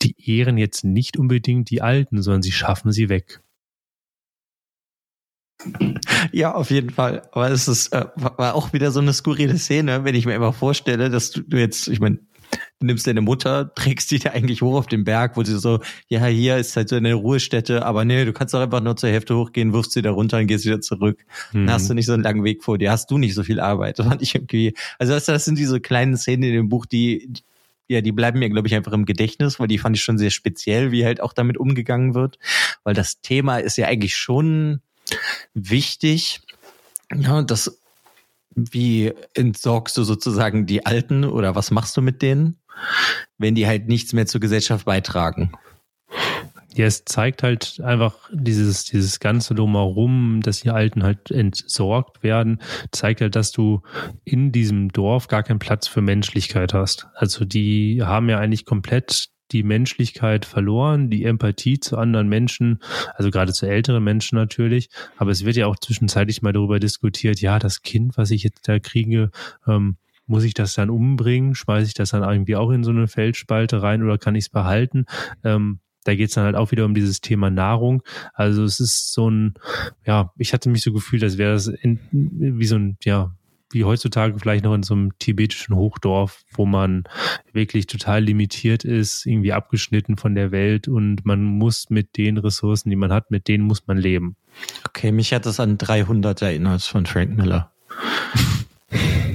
die 0.03 0.15
ehren 0.25 0.59
jetzt 0.59 0.85
nicht 0.85 1.17
unbedingt 1.17 1.71
die 1.71 1.83
Alten, 1.83 2.23
sondern 2.23 2.43
sie 2.43 2.53
schaffen 2.53 2.93
sie 2.93 3.09
weg. 3.09 3.41
Ja, 6.33 6.55
auf 6.55 6.71
jeden 6.71 6.91
Fall. 6.91 7.23
Aber 7.33 7.51
es 7.51 7.67
ist, 7.67 7.93
äh, 7.93 8.07
war 8.17 8.55
auch 8.55 8.73
wieder 8.73 8.91
so 8.91 9.01
eine 9.01 9.13
skurrile 9.13 9.59
Szene, 9.59 10.05
wenn 10.05 10.15
ich 10.15 10.27
mir 10.27 10.35
immer 10.35 10.53
vorstelle, 10.53 11.11
dass 11.11 11.31
du, 11.31 11.43
du 11.43 11.59
jetzt, 11.59 11.89
ich 11.89 11.99
meine, 11.99 12.19
du 12.81 12.87
nimmst 12.87 13.07
deine 13.07 13.21
Mutter, 13.21 13.73
trägst 13.75 14.09
sie 14.09 14.19
da 14.19 14.31
eigentlich 14.31 14.63
hoch 14.63 14.77
auf 14.77 14.87
den 14.87 15.05
Berg, 15.05 15.37
wo 15.37 15.45
sie 15.45 15.59
so, 15.59 15.81
ja, 16.09 16.25
hier 16.27 16.57
ist 16.57 16.77
halt 16.77 16.89
so 16.89 16.97
eine 16.97 17.15
Ruhestätte, 17.15 17.85
aber 17.85 18.05
nee, 18.05 18.25
du 18.25 18.33
kannst 18.33 18.55
doch 18.55 18.61
einfach 18.61 18.81
nur 18.81 18.97
zur 18.97 19.11
Hälfte 19.11 19.37
hochgehen, 19.37 19.73
wirfst 19.73 19.93
sie 19.93 20.03
da 20.03 20.11
runter 20.11 20.39
und 20.39 20.47
gehst 20.47 20.65
wieder 20.65 20.81
zurück. 20.81 21.25
Mhm. 21.53 21.67
Dann 21.67 21.75
hast 21.75 21.89
du 21.89 21.95
nicht 21.95 22.07
so 22.07 22.13
einen 22.13 22.23
langen 22.23 22.45
Weg 22.45 22.65
vor 22.65 22.79
dir, 22.79 22.91
hast 22.91 23.11
du 23.11 23.19
nicht 23.19 23.35
so 23.35 23.43
viel 23.43 23.61
Arbeit. 23.61 23.99
Das 23.99 24.07
fand 24.07 24.23
ich 24.23 24.35
irgendwie, 24.35 24.75
also 24.99 25.19
das 25.19 25.45
sind 25.45 25.59
diese 25.59 25.81
kleinen 25.81 26.17
Szenen 26.17 26.43
in 26.45 26.53
dem 26.53 26.69
Buch, 26.69 26.87
die, 26.87 27.33
ja, 27.89 28.01
die 28.01 28.13
bleiben 28.13 28.39
mir, 28.39 28.51
glaube 28.51 28.69
ich, 28.69 28.75
einfach 28.75 28.93
im 28.93 29.05
Gedächtnis, 29.05 29.61
weil 29.61 29.69
die 29.69 29.79
fand 29.79 29.97
ich 29.97 30.03
schon 30.03 30.19
sehr 30.19 30.31
speziell, 30.31 30.91
wie 30.91 31.05
halt 31.05 31.21
auch 31.21 31.33
damit 31.33 31.57
umgegangen 31.57 32.15
wird. 32.15 32.39
Weil 32.83 32.95
das 32.95 33.21
Thema 33.21 33.59
ist 33.59 33.77
ja 33.77 33.87
eigentlich 33.87 34.17
schon 34.17 34.81
wichtig. 35.55 36.41
Ja, 37.15 37.43
das 37.43 37.79
wie 38.57 39.13
entsorgst 39.35 39.97
du 39.99 40.03
sozusagen 40.03 40.67
die 40.67 40.87
Alten 40.87 41.25
oder 41.25 41.55
was 41.55 41.71
machst 41.71 41.97
du 41.97 42.03
mit 42.03 42.23
denen, 42.23 42.57
wenn 43.39 43.55
die 43.55 43.67
halt 43.67 43.89
nichts 43.89 44.13
mehr 44.13 44.27
zur 44.27 44.41
Gesellschaft 44.41 44.85
beitragen? 44.85 45.53
Ja, 46.75 46.85
es 46.85 47.07
zeigt 47.07 47.43
halt 47.43 47.81
einfach 47.83 48.15
dieses, 48.31 48.85
dieses 48.85 49.19
ganze 49.19 49.55
Drumherum, 49.55 50.41
dass 50.43 50.61
die 50.61 50.69
Alten 50.69 51.05
halt 51.05 51.31
entsorgt 51.31 52.23
werden, 52.23 52.61
zeigt 52.93 53.23
halt, 53.23 53.35
dass 53.35 53.51
du 53.51 53.81
in 54.25 54.53
diesem 54.53 54.93
Dorf 54.93 55.29
gar 55.29 55.43
keinen 55.43 55.59
Platz 55.59 55.89
für 55.89 56.03
Menschlichkeit 56.03 56.75
hast. 56.75 57.07
Also 57.15 57.47
die 57.47 58.03
haben 58.03 58.29
ja 58.29 58.39
eigentlich 58.39 58.67
komplett 58.67 59.31
die 59.53 59.63
Menschlichkeit 59.63 60.45
verloren, 60.45 61.09
die 61.09 61.25
Empathie 61.25 61.81
zu 61.81 61.97
anderen 61.97 62.29
Menschen, 62.29 62.81
also 63.15 63.31
gerade 63.31 63.53
zu 63.53 63.67
älteren 63.67 64.05
Menschen 64.05 64.37
natürlich. 64.37 64.91
Aber 65.17 65.31
es 65.31 65.45
wird 65.45 65.57
ja 65.57 65.67
auch 65.67 65.77
zwischenzeitlich 65.77 66.43
mal 66.43 66.53
darüber 66.53 66.79
diskutiert, 66.79 67.41
ja, 67.41 67.59
das 67.59 67.83
Kind, 67.83 68.19
was 68.19 68.31
ich 68.31 68.43
jetzt 68.43 68.69
da 68.69 68.79
kriege, 68.81 69.31
ähm, 69.67 69.97
muss 70.27 70.45
ich 70.45 70.55
das 70.55 70.75
dann 70.75 70.91
umbringen? 70.91 71.55
Schmeiße 71.55 71.89
ich 71.89 71.95
das 71.95 72.11
dann 72.11 72.23
irgendwie 72.23 72.57
auch 72.57 72.71
in 72.71 72.85
so 72.85 72.91
eine 72.91 73.09
Feldspalte 73.09 73.83
rein 73.83 74.03
oder 74.03 74.19
kann 74.19 74.35
ich 74.35 74.47
es 74.47 74.51
behalten? 74.51 75.07
Ähm, 75.45 75.81
da 76.05 76.15
geht 76.15 76.29
es 76.29 76.35
dann 76.35 76.45
halt 76.45 76.57
auch 76.57 76.71
wieder 76.71 76.85
um 76.85 76.95
dieses 76.95 77.21
Thema 77.21 77.51
Nahrung. 77.51 78.03
Also 78.33 78.63
es 78.65 78.81
ist 78.81 79.13
so 79.13 79.29
ein, 79.29 79.55
ja, 80.05 80.33
ich 80.37 80.53
hatte 80.53 80.69
mich 80.69 80.83
so 80.83 80.93
gefühlt, 80.93 81.23
als 81.23 81.37
wäre 81.37 81.53
das 81.53 81.67
in, 81.67 81.99
wie 82.11 82.67
so 82.67 82.77
ein, 82.77 82.97
ja, 83.03 83.35
wie 83.71 83.85
heutzutage 83.85 84.39
vielleicht 84.39 84.65
noch 84.65 84.75
in 84.75 84.85
so 84.85 84.95
einem 84.95 85.19
tibetischen 85.19 85.75
Hochdorf, 85.75 86.45
wo 86.53 86.67
man 86.67 87.05
wirklich 87.53 87.87
total 87.87 88.23
limitiert 88.23 88.85
ist, 88.85 89.27
irgendwie 89.27 89.53
abgeschnitten 89.53 90.17
von 90.17 90.37
der 90.37 90.53
Welt 90.53 90.87
und 90.87 91.27
man 91.27 91.43
muss 91.43 91.91
mit 91.91 92.17
den 92.17 92.39
Ressourcen, 92.39 92.91
die 92.91 92.97
man 92.97 93.13
hat, 93.13 93.33
mit 93.33 93.49
denen 93.49 93.65
muss 93.65 93.87
man 93.89 93.99
leben. 93.99 94.37
Okay, 94.87 95.11
mich 95.11 95.33
hat 95.33 95.47
das 95.47 95.59
an 95.59 95.79
300 95.79 96.41
erinnert 96.43 96.83
von 96.83 97.07
Frank 97.07 97.37
Miller. 97.37 97.73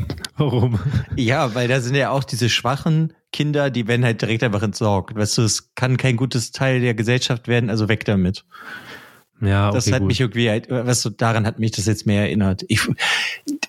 Warum? 0.41 0.79
Ja, 1.15 1.53
weil 1.53 1.67
da 1.67 1.79
sind 1.81 1.95
ja 1.95 2.09
auch 2.09 2.23
diese 2.23 2.49
schwachen 2.49 3.13
Kinder, 3.31 3.69
die 3.69 3.87
werden 3.87 4.03
halt 4.03 4.21
direkt 4.21 4.43
einfach 4.43 4.63
entsorgt. 4.63 5.15
Weißt 5.15 5.37
du, 5.37 5.43
es 5.43 5.75
kann 5.75 5.97
kein 5.97 6.17
gutes 6.17 6.51
Teil 6.51 6.81
der 6.81 6.95
Gesellschaft 6.95 7.47
werden, 7.47 7.69
also 7.69 7.87
weg 7.87 8.05
damit. 8.05 8.43
Ja, 9.39 9.69
okay, 9.69 9.75
das 9.75 9.91
hat 9.91 9.99
gut. 9.99 10.07
mich 10.07 10.19
irgendwie, 10.19 10.49
halt, 10.49 10.69
weißt 10.69 11.05
du, 11.05 11.09
daran 11.09 11.45
hat 11.45 11.59
mich 11.59 11.71
das 11.71 11.85
jetzt 11.85 12.05
mehr 12.05 12.23
erinnert. 12.23 12.63
Ich, 12.67 12.81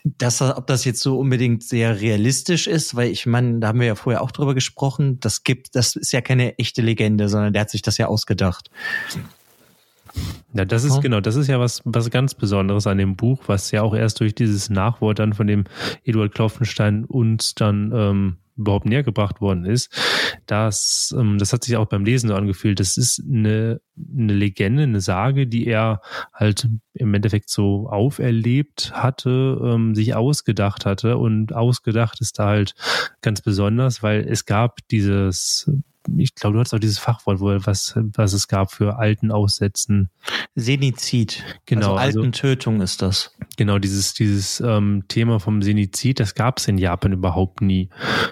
das, 0.05 0.43
ob 0.43 0.67
das 0.67 0.85
jetzt 0.85 1.01
so 1.01 1.19
unbedingt 1.19 1.63
sehr 1.63 2.01
realistisch 2.01 2.67
ist, 2.67 2.95
weil 2.95 3.11
ich 3.11 3.25
meine, 3.27 3.59
da 3.59 3.69
haben 3.69 3.81
wir 3.81 3.87
ja 3.87 3.95
vorher 3.95 4.23
auch 4.23 4.33
drüber 4.33 4.55
gesprochen, 4.55 5.19
das 5.21 5.45
gibt, 5.45 5.75
das 5.75 5.97
ist 5.97 6.13
ja 6.13 6.21
keine 6.21 6.59
echte 6.59 6.83
Legende, 6.83 7.29
sondern 7.29 7.53
der 7.53 7.63
hat 7.63 7.71
sich 7.71 7.83
das 7.83 7.97
ja 7.99 8.07
ausgedacht. 8.07 8.71
Ja, 10.55 10.65
das 10.65 10.85
ist 10.85 11.01
genau, 11.01 11.21
das 11.21 11.37
ist 11.37 11.49
ja 11.49 11.59
was, 11.59 11.81
was 11.85 12.11
ganz 12.11 12.35
Besonderes 12.35 12.87
an 12.87 12.99
dem 12.99 13.17
Buch, 13.17 13.45
was 13.47 13.71
ja 13.71 13.83
auch 13.83 13.95
erst 13.95 14.21
durch 14.21 14.35
dieses 14.35 14.69
Nachwort 14.69 15.19
dann 15.19 15.33
von 15.33 15.47
dem 15.47 15.65
Eduard 16.05 16.35
Klopfenstein 16.35 17.05
uns 17.05 17.55
dann 17.55 17.91
ähm, 17.95 18.37
überhaupt 18.57 18.87
näher 18.87 19.03
gebracht 19.03 19.41
worden 19.41 19.65
ist. 19.65 19.91
Das, 20.47 21.15
ähm, 21.19 21.39
das 21.39 21.53
hat 21.53 21.65
sich 21.65 21.77
auch 21.77 21.87
beim 21.87 22.05
Lesen 22.05 22.29
so 22.29 22.35
angefühlt. 22.35 22.81
Das 22.81 22.97
ist 22.97 23.23
eine, 23.27 23.81
eine 23.97 24.35
Legende, 24.35 24.83
eine 24.83 25.01
Sage, 25.01 25.47
die 25.47 25.67
er 25.67 26.01
halt 26.33 26.69
im 26.95 27.15
Endeffekt 27.15 27.49
so 27.49 27.89
auferlebt 27.89 28.93
hatte, 28.95 29.59
ähm, 29.63 29.95
sich 29.95 30.15
ausgedacht 30.15 30.85
hatte. 30.85 31.17
Und 31.17 31.55
ausgedacht 31.55 32.21
ist 32.21 32.39
da 32.39 32.47
halt 32.47 32.75
ganz 33.23 33.41
besonders, 33.41 34.03
weil 34.03 34.27
es 34.29 34.45
gab 34.45 34.79
dieses 34.91 35.71
ich 36.17 36.35
glaube, 36.35 36.55
du 36.55 36.61
hattest 36.61 36.75
auch 36.75 36.79
dieses 36.79 36.99
Fachwort, 36.99 37.41
wo, 37.41 37.47
was, 37.67 37.95
was 37.97 38.33
es 38.33 38.49
gab 38.49 38.73
für 38.73 38.99
alten 38.99 39.31
Aussetzen. 39.31 40.11
Senizid. 40.55 41.45
Genau. 41.67 41.95
Also 41.95 42.21
Altentötung 42.21 42.75
also, 42.75 42.85
ist 42.85 43.03
das. 43.03 43.37
Genau, 43.57 43.79
dieses, 43.79 44.15
dieses 44.15 44.61
ähm, 44.61 45.05
Thema 45.09 45.41
vom 45.41 45.63
Senizid, 45.63 46.21
das 46.21 46.35
gab 46.35 46.59
es 46.59 46.69
in 46.69 46.79
Japan 46.79 47.13
überhaupt 47.13 47.61
nie. 47.61 47.91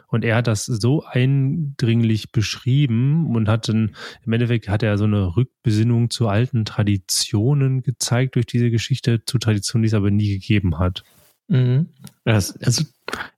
Und 0.08 0.24
er 0.24 0.36
hat 0.36 0.46
das 0.46 0.64
so 0.64 1.04
eindringlich 1.04 2.32
beschrieben 2.32 3.34
und 3.34 3.48
hat 3.48 3.68
dann, 3.68 3.94
im 4.24 4.32
Endeffekt 4.32 4.68
hat 4.68 4.82
er 4.82 4.98
so 4.98 5.04
eine 5.04 5.36
Rückbesinnung 5.36 6.10
zu 6.10 6.28
alten 6.28 6.64
Traditionen 6.64 7.82
gezeigt 7.82 8.36
durch 8.36 8.46
diese 8.46 8.70
Geschichte, 8.70 9.24
zu 9.24 9.38
Traditionen, 9.38 9.82
die 9.82 9.88
es 9.88 9.94
aber 9.94 10.10
nie 10.10 10.28
gegeben 10.28 10.78
hat. 10.78 11.02
Mhm. 11.50 11.88
Das, 12.24 12.56
also, 12.62 12.84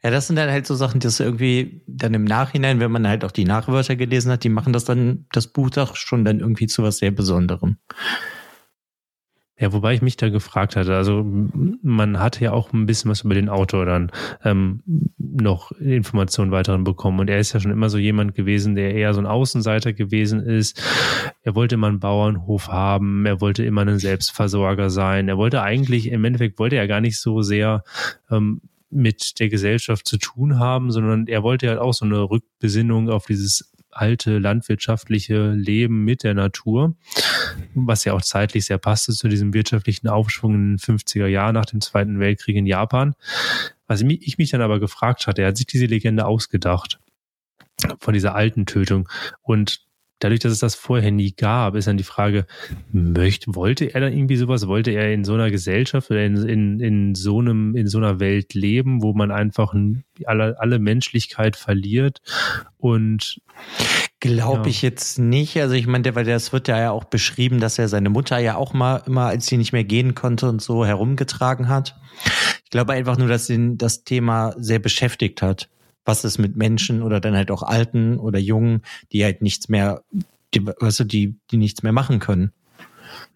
ja, 0.03 0.11
das 0.11 0.27
sind 0.27 0.37
dann 0.37 0.51
halt 0.51 0.67
so 0.67 0.75
Sachen, 0.75 1.01
die 1.01 1.07
das 1.07 1.19
irgendwie 1.19 1.83
dann 1.87 2.13
im 2.13 2.25
Nachhinein, 2.25 2.79
wenn 2.79 2.93
man 2.93 3.09
halt 3.09 3.25
auch 3.25 3.31
die 3.31 3.47
Nachwörter 3.47 3.97
gelesen 3.97 4.31
hat, 4.31 4.45
die 4.45 4.51
machen 4.51 4.75
das 4.75 4.85
dann, 4.85 5.25
das 5.33 5.47
Buch 5.47 5.71
doch 5.71 5.97
schon 5.97 6.25
dann 6.25 6.41
irgendwie 6.41 6.67
zu 6.67 6.83
was 6.83 6.99
sehr 6.99 7.11
Besonderem. 7.11 7.79
Ja, 9.59 9.73
wobei 9.73 9.95
ich 9.95 10.03
mich 10.03 10.17
da 10.17 10.29
gefragt 10.31 10.77
hatte, 10.77 10.97
also 10.97 11.25
man 11.83 12.19
hatte 12.19 12.43
ja 12.43 12.53
auch 12.53 12.73
ein 12.73 12.87
bisschen 12.87 13.11
was 13.11 13.21
über 13.21 13.35
den 13.35 13.51
Autor 13.51 13.85
dann 13.85 14.11
ähm, 14.43 14.83
noch 15.19 15.73
Informationen 15.73 16.51
weiteren 16.51 16.85
bekommen. 16.85 17.21
Und 17.21 17.29
er 17.29 17.39
ist 17.39 17.53
ja 17.53 17.61
schon 17.61 17.71
immer 17.71 17.91
so 17.91 17.99
jemand 17.99 18.35
gewesen, 18.35 18.75
der 18.75 18.95
eher 18.95 19.13
so 19.13 19.21
ein 19.21 19.27
Außenseiter 19.27 19.93
gewesen 19.93 20.41
ist. 20.41 20.83
Er 21.43 21.55
wollte 21.55 21.75
immer 21.75 21.89
einen 21.89 22.01
Bauernhof 22.01 22.69
haben, 22.69 23.27
er 23.27 23.41
wollte 23.41 23.65
immer 23.65 23.83
ein 23.83 23.99
Selbstversorger 23.99 24.91
sein. 24.91 25.29
Er 25.29 25.37
wollte 25.37 25.63
eigentlich, 25.63 26.11
im 26.11 26.25
Endeffekt 26.25 26.59
wollte 26.59 26.77
er 26.77 26.89
gar 26.89 27.01
nicht 27.01 27.21
so 27.21 27.43
sehr 27.43 27.85
ähm, 28.31 28.63
mit 28.93 29.39
der 29.41 29.49
Gesellschaft 29.49 30.07
zu 30.07 30.19
tun 30.19 30.59
haben, 30.59 30.91
sondern 30.91 31.27
er 31.27 31.43
wollte 31.43 31.69
halt 31.69 31.79
auch 31.79 31.95
so 31.95 32.05
eine 32.05 32.21
Rückbesinnung 32.23 33.11
auf 33.11 33.27
dieses 33.27 33.72
alte 33.93 34.39
landwirtschaftliche 34.39 35.53
Leben 35.53 36.05
mit 36.05 36.25
der 36.25 36.35
Natur, 36.35 36.95
was 37.75 38.05
ja 38.05 38.15
auch 38.15 38.23
zeitlich 38.23 38.65
sehr 38.65 38.79
passte 38.79 39.13
zu 39.13 39.29
diesem 39.29 39.55
wirtschaftlichen 39.55 40.09
Aufschwung 40.09 40.55
in 40.55 40.77
den 40.77 40.79
50er 40.79 41.27
Jahren 41.27 41.55
nach 41.55 41.67
dem 41.67 41.81
Zweiten 41.81 42.19
Weltkrieg 42.19 42.57
in 42.57 42.67
Japan. 42.67 43.15
Was 43.87 44.01
ich 44.03 44.39
mich 44.39 44.51
dann 44.51 44.63
aber 44.63 44.81
gefragt 44.81 45.27
hatte, 45.27 45.43
er 45.43 45.49
hat 45.49 45.57
sich 45.57 45.67
diese 45.67 45.87
Legende 45.87 46.27
ausgedacht 46.27 46.99
von 47.99 48.15
dieser 48.15 48.35
alten 48.35 48.67
Tötung 48.67 49.09
und 49.43 49.87
dadurch, 50.23 50.41
dass 50.41 50.53
es 50.53 50.61
das 50.61 50.75
vorher 50.75 51.11
nie 51.11 51.33
gab, 51.33 51.75
ist 51.75 51.89
dann 51.89 51.97
die 51.97 52.05
Frage, 52.05 52.47
möchte, 52.93 53.55
wollte 53.55 53.93
er 53.93 54.01
dann 54.01 54.13
irgendwie 54.13 54.37
sowas? 54.37 54.67
Wollte 54.67 54.93
er 54.93 55.13
in 55.13 55.25
so 55.25 55.35
einer 55.35 55.51
Gesellschaft 55.51 56.11
oder 56.11 56.25
in, 56.25 56.37
in, 56.49 56.81
in 56.81 57.15
so 57.15 57.41
einem, 57.41 57.75
in 57.77 57.87
so 57.87 57.99
einer 57.99 58.21
Welt 58.21 58.55
leben, 58.55 59.03
wo 59.03 59.13
man 59.13 59.31
einfach 59.31 59.75
alle, 60.25 60.61
alle 60.61 60.79
Menschlichkeit 60.79 61.57
verliert 61.57 62.21
und 62.79 63.41
Glaube 64.21 64.63
ja. 64.63 64.67
ich 64.69 64.83
jetzt 64.83 65.19
nicht. 65.19 65.61
Also 65.61 65.75
ich 65.75 65.89
meine, 65.89 66.15
weil 66.15 66.25
das 66.25 66.53
wird 66.53 66.69
ja 66.69 66.93
auch 66.93 67.03
beschrieben, 67.03 67.59
dass 67.59 67.77
er 67.81 67.89
seine 67.89 68.09
Mutter 68.09 68.39
ja 68.39 68.55
auch 68.55 68.73
mal 68.73 69.03
immer, 69.05 69.27
als 69.27 69.47
sie 69.47 69.57
nicht 69.57 69.73
mehr 69.73 69.83
gehen 69.83 70.15
konnte 70.15 70.49
und 70.49 70.63
so 70.63 70.87
herumgetragen 70.87 71.69
hat. 71.69 71.97
Ich 72.63 72.71
glaube 72.71 72.93
einfach 72.93 73.19
nur, 73.19 73.27
dass 73.27 73.51
ihn 73.51 73.79
das 73.79 74.05
Thema 74.05 74.55
sehr 74.57 74.79
beschäftigt 74.79 75.43
hat 75.43 75.69
was 76.05 76.25
ist 76.25 76.39
mit 76.39 76.57
Menschen 76.57 77.03
oder 77.03 77.21
dann 77.21 77.37
halt 77.37 77.51
auch 77.51 77.63
Alten 77.63 78.19
oder 78.19 78.39
Jungen, 78.39 78.83
die 79.13 79.25
halt 79.25 79.43
nichts 79.43 79.69
mehr, 79.69 80.03
die, 80.55 80.67
weißt 80.67 81.01
du, 81.01 81.05
die, 81.05 81.37
die 81.51 81.57
nichts 81.57 81.83
mehr 81.83 81.93
machen 81.93 82.19
können. 82.19 82.53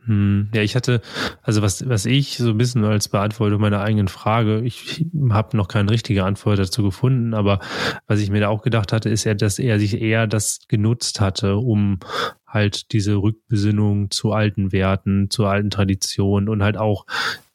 Hm, 0.07 0.48
ja, 0.55 0.62
ich 0.62 0.76
hatte, 0.76 1.00
also 1.42 1.62
was, 1.62 1.88
was 1.88 2.07
ich 2.07 2.38
so 2.38 2.50
ein 2.50 2.59
bisschen 2.59 2.85
als 2.85 3.09
Beantwortung 3.09 3.61
meiner 3.61 3.81
eigenen 3.81 4.09
Frage, 4.09 4.61
ich 4.61 5.05
habe 5.31 5.57
noch 5.57 5.66
keine 5.68 5.90
richtige 5.90 6.24
Antwort 6.24 6.59
dazu 6.59 6.83
gefunden, 6.85 7.35
aber 7.35 7.59
was 8.07 8.20
ich 8.20 8.31
mir 8.31 8.40
da 8.40 8.48
auch 8.48 8.62
gedacht 8.62 8.92
hatte, 8.92 9.09
ist 9.09 9.24
ja, 9.24 9.35
dass 9.35 9.59
er 9.59 9.81
sich 9.81 10.00
eher 10.00 10.26
das 10.29 10.61
genutzt 10.68 11.20
hatte, 11.20 11.57
um 11.57 11.98
halt 12.46 12.92
diese 12.92 13.16
Rückbesinnung 13.16 14.11
zu 14.11 14.33
alten 14.33 14.70
Werten, 14.70 15.29
zu 15.29 15.44
alten 15.44 15.70
Traditionen 15.70 16.48
und 16.48 16.62
halt 16.62 16.76
auch 16.76 17.05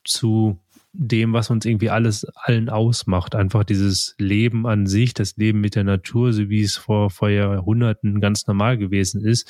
zu 0.03 0.59
dem, 0.93 1.33
was 1.33 1.49
uns 1.49 1.65
irgendwie 1.65 1.89
alles 1.89 2.25
allen 2.35 2.69
ausmacht. 2.69 3.35
Einfach 3.35 3.63
dieses 3.63 4.15
Leben 4.17 4.67
an 4.67 4.85
sich, 4.87 5.13
das 5.13 5.37
Leben 5.37 5.61
mit 5.61 5.75
der 5.75 5.83
Natur, 5.83 6.33
so 6.33 6.49
wie 6.49 6.61
es 6.61 6.75
vor, 6.75 7.09
vor 7.09 7.29
Jahrhunderten 7.29 8.19
ganz 8.19 8.45
normal 8.45 8.77
gewesen 8.77 9.23
ist, 9.25 9.49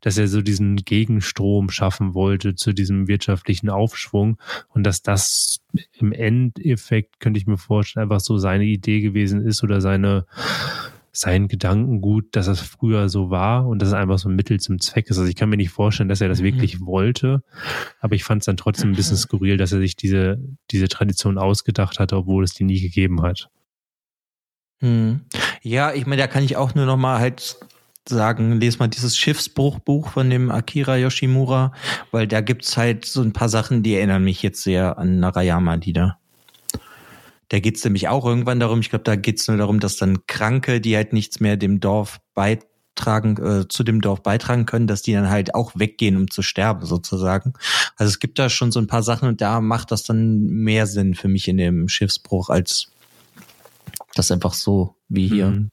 dass 0.00 0.18
er 0.18 0.26
so 0.26 0.42
diesen 0.42 0.76
Gegenstrom 0.76 1.70
schaffen 1.70 2.14
wollte 2.14 2.54
zu 2.54 2.72
diesem 2.72 3.06
wirtschaftlichen 3.06 3.70
Aufschwung 3.70 4.38
und 4.68 4.84
dass 4.84 5.02
das 5.02 5.60
im 5.92 6.12
Endeffekt, 6.12 7.20
könnte 7.20 7.38
ich 7.38 7.46
mir 7.46 7.58
vorstellen, 7.58 8.04
einfach 8.04 8.20
so 8.20 8.38
seine 8.38 8.64
Idee 8.64 9.00
gewesen 9.00 9.46
ist 9.46 9.62
oder 9.62 9.80
seine 9.80 10.26
sein 11.12 11.48
Gedankengut, 11.48 12.36
dass 12.36 12.46
es 12.46 12.60
früher 12.60 13.08
so 13.08 13.30
war 13.30 13.66
und 13.66 13.80
dass 13.80 13.88
es 13.88 13.94
einfach 13.94 14.18
so 14.18 14.28
ein 14.28 14.36
Mittel 14.36 14.60
zum 14.60 14.80
Zweck 14.80 15.10
ist. 15.10 15.18
Also 15.18 15.28
ich 15.28 15.36
kann 15.36 15.48
mir 15.48 15.56
nicht 15.56 15.70
vorstellen, 15.70 16.08
dass 16.08 16.20
er 16.20 16.28
das 16.28 16.40
mhm. 16.40 16.44
wirklich 16.44 16.80
wollte, 16.80 17.42
aber 18.00 18.14
ich 18.14 18.24
fand 18.24 18.42
es 18.42 18.46
dann 18.46 18.56
trotzdem 18.56 18.90
ein 18.90 18.96
bisschen 18.96 19.16
skurril, 19.16 19.56
dass 19.56 19.72
er 19.72 19.80
sich 19.80 19.96
diese, 19.96 20.38
diese 20.70 20.88
Tradition 20.88 21.38
ausgedacht 21.38 21.98
hat, 21.98 22.12
obwohl 22.12 22.44
es 22.44 22.54
die 22.54 22.64
nie 22.64 22.80
gegeben 22.80 23.22
hat. 23.22 23.48
Hm. 24.80 25.20
Ja, 25.62 25.92
ich 25.92 26.06
meine, 26.06 26.22
da 26.22 26.26
kann 26.26 26.44
ich 26.44 26.56
auch 26.56 26.74
nur 26.74 26.86
noch 26.86 26.96
mal 26.96 27.18
halt 27.18 27.58
sagen, 28.08 28.60
lese 28.60 28.78
mal 28.78 28.88
dieses 28.88 29.16
Schiffsbruchbuch 29.16 30.08
von 30.08 30.30
dem 30.30 30.50
Akira 30.50 30.96
Yoshimura, 30.96 31.72
weil 32.10 32.26
da 32.26 32.40
gibt's 32.40 32.76
halt 32.76 33.04
so 33.04 33.22
ein 33.22 33.32
paar 33.32 33.48
Sachen, 33.48 33.82
die 33.82 33.94
erinnern 33.94 34.24
mich 34.24 34.42
jetzt 34.42 34.62
sehr 34.62 34.98
an 34.98 35.20
Narayama-Lieder. 35.20 36.19
Da 37.50 37.58
geht's 37.58 37.84
nämlich 37.84 38.08
auch 38.08 38.24
irgendwann 38.24 38.60
darum, 38.60 38.78
ich 38.80 38.90
glaube, 38.90 39.04
da 39.04 39.16
geht's 39.16 39.48
nur 39.48 39.56
darum, 39.56 39.80
dass 39.80 39.96
dann 39.96 40.24
Kranke, 40.26 40.80
die 40.80 40.94
halt 40.96 41.12
nichts 41.12 41.40
mehr 41.40 41.56
dem 41.56 41.80
Dorf 41.80 42.20
beitragen, 42.34 43.36
äh, 43.44 43.68
zu 43.68 43.82
dem 43.82 44.00
Dorf 44.00 44.22
beitragen 44.22 44.66
können, 44.66 44.86
dass 44.86 45.02
die 45.02 45.12
dann 45.12 45.28
halt 45.28 45.54
auch 45.56 45.72
weggehen, 45.74 46.16
um 46.16 46.30
zu 46.30 46.42
sterben, 46.42 46.86
sozusagen. 46.86 47.54
Also 47.96 48.08
es 48.08 48.20
gibt 48.20 48.38
da 48.38 48.48
schon 48.48 48.70
so 48.70 48.78
ein 48.78 48.86
paar 48.86 49.02
Sachen 49.02 49.28
und 49.28 49.40
da 49.40 49.60
macht 49.60 49.90
das 49.90 50.04
dann 50.04 50.44
mehr 50.44 50.86
Sinn 50.86 51.14
für 51.14 51.26
mich 51.26 51.48
in 51.48 51.56
dem 51.56 51.88
Schiffsbruch 51.88 52.50
als 52.50 52.92
das 54.14 54.30
einfach 54.30 54.54
so 54.54 54.94
wie 55.08 55.26
hier. 55.26 55.46
Mhm. 55.48 55.70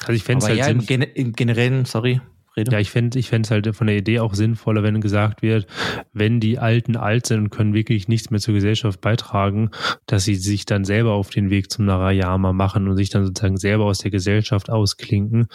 Also 0.00 0.12
ich 0.12 0.24
fände 0.24 0.44
es 0.44 0.48
halt 0.48 0.58
ja, 0.58 0.66
im, 0.66 0.84
Gen 0.84 1.02
im 1.02 1.32
generellen, 1.32 1.84
sorry. 1.84 2.20
Rede. 2.56 2.72
Ja, 2.72 2.78
ich 2.78 2.90
fände 2.90 3.18
ich 3.18 3.32
es 3.32 3.50
halt 3.50 3.74
von 3.74 3.86
der 3.86 3.96
Idee 3.96 4.20
auch 4.20 4.34
sinnvoller, 4.34 4.82
wenn 4.82 5.00
gesagt 5.00 5.42
wird, 5.42 5.66
wenn 6.12 6.40
die 6.40 6.58
Alten 6.58 6.96
alt 6.96 7.26
sind 7.26 7.38
und 7.38 7.50
können 7.50 7.74
wirklich 7.74 8.08
nichts 8.08 8.30
mehr 8.30 8.40
zur 8.40 8.54
Gesellschaft 8.54 9.00
beitragen, 9.00 9.70
dass 10.06 10.24
sie 10.24 10.34
sich 10.34 10.66
dann 10.66 10.84
selber 10.84 11.12
auf 11.12 11.30
den 11.30 11.50
Weg 11.50 11.70
zum 11.70 11.84
Narayama 11.84 12.52
machen 12.52 12.88
und 12.88 12.96
sich 12.96 13.10
dann 13.10 13.24
sozusagen 13.24 13.56
selber 13.56 13.84
aus 13.84 13.98
der 13.98 14.10
Gesellschaft 14.10 14.68
ausklinken. 14.68 15.46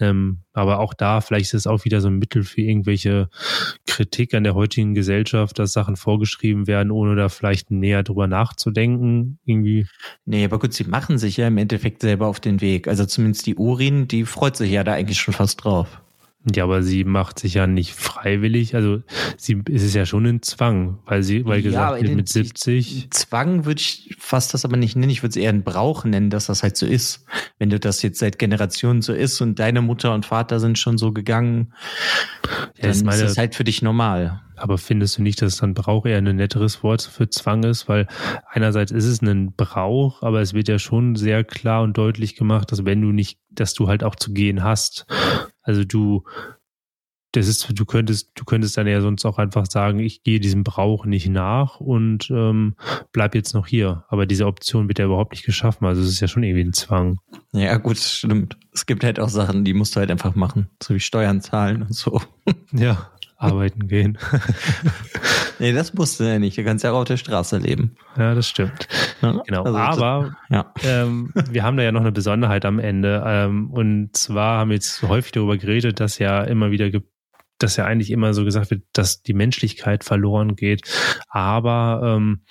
Ähm, 0.00 0.38
aber 0.52 0.80
auch 0.80 0.94
da, 0.94 1.20
vielleicht 1.20 1.46
ist 1.46 1.54
es 1.54 1.66
auch 1.66 1.84
wieder 1.84 2.00
so 2.00 2.08
ein 2.08 2.18
Mittel 2.18 2.42
für 2.42 2.62
irgendwelche 2.62 3.28
Kritik 3.86 4.34
an 4.34 4.44
der 4.44 4.54
heutigen 4.54 4.94
Gesellschaft, 4.94 5.58
dass 5.58 5.72
Sachen 5.72 5.96
vorgeschrieben 5.96 6.66
werden, 6.66 6.90
ohne 6.90 7.14
da 7.14 7.28
vielleicht 7.28 7.70
näher 7.70 8.02
drüber 8.02 8.26
nachzudenken, 8.26 9.38
irgendwie. 9.44 9.86
Nee, 10.24 10.44
aber 10.44 10.58
gut, 10.58 10.72
sie 10.72 10.84
machen 10.84 11.18
sich 11.18 11.36
ja 11.36 11.46
im 11.46 11.58
Endeffekt 11.58 12.00
selber 12.00 12.26
auf 12.26 12.40
den 12.40 12.60
Weg. 12.60 12.88
Also 12.88 13.04
zumindest 13.04 13.46
die 13.46 13.54
Urin, 13.54 14.08
die 14.08 14.24
freut 14.24 14.56
sich 14.56 14.70
ja 14.70 14.82
da 14.82 14.94
eigentlich 14.94 15.20
schon 15.20 15.34
fast 15.34 15.62
drauf. 15.62 16.00
Ja, 16.54 16.64
aber 16.64 16.82
sie 16.82 17.04
macht 17.04 17.38
sich 17.38 17.54
ja 17.54 17.66
nicht 17.66 17.94
freiwillig. 17.94 18.74
Also 18.74 19.02
sie 19.36 19.62
ist 19.68 19.82
es 19.82 19.94
ja 19.94 20.06
schon 20.06 20.26
ein 20.26 20.42
Zwang, 20.42 20.98
weil 21.06 21.22
sie, 21.22 21.44
weil 21.44 21.62
gesagt 21.62 22.00
ja, 22.00 22.02
wird 22.02 22.16
mit 22.16 22.28
70. 22.28 23.08
Zwang 23.10 23.64
würde 23.64 23.80
ich 23.80 24.16
fast 24.18 24.54
das 24.54 24.64
aber 24.64 24.76
nicht 24.76 24.96
nennen. 24.96 25.10
Ich 25.10 25.22
würde 25.22 25.30
es 25.30 25.36
eher 25.36 25.50
ein 25.50 25.64
Brauch 25.64 26.04
nennen, 26.04 26.30
dass 26.30 26.46
das 26.46 26.62
halt 26.62 26.76
so 26.76 26.86
ist. 26.86 27.24
Wenn 27.58 27.70
du 27.70 27.78
das 27.78 28.02
jetzt 28.02 28.18
seit 28.18 28.38
Generationen 28.38 29.02
so 29.02 29.12
ist 29.12 29.40
und 29.40 29.58
deine 29.58 29.82
Mutter 29.82 30.14
und 30.14 30.26
Vater 30.26 30.60
sind 30.60 30.78
schon 30.78 30.98
so 30.98 31.12
gegangen, 31.12 31.72
ja, 32.44 32.82
dann 32.82 32.90
ist, 32.90 33.04
meine, 33.04 33.22
ist 33.22 33.30
das 33.30 33.38
halt 33.38 33.54
für 33.54 33.64
dich 33.64 33.82
normal. 33.82 34.42
Aber 34.56 34.78
findest 34.78 35.18
du 35.18 35.22
nicht, 35.22 35.40
dass 35.40 35.58
dann 35.58 35.74
Brauch 35.74 36.04
eher 36.04 36.18
ein 36.18 36.36
netteres 36.36 36.82
Wort 36.82 37.02
für 37.02 37.30
Zwang 37.30 37.62
ist? 37.62 37.88
Weil 37.88 38.06
einerseits 38.50 38.92
ist 38.92 39.04
es 39.04 39.22
ein 39.22 39.54
Brauch, 39.56 40.22
aber 40.22 40.40
es 40.40 40.54
wird 40.54 40.68
ja 40.68 40.78
schon 40.78 41.16
sehr 41.16 41.44
klar 41.44 41.82
und 41.82 41.96
deutlich 41.96 42.36
gemacht, 42.36 42.72
dass 42.72 42.84
wenn 42.84 43.00
du 43.00 43.12
nicht, 43.12 43.38
dass 43.50 43.74
du 43.74 43.88
halt 43.88 44.02
auch 44.02 44.16
zu 44.16 44.32
gehen 44.32 44.62
hast. 44.62 45.06
Also 45.68 45.84
du, 45.84 46.24
das 47.32 47.46
ist, 47.46 47.78
du 47.78 47.84
könntest, 47.84 48.30
du 48.34 48.44
könntest 48.46 48.78
dann 48.78 48.86
ja 48.86 49.02
sonst 49.02 49.26
auch 49.26 49.36
einfach 49.36 49.66
sagen, 49.66 49.98
ich 49.98 50.22
gehe 50.22 50.40
diesem 50.40 50.64
Brauch 50.64 51.04
nicht 51.04 51.28
nach 51.28 51.78
und 51.78 52.30
ähm, 52.30 52.74
bleib 53.12 53.34
jetzt 53.34 53.52
noch 53.52 53.66
hier. 53.66 54.04
Aber 54.08 54.24
diese 54.24 54.46
Option 54.46 54.88
wird 54.88 54.98
ja 54.98 55.04
überhaupt 55.04 55.32
nicht 55.32 55.44
geschaffen. 55.44 55.84
Also 55.86 56.00
es 56.00 56.08
ist 56.08 56.20
ja 56.20 56.26
schon 56.26 56.42
irgendwie 56.42 56.64
ein 56.64 56.72
Zwang. 56.72 57.20
Ja, 57.52 57.76
gut, 57.76 57.98
stimmt. 57.98 58.56
Es 58.72 58.86
gibt 58.86 59.04
halt 59.04 59.20
auch 59.20 59.28
Sachen, 59.28 59.62
die 59.62 59.74
musst 59.74 59.94
du 59.94 60.00
halt 60.00 60.10
einfach 60.10 60.34
machen, 60.34 60.70
so 60.82 60.94
wie 60.94 61.00
Steuern 61.00 61.42
zahlen 61.42 61.82
und 61.82 61.94
so. 61.94 62.22
Ja. 62.72 63.10
Arbeiten 63.38 63.86
gehen. 63.86 64.18
nee, 65.58 65.72
das 65.72 65.94
musst 65.94 66.20
du 66.20 66.24
ja 66.24 66.38
nicht. 66.38 66.58
Du 66.58 66.64
kannst 66.64 66.84
ja 66.84 66.92
auch 66.92 66.98
auf 66.98 67.04
der 67.04 67.16
Straße 67.16 67.58
leben. 67.58 67.96
Ja, 68.16 68.34
das 68.34 68.48
stimmt. 68.48 68.88
Ja, 69.22 69.40
genau. 69.46 69.62
Also, 69.62 69.78
Aber 70.04 70.36
ja. 70.50 70.72
ähm, 70.84 71.32
wir 71.48 71.62
haben 71.62 71.76
da 71.76 71.84
ja 71.84 71.92
noch 71.92 72.00
eine 72.00 72.12
Besonderheit 72.12 72.64
am 72.64 72.78
Ende. 72.78 73.22
Ähm, 73.24 73.70
und 73.70 74.16
zwar 74.16 74.58
haben 74.58 74.70
wir 74.70 74.74
jetzt 74.74 75.02
häufig 75.02 75.32
darüber 75.32 75.56
geredet, 75.56 76.00
dass 76.00 76.18
ja 76.18 76.42
immer 76.42 76.70
wieder 76.70 76.90
dass 77.58 77.76
ja 77.76 77.84
eigentlich 77.86 78.10
immer 78.12 78.34
so 78.34 78.44
gesagt 78.44 78.70
wird, 78.70 78.84
dass 78.92 79.22
die 79.22 79.34
Menschlichkeit 79.34 80.04
verloren 80.04 80.54
geht. 80.54 80.82
Aber 81.28 82.00
ähm, 82.04 82.44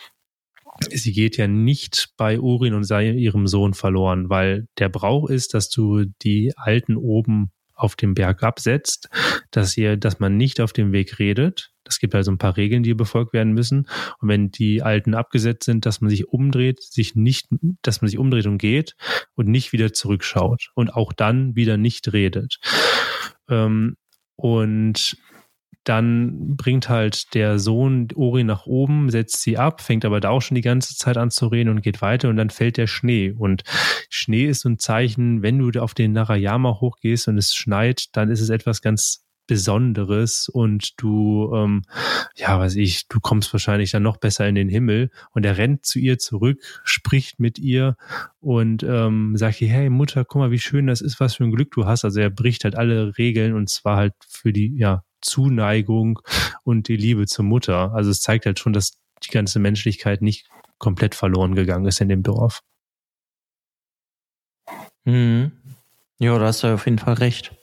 sie 0.89 1.13
geht 1.13 1.38
ja 1.38 1.47
nicht 1.47 2.09
bei 2.17 2.39
Urin 2.39 2.73
und 2.73 2.89
ihrem 2.89 3.47
Sohn 3.47 3.73
verloren, 3.73 4.29
weil 4.29 4.67
der 4.79 4.89
Brauch 4.89 5.29
ist, 5.29 5.53
dass 5.53 5.69
du 5.69 6.05
die 6.21 6.53
Alten 6.57 6.97
oben 6.97 7.51
auf 7.78 7.95
dem 7.95 8.13
Berg 8.13 8.43
absetzt, 8.43 9.09
dass 9.51 9.78
ihr, 9.78 9.97
dass 9.97 10.19
man 10.19 10.36
nicht 10.36 10.59
auf 10.59 10.73
dem 10.73 10.91
Weg 10.91 11.19
redet. 11.19 11.71
Es 11.86 11.99
gibt 11.99 12.15
also 12.15 12.32
ein 12.32 12.38
paar 12.38 12.57
Regeln, 12.57 12.84
die 12.84 12.93
befolgt 12.93 13.34
werden 13.34 13.53
müssen. 13.53 13.88
Und 14.19 14.30
wenn 14.30 14.51
die 14.51 14.82
Alten 14.82 15.13
abgesetzt 15.13 15.65
sind, 15.65 15.86
dass 15.86 16.01
man 16.01 16.09
sich 16.09 16.28
umdreht, 16.28 16.82
sich 16.82 17.15
nicht, 17.15 17.47
dass 17.82 18.01
man 18.01 18.09
sich 18.09 18.19
umdreht 18.19 18.45
und 18.45 18.57
geht 18.57 18.95
und 19.36 19.47
nicht 19.47 19.71
wieder 19.71 19.93
zurückschaut 19.93 20.71
und 20.75 20.93
auch 20.93 21.13
dann 21.13 21.55
wieder 21.55 21.78
nicht 21.78 22.11
redet. 22.11 22.57
Ähm, 23.47 23.95
und 24.36 25.17
dann 25.88 26.55
bringt 26.57 26.89
halt 26.89 27.33
der 27.33 27.59
Sohn 27.59 28.07
Ori 28.15 28.43
nach 28.43 28.65
oben, 28.65 29.09
setzt 29.09 29.41
sie 29.41 29.57
ab, 29.57 29.81
fängt 29.81 30.05
aber 30.05 30.19
da 30.19 30.29
auch 30.29 30.41
schon 30.41 30.55
die 30.55 30.61
ganze 30.61 30.95
Zeit 30.95 31.17
an 31.17 31.31
zu 31.31 31.47
reden 31.47 31.69
und 31.69 31.81
geht 31.81 32.01
weiter 32.01 32.29
und 32.29 32.38
dann 32.38 32.49
fällt 32.49 32.77
der 32.77 32.88
Schnee. 32.88 33.31
Und 33.31 33.63
Schnee 34.09 34.45
ist 34.45 34.61
so 34.61 34.69
ein 34.69 34.79
Zeichen, 34.79 35.41
wenn 35.41 35.59
du 35.59 35.79
auf 35.81 35.93
den 35.93 36.11
Narayama 36.13 36.79
hochgehst 36.81 37.27
und 37.27 37.38
es 37.38 37.53
schneit, 37.53 38.07
dann 38.13 38.29
ist 38.29 38.41
es 38.41 38.49
etwas 38.49 38.81
ganz 38.81 39.23
Besonderes 39.47 40.49
und 40.49 41.01
du, 41.01 41.51
ähm, 41.55 41.83
ja, 42.35 42.59
weiß 42.59 42.75
ich, 42.75 43.07
du 43.07 43.19
kommst 43.21 43.53
wahrscheinlich 43.53 43.91
dann 43.91 44.03
noch 44.03 44.17
besser 44.17 44.45
in 44.47 44.55
den 44.55 44.67
Himmel 44.67 45.09
und 45.31 45.45
er 45.45 45.57
rennt 45.57 45.85
zu 45.85 45.99
ihr 45.99 46.19
zurück, 46.19 46.61
spricht 46.83 47.39
mit 47.39 47.57
ihr 47.57 47.95
und 48.41 48.83
ähm, 48.83 49.38
sagt 49.38 49.61
ihr, 49.61 49.69
hey 49.69 49.89
Mutter, 49.89 50.25
guck 50.25 50.39
mal, 50.39 50.51
wie 50.51 50.59
schön 50.59 50.88
das 50.88 50.99
ist, 50.99 51.21
was 51.21 51.35
für 51.35 51.45
ein 51.45 51.51
Glück 51.51 51.71
du 51.71 51.85
hast. 51.85 52.03
Also 52.03 52.19
er 52.19 52.29
bricht 52.29 52.65
halt 52.65 52.75
alle 52.75 53.17
Regeln 53.17 53.53
und 53.53 53.69
zwar 53.69 53.95
halt 53.95 54.13
für 54.27 54.51
die, 54.51 54.75
ja, 54.75 55.03
Zuneigung 55.22 56.20
und 56.63 56.88
die 56.88 56.97
Liebe 56.97 57.26
zur 57.26 57.45
Mutter. 57.45 57.93
Also 57.93 58.09
es 58.09 58.22
zeigt 58.22 58.45
halt 58.45 58.59
schon, 58.59 58.74
dass 58.74 58.97
die 59.24 59.30
ganze 59.30 59.59
Menschlichkeit 59.59 60.22
nicht 60.22 60.47
komplett 60.78 61.15
verloren 61.15 61.55
gegangen 61.55 61.86
ist 61.86 62.01
in 62.01 62.09
dem 62.09 62.24
Dorf. 62.24 62.61
Mhm. 65.05 65.51
Ja, 66.20 66.38
da 66.38 66.45
hast 66.45 66.63
du 66.63 66.74
auf 66.74 66.86
jeden 66.86 66.99
Fall 66.99 67.15
recht. 67.15 67.53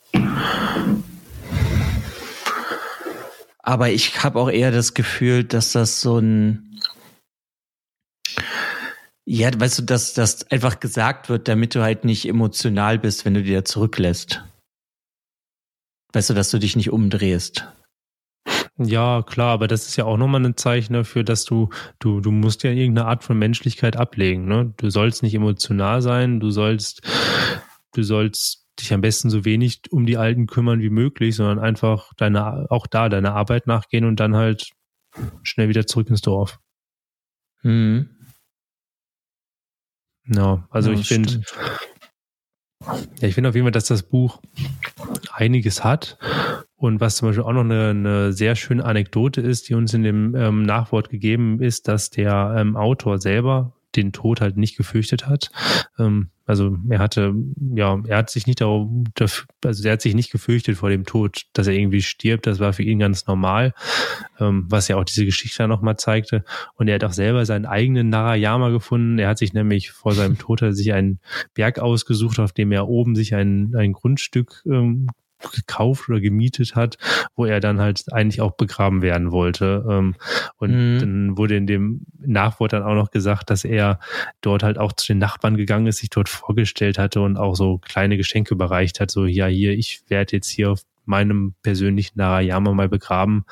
Aber 3.59 3.91
ich 3.91 4.23
habe 4.23 4.39
auch 4.39 4.51
eher 4.51 4.71
das 4.71 4.95
Gefühl, 4.95 5.45
dass 5.45 5.73
das 5.73 6.01
so 6.01 6.19
ein 6.19 6.75
ja, 9.27 9.49
weißt 9.59 9.79
du, 9.79 9.83
dass 9.83 10.13
das 10.13 10.51
einfach 10.51 10.81
gesagt 10.81 11.31
wird, 11.31 11.49
damit 11.49 11.75
du 11.75 11.83
halt 11.83 12.05
nicht 12.05 12.29
emotional 12.29 12.99
bist, 12.99 13.25
wenn 13.25 13.33
du 13.33 13.43
dir 13.43 13.65
zurücklässt. 13.65 14.45
Weißt 16.15 16.31
du, 16.31 16.35
dass 16.35 16.51
du 16.51 16.59
dich 16.59 16.77
nicht 16.77 16.91
umdrehst. 16.91 17.67
Ja, 18.79 19.23
klar, 19.23 19.51
aber 19.51 19.67
das 19.67 19.87
ist 19.87 19.97
ja 19.97 20.05
auch 20.05 20.17
nochmal 20.17 20.45
ein 20.45 20.57
Zeichen 20.57 20.93
dafür, 20.93 21.25
dass 21.25 21.45
du, 21.45 21.71
du, 21.99 22.21
du 22.21 22.31
musst 22.31 22.63
ja 22.63 22.71
irgendeine 22.71 23.09
Art 23.09 23.25
von 23.25 23.39
Menschlichkeit 23.39 23.97
ablegen, 23.97 24.47
ne? 24.47 24.73
Du 24.77 24.91
sollst 24.91 25.23
nicht 25.23 25.35
emotional 25.35 26.03
sein, 26.03 26.39
du 26.39 26.51
sollst, 26.51 27.03
du 27.95 28.03
sollst 28.03 28.67
dich 28.81 28.93
am 28.93 29.01
besten 29.01 29.29
so 29.29 29.45
wenig 29.45 29.81
um 29.91 30.07
die 30.07 30.17
Alten 30.17 30.47
kümmern 30.47 30.81
wie 30.81 30.91
möglich, 30.91 31.35
sondern 31.37 31.59
einfach 31.59 32.13
deine, 32.17 32.67
auch 32.71 32.87
da 32.87 33.09
deine 33.09 33.33
Arbeit 33.33 33.67
nachgehen 33.67 34.05
und 34.05 34.19
dann 34.19 34.37
halt 34.37 34.71
schnell 35.43 35.69
wieder 35.69 35.87
zurück 35.87 36.11
ins 36.11 36.23
Dorf. 36.23 36.59
Mhm. 37.63 38.09
Ja, 40.27 40.67
also 40.71 40.93
ja, 40.93 40.99
ich 40.99 41.07
finde, 41.07 41.43
ja, 43.21 43.29
ich 43.29 43.35
finde 43.35 43.51
auf 43.51 43.55
jeden 43.55 43.65
Fall, 43.65 43.73
dass 43.73 43.87
das 43.87 44.03
Buch 44.03 44.41
einiges 45.33 45.85
hat. 45.85 46.19
Und 46.77 47.01
was 47.01 47.17
zum 47.17 47.29
Beispiel 47.29 47.45
auch 47.45 47.53
noch 47.53 47.65
eine, 47.65 47.91
eine 47.91 48.33
sehr 48.33 48.57
schöne 48.57 48.85
Anekdote 48.85 49.41
ist, 49.41 49.69
die 49.69 49.75
uns 49.75 49.95
in 49.95 50.03
dem 50.03 50.35
ähm, 50.35 50.63
Nachwort 50.63 51.09
gegeben 51.09 51.61
ist, 51.63 51.89
dass 51.89 52.11
der 52.11 52.55
ähm, 52.59 52.77
Autor 52.77 53.19
selber 53.19 53.74
den 53.97 54.13
Tod 54.13 54.41
halt 54.41 54.57
nicht 54.57 54.77
gefürchtet 54.77 55.27
hat. 55.27 55.51
Ähm, 55.99 56.31
also 56.47 56.77
er 56.91 56.99
hatte, 56.99 57.35
ja, 57.75 58.03
er 58.07 58.19
hat 58.19 58.31
sich 58.31 58.47
nicht 58.47 58.61
darum, 58.61 59.05
also 59.65 59.89
er 59.89 59.93
hat 59.93 60.03
sich 60.03 60.15
nicht 60.15 60.31
gefürchtet 60.31 60.77
vor 60.77 60.91
dem 60.91 61.05
Tod, 61.05 61.45
dass 61.55 61.67
er 61.67 61.73
irgendwie 61.73 62.03
stirbt. 62.03 62.47
Das 62.47 62.61
war 62.61 62.75
für 62.75 62.83
ihn 62.83 62.99
ganz 62.99 63.27
normal, 63.27 63.73
ähm, 64.39 64.67
was 64.69 64.89
ja 64.89 64.97
auch 64.97 65.05
diese 65.05 65.25
Geschichte 65.25 65.67
nochmal 65.67 65.97
zeigte. 65.97 66.45
Und 66.75 66.89
er 66.89 66.97
hat 66.97 67.05
auch 67.05 67.13
selber 67.13 67.47
seinen 67.47 67.65
eigenen 67.65 68.11
Narayama 68.11 68.69
gefunden. 68.69 69.19
Er 69.19 69.29
hat 69.29 69.39
sich 69.39 69.55
nämlich 69.55 69.93
vor 69.93 70.13
seinem 70.13 70.37
Tod 70.39 70.61
hat 70.61 70.77
sich 70.77 70.93
einen 70.93 71.19
Berg 71.55 71.79
ausgesucht, 71.79 72.39
auf 72.39 72.53
dem 72.53 72.73
er 72.73 72.89
oben 72.89 73.15
sich 73.15 73.35
ein, 73.35 73.75
ein 73.75 73.93
Grundstück 73.93 74.63
ähm, 74.67 75.09
gekauft 75.53 76.09
oder 76.09 76.21
gemietet 76.21 76.75
hat, 76.75 76.97
wo 77.37 77.45
er 77.45 77.61
dann 77.61 77.81
halt 77.81 78.13
eigentlich 78.13 78.41
auch 78.41 78.53
begraben 78.53 79.03
werden 79.03 79.31
wollte. 79.31 79.85
Ähm, 79.89 80.15
und 80.57 80.71
mhm. 80.71 80.99
dann 81.01 81.39
wurde 81.39 81.57
in 81.57 81.67
dem 81.67 82.07
Nachwort 82.19 82.73
dann 82.73 82.83
auch 82.83 82.95
noch 82.95 83.11
gesagt, 83.11 83.51
dass 83.51 83.65
er 83.65 83.99
dort 84.41 84.63
halt 84.63 84.79
auch 84.79 84.93
zu 84.93 85.07
den 85.09 85.19
Nachbarn 85.19 85.57
gegangen 85.57 85.87
ist, 85.87 85.99
sich 85.99 86.11
dort 86.11 86.29
vorgestellt 86.29 86.99
hatte 86.99 87.21
und 87.21 87.37
auch 87.37 87.55
so 87.55 87.79
kleine 87.79 88.17
Geschenke 88.17 88.55
überreicht 88.55 89.01
hat. 89.01 89.11
So, 89.11 89.27
ja, 89.27 89.47
hier, 89.47 89.73
ich 89.73 90.03
werde 90.09 90.37
jetzt 90.37 90.49
hier 90.49 90.73
auf 90.73 90.83
meinem 91.05 91.55
persönlichen 91.63 92.19
Narayama 92.19 92.73
mal 92.73 92.89
begraben, 92.89 93.45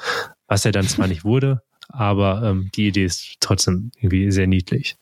was 0.47 0.65
er 0.65 0.73
dann 0.73 0.89
zwar 0.89 1.07
nicht 1.07 1.25
wurde, 1.25 1.63
aber 1.89 2.43
ähm, 2.45 2.71
die 2.75 2.89
Idee 2.89 3.05
ist 3.05 3.37
trotzdem 3.41 3.91
irgendwie 3.97 4.31
sehr 4.31 4.47
niedlich. 4.47 4.97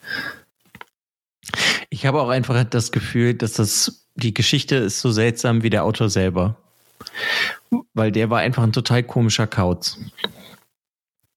Ich 1.91 2.07
habe 2.07 2.21
auch 2.21 2.29
einfach 2.29 2.63
das 2.65 2.93
Gefühl, 2.93 3.35
dass 3.35 3.55
das 3.55 4.07
die 4.15 4.35
Geschichte 4.35 4.77
ist 4.77 5.01
so 5.01 5.11
seltsam 5.11 5.63
wie 5.63 5.71
der 5.71 5.85
Autor 5.85 6.11
selber. 6.11 6.57
Weil 7.95 8.13
der 8.13 8.31
war 8.31 8.41
einfach 8.41 8.63
ein 8.63 8.73
total 8.73 9.03
komischer 9.03 9.47
Kauz. 9.47 9.99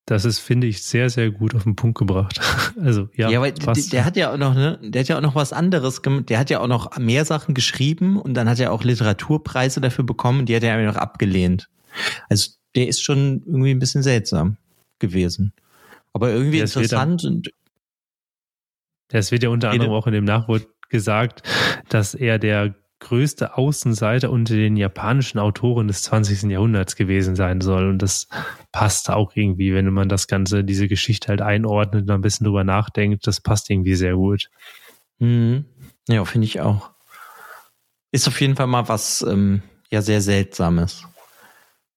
Das 0.05 0.25
ist, 0.25 0.39
finde 0.39 0.67
ich, 0.67 0.83
sehr, 0.83 1.09
sehr 1.09 1.31
gut 1.31 1.55
auf 1.55 1.63
den 1.63 1.75
Punkt 1.75 1.97
gebracht. 1.97 2.39
Also, 2.81 3.07
ja. 3.15 3.29
Ja, 3.29 3.39
weil 3.39 3.51
der, 3.51 3.73
der, 3.73 4.03
hat 4.03 4.17
ja 4.17 4.33
auch 4.33 4.37
noch, 4.37 4.55
ne, 4.55 4.79
der 4.81 5.01
hat 5.01 5.07
ja 5.07 5.17
auch 5.17 5.21
noch 5.21 5.35
was 5.35 5.53
anderes 5.53 6.01
gemacht. 6.01 6.29
Der 6.29 6.39
hat 6.39 6.49
ja 6.49 6.59
auch 6.59 6.67
noch 6.67 6.97
mehr 6.97 7.23
Sachen 7.23 7.53
geschrieben 7.53 8.19
und 8.19 8.33
dann 8.33 8.49
hat 8.49 8.59
er 8.59 8.71
auch 8.71 8.83
Literaturpreise 8.83 9.79
dafür 9.79 10.03
bekommen, 10.03 10.47
die 10.47 10.55
hat 10.55 10.63
er 10.63 10.75
einfach 10.75 10.99
abgelehnt. 10.99 11.69
Also, 12.29 12.49
der 12.75 12.87
ist 12.87 13.03
schon 13.03 13.43
irgendwie 13.45 13.69
ein 13.71 13.79
bisschen 13.79 14.01
seltsam 14.01 14.57
gewesen. 14.97 15.53
Aber 16.13 16.31
irgendwie 16.31 16.59
das 16.59 16.75
interessant 16.75 17.23
und. 17.25 17.51
Das 19.09 19.31
wird 19.31 19.43
ja 19.43 19.49
unter 19.49 19.69
anderem 19.69 19.91
auch 19.91 20.07
in 20.07 20.13
dem 20.13 20.25
Nachwort 20.25 20.67
gesagt, 20.89 21.43
dass 21.89 22.15
er 22.15 22.39
der 22.39 22.73
größte 23.03 23.57
Außenseiter 23.57 24.31
unter 24.31 24.55
den 24.55 24.75
japanischen 24.77 25.39
Autoren 25.39 25.87
des 25.87 26.03
20. 26.03 26.43
Jahrhunderts 26.43 26.95
gewesen 26.95 27.35
sein 27.35 27.61
soll. 27.61 27.89
Und 27.89 27.99
das 28.01 28.27
passt 28.71 29.09
auch 29.09 29.35
irgendwie, 29.35 29.73
wenn 29.73 29.91
man 29.93 30.09
das 30.09 30.27
Ganze, 30.27 30.63
diese 30.63 30.87
Geschichte 30.87 31.27
halt 31.27 31.41
einordnet 31.41 32.03
und 32.03 32.11
ein 32.11 32.21
bisschen 32.21 32.45
drüber 32.45 32.63
nachdenkt. 32.63 33.27
Das 33.27 33.41
passt 33.41 33.69
irgendwie 33.69 33.95
sehr 33.95 34.15
gut. 34.15 34.49
Mhm. 35.19 35.65
Ja, 36.07 36.25
finde 36.25 36.45
ich 36.45 36.61
auch. 36.61 36.91
Ist 38.11 38.27
auf 38.27 38.39
jeden 38.41 38.55
Fall 38.55 38.67
mal 38.67 38.87
was 38.89 39.25
ähm, 39.27 39.61
ja 39.89 40.01
sehr 40.01 40.21
Seltsames. 40.21 41.05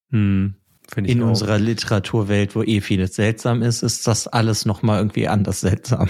Mhm. 0.09 0.55
Ich 0.91 1.09
In 1.09 1.23
auch. 1.23 1.27
unserer 1.27 1.59
Literaturwelt, 1.59 2.55
wo 2.55 2.63
eh 2.63 2.79
vieles 2.81 3.15
seltsam 3.15 3.61
ist, 3.61 3.83
ist 3.83 4.07
das 4.07 4.27
alles 4.27 4.65
nochmal 4.65 4.99
irgendwie 4.99 5.27
anders 5.27 5.59
seltsam. 5.59 6.07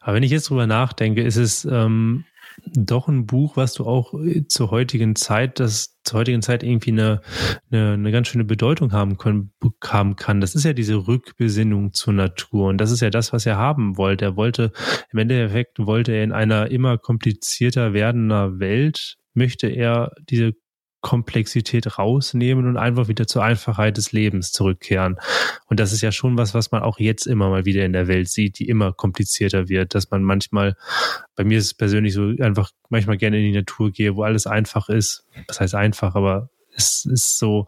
Aber 0.00 0.14
wenn 0.14 0.22
ich 0.22 0.30
jetzt 0.30 0.48
drüber 0.48 0.66
nachdenke, 0.66 1.22
ist 1.22 1.36
es 1.36 1.64
ähm, 1.64 2.24
doch 2.66 3.08
ein 3.08 3.26
Buch, 3.26 3.56
was 3.56 3.74
du 3.74 3.84
auch 3.84 4.14
äh, 4.14 4.46
zur 4.46 4.70
heutigen 4.70 5.16
Zeit, 5.16 5.60
das 5.60 5.98
zur 6.04 6.20
heutigen 6.20 6.42
Zeit 6.42 6.62
irgendwie 6.62 6.92
eine, 6.92 7.20
eine, 7.70 7.92
eine 7.92 8.12
ganz 8.12 8.28
schöne 8.28 8.44
Bedeutung 8.44 8.92
haben, 8.92 9.18
können, 9.18 9.52
haben 9.84 10.16
kann. 10.16 10.40
Das 10.40 10.54
ist 10.54 10.64
ja 10.64 10.72
diese 10.72 11.06
Rückbesinnung 11.06 11.92
zur 11.92 12.14
Natur. 12.14 12.68
Und 12.68 12.78
das 12.78 12.90
ist 12.90 13.00
ja 13.00 13.10
das, 13.10 13.32
was 13.32 13.46
er 13.46 13.56
haben 13.56 13.96
wollte. 13.96 14.24
Er 14.24 14.36
wollte, 14.36 14.72
im 15.12 15.18
Endeffekt 15.18 15.78
wollte 15.78 16.12
er 16.12 16.24
in 16.24 16.32
einer 16.32 16.70
immer 16.70 16.98
komplizierter 16.98 17.92
werdender 17.92 18.58
Welt, 18.58 19.16
möchte 19.34 19.68
er 19.68 20.12
diese 20.28 20.52
Komplexität 21.00 21.98
rausnehmen 21.98 22.66
und 22.66 22.76
einfach 22.76 23.08
wieder 23.08 23.26
zur 23.26 23.42
Einfachheit 23.42 23.96
des 23.96 24.12
Lebens 24.12 24.52
zurückkehren. 24.52 25.16
Und 25.66 25.80
das 25.80 25.92
ist 25.92 26.02
ja 26.02 26.12
schon 26.12 26.36
was, 26.36 26.52
was 26.54 26.70
man 26.72 26.82
auch 26.82 26.98
jetzt 26.98 27.26
immer 27.26 27.48
mal 27.48 27.64
wieder 27.64 27.84
in 27.84 27.92
der 27.92 28.08
Welt 28.08 28.28
sieht, 28.28 28.58
die 28.58 28.68
immer 28.68 28.92
komplizierter 28.92 29.68
wird, 29.68 29.94
dass 29.94 30.10
man 30.10 30.22
manchmal, 30.22 30.76
bei 31.36 31.44
mir 31.44 31.58
ist 31.58 31.64
es 31.66 31.74
persönlich 31.74 32.12
so, 32.12 32.32
einfach 32.40 32.70
manchmal 32.90 33.16
gerne 33.16 33.38
in 33.38 33.44
die 33.44 33.58
Natur 33.58 33.90
gehe, 33.90 34.16
wo 34.16 34.24
alles 34.24 34.46
einfach 34.46 34.88
ist. 34.88 35.24
Das 35.46 35.60
heißt 35.60 35.74
einfach, 35.74 36.14
aber 36.14 36.50
es 36.74 37.06
ist 37.06 37.38
so, 37.38 37.66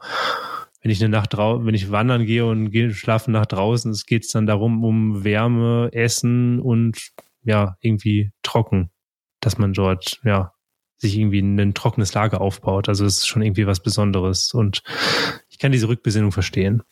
wenn 0.83 0.91
ich 0.91 1.03
eine 1.03 1.11
Nacht 1.11 1.35
draußen, 1.35 1.65
wenn 1.65 1.75
ich 1.75 1.91
wandern 1.91 2.27
gehe 2.27 2.45
und 2.45 2.71
gehe 2.71 2.93
schlafen 2.93 3.33
nach 3.33 3.47
draußen, 3.47 3.91
es 3.93 4.05
geht 4.05 4.33
dann 4.35 4.47
darum, 4.47 4.85
um 4.85 5.25
Wärme, 5.25 5.91
Essen 5.93 6.61
und 6.61 7.13
ja, 7.45 7.77
irgendwie 7.81 8.33
trocken, 8.43 8.91
dass 9.41 9.59
man 9.59 9.73
dort, 9.73 10.21
ja, 10.25 10.52
sich 11.03 11.19
irgendwie 11.19 11.41
ein 11.41 11.75
trockenes 11.75 12.15
Lager 12.15 12.41
aufbaut. 12.41 12.89
Also 12.89 13.05
es 13.05 13.19
ist 13.19 13.27
schon 13.27 13.43
irgendwie 13.43 13.67
was 13.67 13.81
Besonderes. 13.81 14.55
Und 14.55 14.83
ich 15.51 15.59
kann 15.59 15.73
diese 15.73 15.89
Rückbesinnung 15.89 16.33
verstehen. 16.33 16.83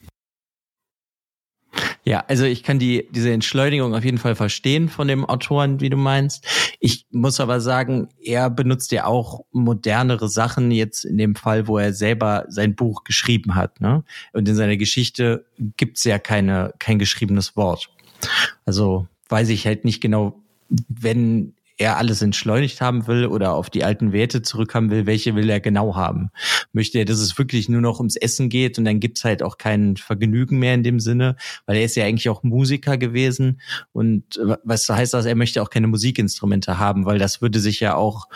Ja, 2.02 2.24
also 2.26 2.44
ich 2.44 2.64
kann 2.64 2.80
die, 2.80 3.06
diese 3.12 3.30
Entschleunigung 3.30 3.94
auf 3.94 4.04
jeden 4.04 4.18
Fall 4.18 4.34
verstehen 4.34 4.88
von 4.88 5.06
dem 5.06 5.24
Autoren, 5.24 5.80
wie 5.80 5.90
du 5.90 5.96
meinst. 5.96 6.44
Ich 6.80 7.06
muss 7.10 7.38
aber 7.38 7.60
sagen, 7.60 8.08
er 8.20 8.50
benutzt 8.50 8.90
ja 8.90 9.04
auch 9.04 9.44
modernere 9.52 10.28
Sachen 10.28 10.72
jetzt 10.72 11.04
in 11.04 11.18
dem 11.18 11.36
Fall, 11.36 11.68
wo 11.68 11.78
er 11.78 11.92
selber 11.92 12.46
sein 12.48 12.74
Buch 12.74 13.04
geschrieben 13.04 13.54
hat. 13.54 13.80
Ne? 13.80 14.02
Und 14.32 14.48
in 14.48 14.56
seiner 14.56 14.76
Geschichte 14.76 15.46
gibt's 15.76 16.02
ja 16.02 16.18
keine, 16.18 16.72
kein 16.80 16.98
geschriebenes 16.98 17.54
Wort. 17.54 17.90
Also 18.64 19.06
weiß 19.28 19.50
ich 19.50 19.66
halt 19.66 19.84
nicht 19.84 20.00
genau, 20.00 20.40
wenn 20.88 21.54
er 21.80 21.96
alles 21.96 22.20
entschleunigt 22.20 22.82
haben 22.82 23.06
will 23.06 23.24
oder 23.24 23.54
auf 23.54 23.70
die 23.70 23.84
alten 23.84 24.12
Werte 24.12 24.42
zurückhaben 24.42 24.90
will, 24.90 25.06
welche 25.06 25.34
will 25.34 25.48
er 25.48 25.60
genau 25.60 25.96
haben? 25.96 26.30
Möchte 26.72 26.98
er, 26.98 27.06
dass 27.06 27.20
es 27.20 27.38
wirklich 27.38 27.70
nur 27.70 27.80
noch 27.80 27.98
ums 27.98 28.16
Essen 28.16 28.50
geht 28.50 28.78
und 28.78 28.84
dann 28.84 29.00
gibt's 29.00 29.24
halt 29.24 29.42
auch 29.42 29.56
kein 29.56 29.96
Vergnügen 29.96 30.58
mehr 30.58 30.74
in 30.74 30.82
dem 30.82 31.00
Sinne, 31.00 31.36
weil 31.64 31.78
er 31.78 31.84
ist 31.84 31.96
ja 31.96 32.04
eigentlich 32.04 32.28
auch 32.28 32.42
Musiker 32.42 32.98
gewesen 32.98 33.62
und 33.92 34.38
was 34.62 34.88
heißt 34.88 35.14
das, 35.14 35.24
er 35.24 35.34
möchte 35.34 35.62
auch 35.62 35.70
keine 35.70 35.86
Musikinstrumente 35.86 36.78
haben, 36.78 37.06
weil 37.06 37.18
das 37.18 37.40
würde 37.40 37.60
sich 37.60 37.80
ja 37.80 37.94
auch 37.94 38.28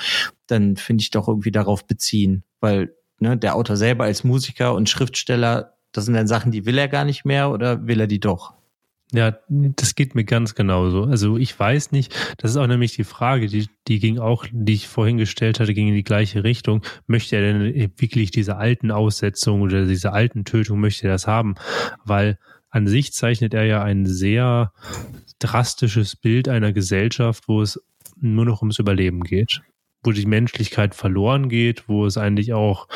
dann, 0.47 0.77
finde 0.77 1.03
ich, 1.03 1.11
doch 1.11 1.29
irgendwie 1.29 1.53
darauf 1.53 1.87
beziehen, 1.87 2.45
weil 2.61 2.95
ne, 3.21 3.37
der 3.37 3.57
Autor 3.57 3.77
selber 3.77 4.05
als 4.05 4.25
Musiker 4.25 4.75
und 4.75 4.89
Schriftsteller, 4.89 5.75
das 5.93 6.07
sind 6.07 6.15
dann 6.15 6.27
Sachen, 6.27 6.51
die 6.51 6.65
will 6.65 6.79
er 6.79 6.89
gar 6.89 7.05
nicht 7.05 7.27
mehr 7.27 7.51
oder 7.51 7.87
will 7.87 8.01
er 8.01 8.07
die 8.07 8.21
doch? 8.21 8.55
Ja, 9.15 9.39
das 9.49 9.95
geht 9.95 10.17
mir 10.17 10.25
ganz 10.25 10.57
genauso. 10.57 11.05
Also 11.05 11.37
ich 11.37 11.57
weiß 11.57 11.93
nicht, 11.93 12.13
das 12.39 12.51
ist 12.51 12.57
auch 12.57 12.67
nämlich 12.67 12.97
die 12.97 13.05
Frage, 13.05 13.47
die, 13.47 13.69
die 13.87 14.01
ging 14.01 14.19
auch, 14.19 14.45
die 14.51 14.75
ich 14.75 14.89
vorhin 14.89 15.19
gestellt 15.19 15.61
hatte, 15.61 15.73
ging 15.73 15.87
in 15.87 15.95
die 15.95 16.03
gleiche 16.03 16.43
Richtung. 16.43 16.83
Möchte 17.07 17.37
er 17.37 17.43
denn 17.43 17.93
wirklich 17.97 18.33
diese 18.33 18.57
alten 18.57 18.91
Aussetzungen 18.91 19.63
oder 19.63 19.87
diese 19.87 20.13
alten 20.13 20.45
Tötungen, 20.45 20.81
möchte 20.81 21.07
er 21.07 21.13
das 21.13 21.29
haben? 21.29 21.55
Weil 22.05 22.39
an 22.71 22.89
sich 22.89 23.13
zeichnet 23.13 23.55
er 23.55 23.67
ja 23.67 23.85
ein 23.85 24.05
sehr 24.05 24.73
drastisches 25.39 26.17
Bild 26.17 26.49
einer 26.49 26.73
Gesellschaft, 26.73 27.45
wo 27.47 27.63
es 27.63 27.81
nur 28.17 28.45
noch 28.45 28.63
ums 28.63 28.81
Überleben 28.81 29.23
geht 29.23 29.63
wo 30.07 30.13
die 30.13 30.27
Menschlichkeit 30.27 30.95
verloren 30.95 31.49
geht, 31.49 31.89
wo 31.89 32.05
es 32.05 32.19
eigentlich 32.19 32.53
auch 32.53 32.89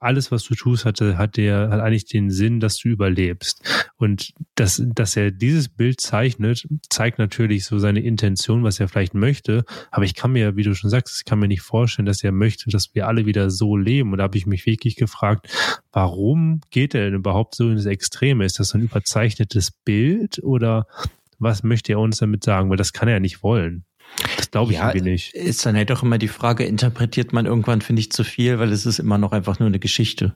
alles, 0.00 0.32
was 0.32 0.44
du 0.44 0.54
tust, 0.54 0.86
hatte, 0.86 1.18
hat 1.18 1.36
der, 1.36 1.68
hat 1.68 1.80
eigentlich 1.80 2.06
den 2.06 2.30
Sinn, 2.30 2.58
dass 2.58 2.78
du 2.78 2.88
überlebst. 2.88 3.62
Und 3.96 4.32
dass, 4.54 4.82
dass 4.84 5.14
er 5.14 5.30
dieses 5.30 5.68
Bild 5.68 6.00
zeichnet, 6.00 6.66
zeigt 6.88 7.18
natürlich 7.18 7.66
so 7.66 7.78
seine 7.78 8.00
Intention, 8.00 8.64
was 8.64 8.80
er 8.80 8.88
vielleicht 8.88 9.14
möchte. 9.14 9.64
Aber 9.90 10.04
ich 10.04 10.14
kann 10.14 10.32
mir, 10.32 10.56
wie 10.56 10.62
du 10.62 10.74
schon 10.74 10.90
sagst, 10.90 11.18
ich 11.18 11.24
kann 11.26 11.38
mir 11.38 11.48
nicht 11.48 11.60
vorstellen, 11.60 12.06
dass 12.06 12.24
er 12.24 12.32
möchte, 12.32 12.70
dass 12.70 12.94
wir 12.94 13.06
alle 13.06 13.26
wieder 13.26 13.50
so 13.50 13.76
leben. 13.76 14.12
Und 14.12 14.18
da 14.18 14.24
habe 14.24 14.38
ich 14.38 14.46
mich 14.46 14.64
wirklich 14.64 14.96
gefragt, 14.96 15.48
warum 15.92 16.62
geht 16.70 16.94
er 16.94 17.04
denn 17.04 17.14
überhaupt 17.14 17.54
so 17.54 17.68
ins 17.68 17.84
Extreme? 17.84 18.44
Ist 18.44 18.58
das 18.58 18.68
so 18.68 18.78
ein 18.78 18.84
überzeichnetes 18.84 19.70
Bild 19.70 20.42
oder 20.42 20.86
was 21.38 21.62
möchte 21.62 21.92
er 21.92 22.00
uns 22.00 22.18
damit 22.18 22.42
sagen? 22.42 22.70
Weil 22.70 22.78
das 22.78 22.94
kann 22.94 23.08
er 23.08 23.14
ja 23.14 23.20
nicht 23.20 23.42
wollen. 23.42 23.84
Das 24.36 24.50
glaube 24.50 24.72
ich 24.72 24.78
ja, 24.78 24.88
irgendwie 24.88 25.10
nicht. 25.10 25.34
Ist 25.34 25.64
dann 25.64 25.76
halt 25.76 25.90
doch 25.90 26.02
immer 26.02 26.18
die 26.18 26.28
Frage, 26.28 26.64
interpretiert 26.64 27.32
man 27.32 27.46
irgendwann, 27.46 27.80
finde 27.80 28.00
ich, 28.00 28.12
zu 28.12 28.24
viel, 28.24 28.58
weil 28.58 28.72
es 28.72 28.86
ist 28.86 28.98
immer 28.98 29.18
noch 29.18 29.32
einfach 29.32 29.58
nur 29.58 29.68
eine 29.68 29.78
Geschichte. 29.78 30.34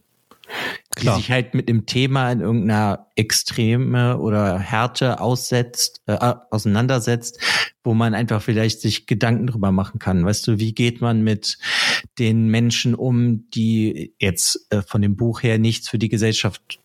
Klar. 0.95 1.16
Die 1.16 1.22
sich 1.22 1.31
halt 1.31 1.55
mit 1.55 1.68
dem 1.68 1.87
Thema 1.87 2.31
in 2.31 2.41
irgendeiner 2.41 3.09
Extreme 3.16 4.18
oder 4.18 4.59
Härte 4.59 5.20
aussetzt, 5.20 6.03
äh, 6.07 6.16
auseinandersetzt, 6.51 7.41
wo 7.83 7.95
man 7.95 8.14
einfach 8.14 8.43
vielleicht 8.43 8.81
sich 8.81 9.07
Gedanken 9.07 9.47
drüber 9.47 9.72
machen 9.72 9.99
kann. 9.99 10.25
Weißt 10.25 10.47
du, 10.47 10.59
wie 10.59 10.75
geht 10.75 11.01
man 11.01 11.22
mit 11.22 11.59
den 12.18 12.49
Menschen 12.49 12.95
um, 12.95 13.49
die 13.51 14.14
jetzt 14.18 14.66
äh, 14.70 14.83
von 14.83 15.03
dem 15.03 15.16
Buch 15.16 15.43
her 15.43 15.59
nichts 15.59 15.89
für 15.89 15.99
die 15.99 16.09
Gesellschaft 16.09 16.81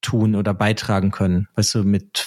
tun 0.00 0.34
oder 0.34 0.54
beitragen 0.54 1.10
können? 1.10 1.48
Weißt 1.54 1.74
du, 1.74 1.84
mit 1.84 2.26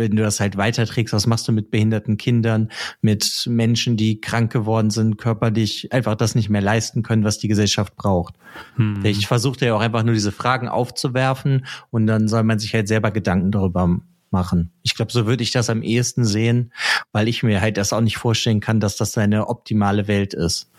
wenn 0.00 0.16
du 0.16 0.22
das 0.22 0.40
halt 0.40 0.56
weiterträgst, 0.56 1.14
was 1.14 1.28
machst 1.28 1.46
du 1.46 1.52
mit 1.52 1.70
behinderten 1.70 2.16
Kindern, 2.16 2.70
mit 3.00 3.46
Menschen, 3.48 3.96
die 3.96 4.20
krank 4.20 4.52
geworden 4.52 4.90
sind, 4.90 5.16
körperlich 5.16 5.92
einfach 5.92 6.16
das 6.16 6.34
nicht 6.34 6.50
mehr 6.50 6.60
leisten 6.60 7.04
können, 7.04 7.22
was 7.22 7.38
die 7.38 7.48
Gesellschaft 7.48 7.94
braucht. 7.94 8.34
Hm. 8.74 9.04
Ich 9.04 9.28
versuche 9.28 9.64
ja 9.64 9.74
auch 9.74 9.80
einfach 9.80 10.02
nur 10.02 10.14
diese 10.14 10.32
Fragen 10.32 10.68
aufzuwerfen 10.68 11.66
und 11.90 12.08
dann 12.08 12.26
soll 12.26 12.42
man 12.42 12.58
sich 12.58 12.74
halt 12.74 12.88
selber 12.88 13.12
Gedanken 13.12 13.52
darüber 13.52 14.00
machen. 14.30 14.72
Ich 14.82 14.94
glaube, 14.94 15.12
so 15.12 15.26
würde 15.26 15.42
ich 15.42 15.50
das 15.50 15.70
am 15.70 15.82
ehesten 15.82 16.24
sehen, 16.24 16.72
weil 17.12 17.28
ich 17.28 17.42
mir 17.42 17.60
halt 17.60 17.76
das 17.76 17.92
auch 17.92 18.00
nicht 18.00 18.16
vorstellen 18.16 18.60
kann, 18.60 18.80
dass 18.80 18.96
das 18.96 19.12
seine 19.12 19.48
optimale 19.48 20.08
Welt 20.08 20.34
ist. 20.34 20.69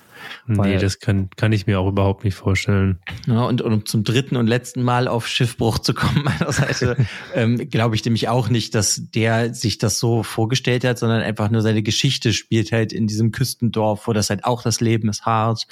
Nee, 0.47 0.77
das 0.77 0.99
kann, 0.99 1.29
kann 1.35 1.51
ich 1.51 1.67
mir 1.67 1.79
auch 1.79 1.87
überhaupt 1.87 2.23
nicht 2.23 2.35
vorstellen. 2.35 2.99
Ja, 3.27 3.45
und, 3.45 3.61
und 3.61 3.73
um 3.73 3.85
zum 3.85 4.03
dritten 4.03 4.35
und 4.35 4.47
letzten 4.47 4.83
Mal 4.83 5.07
auf 5.07 5.27
Schiffbruch 5.27 5.79
zu 5.79 5.93
kommen, 5.93 6.23
meiner 6.23 6.51
Seite, 6.51 6.97
ähm, 7.35 7.69
glaube 7.69 7.95
ich 7.95 8.03
nämlich 8.05 8.29
auch 8.29 8.49
nicht, 8.49 8.75
dass 8.75 9.01
der 9.11 9.53
sich 9.53 9.77
das 9.77 9.99
so 9.99 10.23
vorgestellt 10.23 10.83
hat, 10.83 10.99
sondern 10.99 11.21
einfach 11.21 11.49
nur 11.49 11.61
seine 11.61 11.83
Geschichte 11.83 12.33
spielt 12.33 12.71
halt 12.71 12.93
in 12.93 13.07
diesem 13.07 13.31
Küstendorf, 13.31 14.07
wo 14.07 14.13
das 14.13 14.29
halt 14.29 14.45
auch 14.45 14.63
das 14.63 14.81
Leben 14.81 15.09
ist 15.09 15.25
hart 15.25 15.67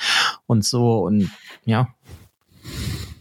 und 0.45 0.66
so 0.66 1.00
und 1.04 1.30
ja. 1.66 1.93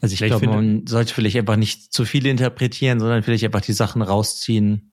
Also 0.01 0.13
ich 0.13 0.21
glaube, 0.21 0.47
man 0.47 0.87
sollte 0.87 1.13
vielleicht 1.13 1.37
einfach 1.37 1.57
nicht 1.57 1.93
zu 1.93 2.05
viel 2.05 2.27
interpretieren, 2.27 3.01
sondern 3.01 3.23
vielleicht 3.23 3.45
einfach 3.45 3.61
die 3.61 3.73
Sachen 3.73 4.01
rausziehen, 4.03 4.93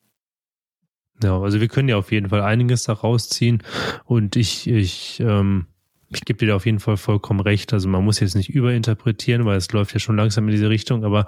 ja, 1.23 1.39
also 1.39 1.61
wir 1.61 1.67
können 1.67 1.87
ja 1.87 1.97
auf 1.97 2.11
jeden 2.11 2.29
Fall 2.29 2.41
einiges 2.41 2.83
da 2.83 2.93
rausziehen 2.93 3.63
und 4.03 4.35
ich, 4.35 4.67
ich 4.67 5.19
ähm, 5.21 5.67
ich 6.09 6.21
gebe 6.21 6.37
dir 6.37 6.47
da 6.47 6.55
auf 6.55 6.65
jeden 6.65 6.79
Fall 6.79 6.97
vollkommen 6.97 7.39
recht. 7.39 7.73
Also 7.73 7.89
man 7.89 8.03
muss 8.03 8.19
jetzt 8.19 8.35
nicht 8.35 8.49
überinterpretieren, 8.49 9.45
weil 9.45 9.57
es 9.57 9.71
läuft 9.71 9.93
ja 9.93 9.99
schon 9.99 10.15
langsam 10.15 10.45
in 10.45 10.51
diese 10.51 10.69
Richtung. 10.69 11.03
Aber 11.03 11.25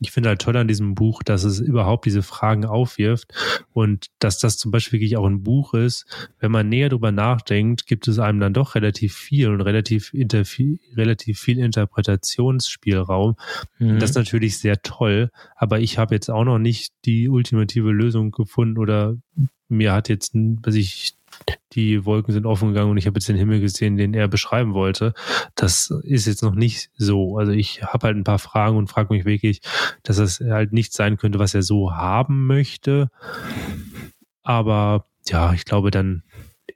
ich 0.00 0.10
finde 0.10 0.30
halt 0.30 0.40
toll 0.40 0.56
an 0.56 0.68
diesem 0.68 0.94
Buch, 0.94 1.22
dass 1.22 1.44
es 1.44 1.60
überhaupt 1.60 2.06
diese 2.06 2.22
Fragen 2.22 2.64
aufwirft 2.64 3.32
und 3.72 4.06
dass 4.18 4.38
das 4.38 4.56
zum 4.56 4.70
Beispiel 4.70 5.00
wirklich 5.00 5.16
auch 5.16 5.26
ein 5.26 5.42
Buch 5.42 5.74
ist. 5.74 6.06
Wenn 6.38 6.50
man 6.50 6.68
näher 6.68 6.88
drüber 6.88 7.12
nachdenkt, 7.12 7.86
gibt 7.86 8.08
es 8.08 8.18
einem 8.18 8.40
dann 8.40 8.54
doch 8.54 8.74
relativ 8.74 9.14
viel 9.14 9.50
und 9.50 9.60
relativ, 9.60 10.12
relativ 10.14 11.38
viel 11.38 11.58
Interpretationsspielraum. 11.58 13.36
Mhm. 13.78 13.98
Das 13.98 14.10
ist 14.10 14.16
natürlich 14.16 14.58
sehr 14.58 14.80
toll. 14.82 15.30
Aber 15.56 15.80
ich 15.80 15.98
habe 15.98 16.14
jetzt 16.14 16.30
auch 16.30 16.44
noch 16.44 16.58
nicht 16.58 16.92
die 17.04 17.28
ultimative 17.28 17.90
Lösung 17.90 18.30
gefunden 18.30 18.78
oder 18.78 19.16
mir 19.68 19.92
hat 19.92 20.08
jetzt, 20.08 20.32
was 20.34 20.74
ich 20.74 21.14
die 21.72 22.04
Wolken 22.04 22.32
sind 22.32 22.46
offen 22.46 22.68
gegangen 22.68 22.90
und 22.90 22.96
ich 22.96 23.06
habe 23.06 23.18
jetzt 23.18 23.28
den 23.28 23.36
Himmel 23.36 23.60
gesehen, 23.60 23.96
den 23.96 24.14
er 24.14 24.28
beschreiben 24.28 24.74
wollte. 24.74 25.14
Das 25.54 25.90
ist 26.02 26.26
jetzt 26.26 26.42
noch 26.42 26.54
nicht 26.54 26.90
so. 26.96 27.38
Also 27.38 27.52
ich 27.52 27.82
habe 27.82 28.06
halt 28.06 28.16
ein 28.16 28.24
paar 28.24 28.38
Fragen 28.38 28.76
und 28.76 28.88
frage 28.88 29.12
mich 29.12 29.24
wirklich, 29.24 29.60
dass 30.02 30.18
es 30.18 30.40
halt 30.40 30.72
nicht 30.72 30.92
sein 30.92 31.16
könnte, 31.16 31.38
was 31.38 31.54
er 31.54 31.62
so 31.62 31.92
haben 31.92 32.46
möchte. 32.46 33.10
Aber 34.42 35.06
ja, 35.26 35.52
ich 35.54 35.64
glaube 35.64 35.90
dann, 35.90 36.22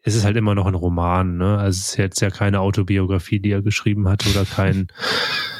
es 0.03 0.15
ist 0.15 0.25
halt 0.25 0.37
immer 0.37 0.55
noch 0.55 0.67
ein 0.67 0.75
Roman, 0.75 1.37
ne? 1.37 1.59
Also 1.59 1.79
es 1.79 1.91
ist 1.91 1.97
jetzt 1.97 2.21
ja 2.21 2.31
keine 2.31 2.61
Autobiografie, 2.61 3.41
die 3.41 3.51
er 3.51 3.63
geschrieben 3.63 4.09
hat 4.09 4.27
oder 4.27 4.45
kein, 4.45 4.89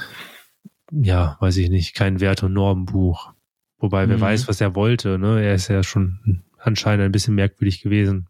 ja, 0.91 1.37
weiß 1.41 1.57
ich 1.59 1.71
nicht, 1.71 1.95
kein 1.95 2.21
Wert- 2.21 2.43
und 2.43 2.55
Normenbuch. 2.55 3.33
Wobei, 3.79 4.09
wer 4.09 4.17
mhm. 4.17 4.23
weiß, 4.23 4.49
was 4.49 4.61
er 4.61 4.75
wollte, 4.75 5.19
ne? 5.19 5.43
Er 5.43 5.55
ist 5.55 5.69
ja 5.69 5.83
schon 5.83 6.43
anscheinend 6.59 7.05
ein 7.05 7.13
bisschen 7.13 7.35
merkwürdig 7.35 7.83
gewesen. 7.83 8.29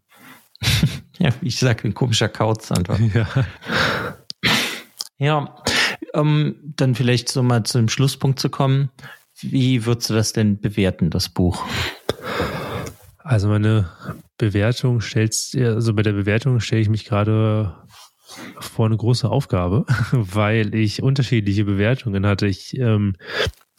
ja, 1.19 1.29
wie 1.41 1.47
ich 1.47 1.59
sage, 1.59 1.87
ein 1.87 1.93
komischer 1.93 2.29
Kauz 2.29 2.71
einfach. 2.71 2.99
Ja. 3.13 3.27
Ja, 5.21 5.53
um 6.13 6.55
dann 6.63 6.95
vielleicht 6.95 7.29
so 7.29 7.43
mal 7.43 7.63
zu 7.63 7.77
dem 7.77 7.89
Schlusspunkt 7.89 8.39
zu 8.39 8.49
kommen. 8.49 8.89
Wie 9.41 9.85
würdest 9.85 10.09
du 10.09 10.13
das 10.13 10.33
denn 10.33 10.59
bewerten, 10.59 11.09
das 11.09 11.29
Buch? 11.29 11.65
Also 13.17 13.49
meine 13.49 13.89
Bewertung 14.37 15.01
stellst, 15.01 15.55
also 15.57 15.93
bei 15.93 16.03
der 16.03 16.13
Bewertung 16.13 16.59
stelle 16.61 16.81
ich 16.81 16.89
mich 16.89 17.05
gerade 17.05 17.75
vor 18.59 18.85
eine 18.85 18.97
große 18.97 19.29
Aufgabe, 19.29 19.85
weil 20.11 20.73
ich 20.73 21.03
unterschiedliche 21.03 21.65
Bewertungen 21.65 22.25
hatte. 22.25 22.47
Ich 22.47 22.77
ähm, 22.77 23.15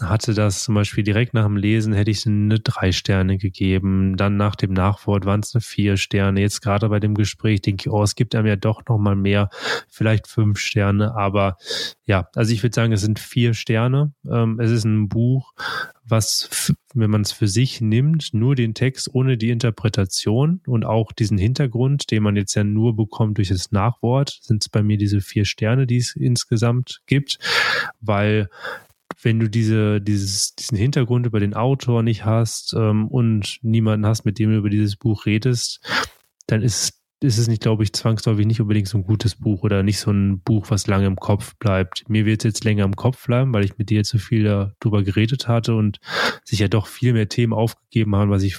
hatte 0.02 0.34
das 0.34 0.64
zum 0.64 0.74
Beispiel 0.74 1.04
direkt 1.04 1.34
nach 1.34 1.44
dem 1.44 1.56
Lesen, 1.56 1.92
hätte 1.92 2.10
ich 2.10 2.26
eine 2.26 2.58
drei 2.58 2.92
Sterne 2.92 3.38
gegeben. 3.38 4.16
Dann 4.16 4.36
nach 4.36 4.56
dem 4.56 4.72
Nachwort 4.72 5.26
waren 5.26 5.40
es 5.40 5.54
eine 5.54 5.60
vier 5.60 5.96
Sterne. 5.96 6.40
Jetzt 6.40 6.62
gerade 6.62 6.88
bei 6.88 7.00
dem 7.00 7.14
Gespräch 7.14 7.60
denke 7.62 7.82
ich, 7.82 7.90
oh, 7.90 8.02
es 8.02 8.14
gibt 8.14 8.34
einem 8.34 8.46
ja 8.46 8.56
doch 8.56 8.82
noch 8.88 8.98
mal 8.98 9.16
mehr, 9.16 9.50
vielleicht 9.88 10.26
fünf 10.26 10.58
Sterne. 10.58 11.14
Aber 11.14 11.56
ja, 12.04 12.28
also 12.34 12.52
ich 12.52 12.62
würde 12.62 12.74
sagen, 12.74 12.92
es 12.92 13.02
sind 13.02 13.18
vier 13.18 13.54
Sterne. 13.54 14.12
Ähm, 14.30 14.58
es 14.60 14.70
ist 14.70 14.84
ein 14.84 15.08
Buch, 15.08 15.52
was, 16.04 16.72
wenn 16.94 17.10
man 17.10 17.20
es 17.20 17.32
für 17.32 17.48
sich 17.48 17.80
nimmt, 17.80 18.32
nur 18.32 18.54
den 18.54 18.74
Text 18.74 19.14
ohne 19.14 19.36
die 19.36 19.50
Interpretation 19.50 20.60
und 20.66 20.84
auch 20.84 21.12
diesen 21.12 21.38
Hintergrund, 21.38 22.10
den 22.10 22.22
man 22.22 22.36
jetzt 22.36 22.54
ja 22.54 22.64
nur 22.64 22.96
bekommt 22.96 23.38
durch 23.38 23.48
das 23.48 23.70
Nachwort, 23.70 24.38
sind 24.42 24.62
es 24.64 24.68
bei 24.68 24.82
mir 24.82 24.98
diese 24.98 25.20
vier 25.20 25.44
Sterne, 25.44 25.86
die 25.86 25.98
es 25.98 26.16
insgesamt 26.16 27.00
gibt, 27.06 27.38
weil 28.00 28.48
wenn 29.22 29.38
du 29.38 29.48
diese, 29.48 30.00
dieses, 30.00 30.54
diesen 30.54 30.78
Hintergrund 30.78 31.26
über 31.26 31.40
den 31.40 31.54
Autor 31.54 32.02
nicht 32.02 32.24
hast 32.24 32.74
ähm, 32.76 33.08
und 33.08 33.58
niemanden 33.62 34.06
hast, 34.06 34.24
mit 34.24 34.38
dem 34.38 34.50
du 34.50 34.56
über 34.56 34.70
dieses 34.70 34.96
Buch 34.96 35.26
redest, 35.26 35.80
dann 36.46 36.62
ist 36.62 37.00
ist 37.22 37.36
es 37.36 37.48
nicht, 37.48 37.62
glaube 37.62 37.82
ich, 37.82 37.92
zwangsläufig 37.92 38.46
nicht 38.46 38.60
unbedingt 38.60 38.88
so 38.88 38.96
ein 38.96 39.04
gutes 39.04 39.34
Buch 39.34 39.62
oder 39.62 39.82
nicht 39.82 39.98
so 39.98 40.10
ein 40.10 40.40
Buch, 40.40 40.70
was 40.70 40.86
lange 40.86 41.06
im 41.06 41.16
Kopf 41.16 41.54
bleibt. 41.56 42.08
Mir 42.08 42.24
wird 42.24 42.40
es 42.40 42.44
jetzt 42.44 42.64
länger 42.64 42.84
im 42.84 42.96
Kopf 42.96 43.26
bleiben, 43.26 43.52
weil 43.52 43.64
ich 43.64 43.76
mit 43.76 43.90
dir 43.90 43.98
jetzt 43.98 44.08
so 44.08 44.18
viel 44.18 44.44
darüber 44.44 45.02
geredet 45.02 45.46
hatte 45.46 45.74
und 45.74 46.00
sich 46.44 46.60
ja 46.60 46.68
doch 46.68 46.86
viel 46.86 47.12
mehr 47.12 47.28
Themen 47.28 47.52
aufgegeben 47.52 48.16
haben, 48.16 48.30
was 48.30 48.42
ich, 48.42 48.56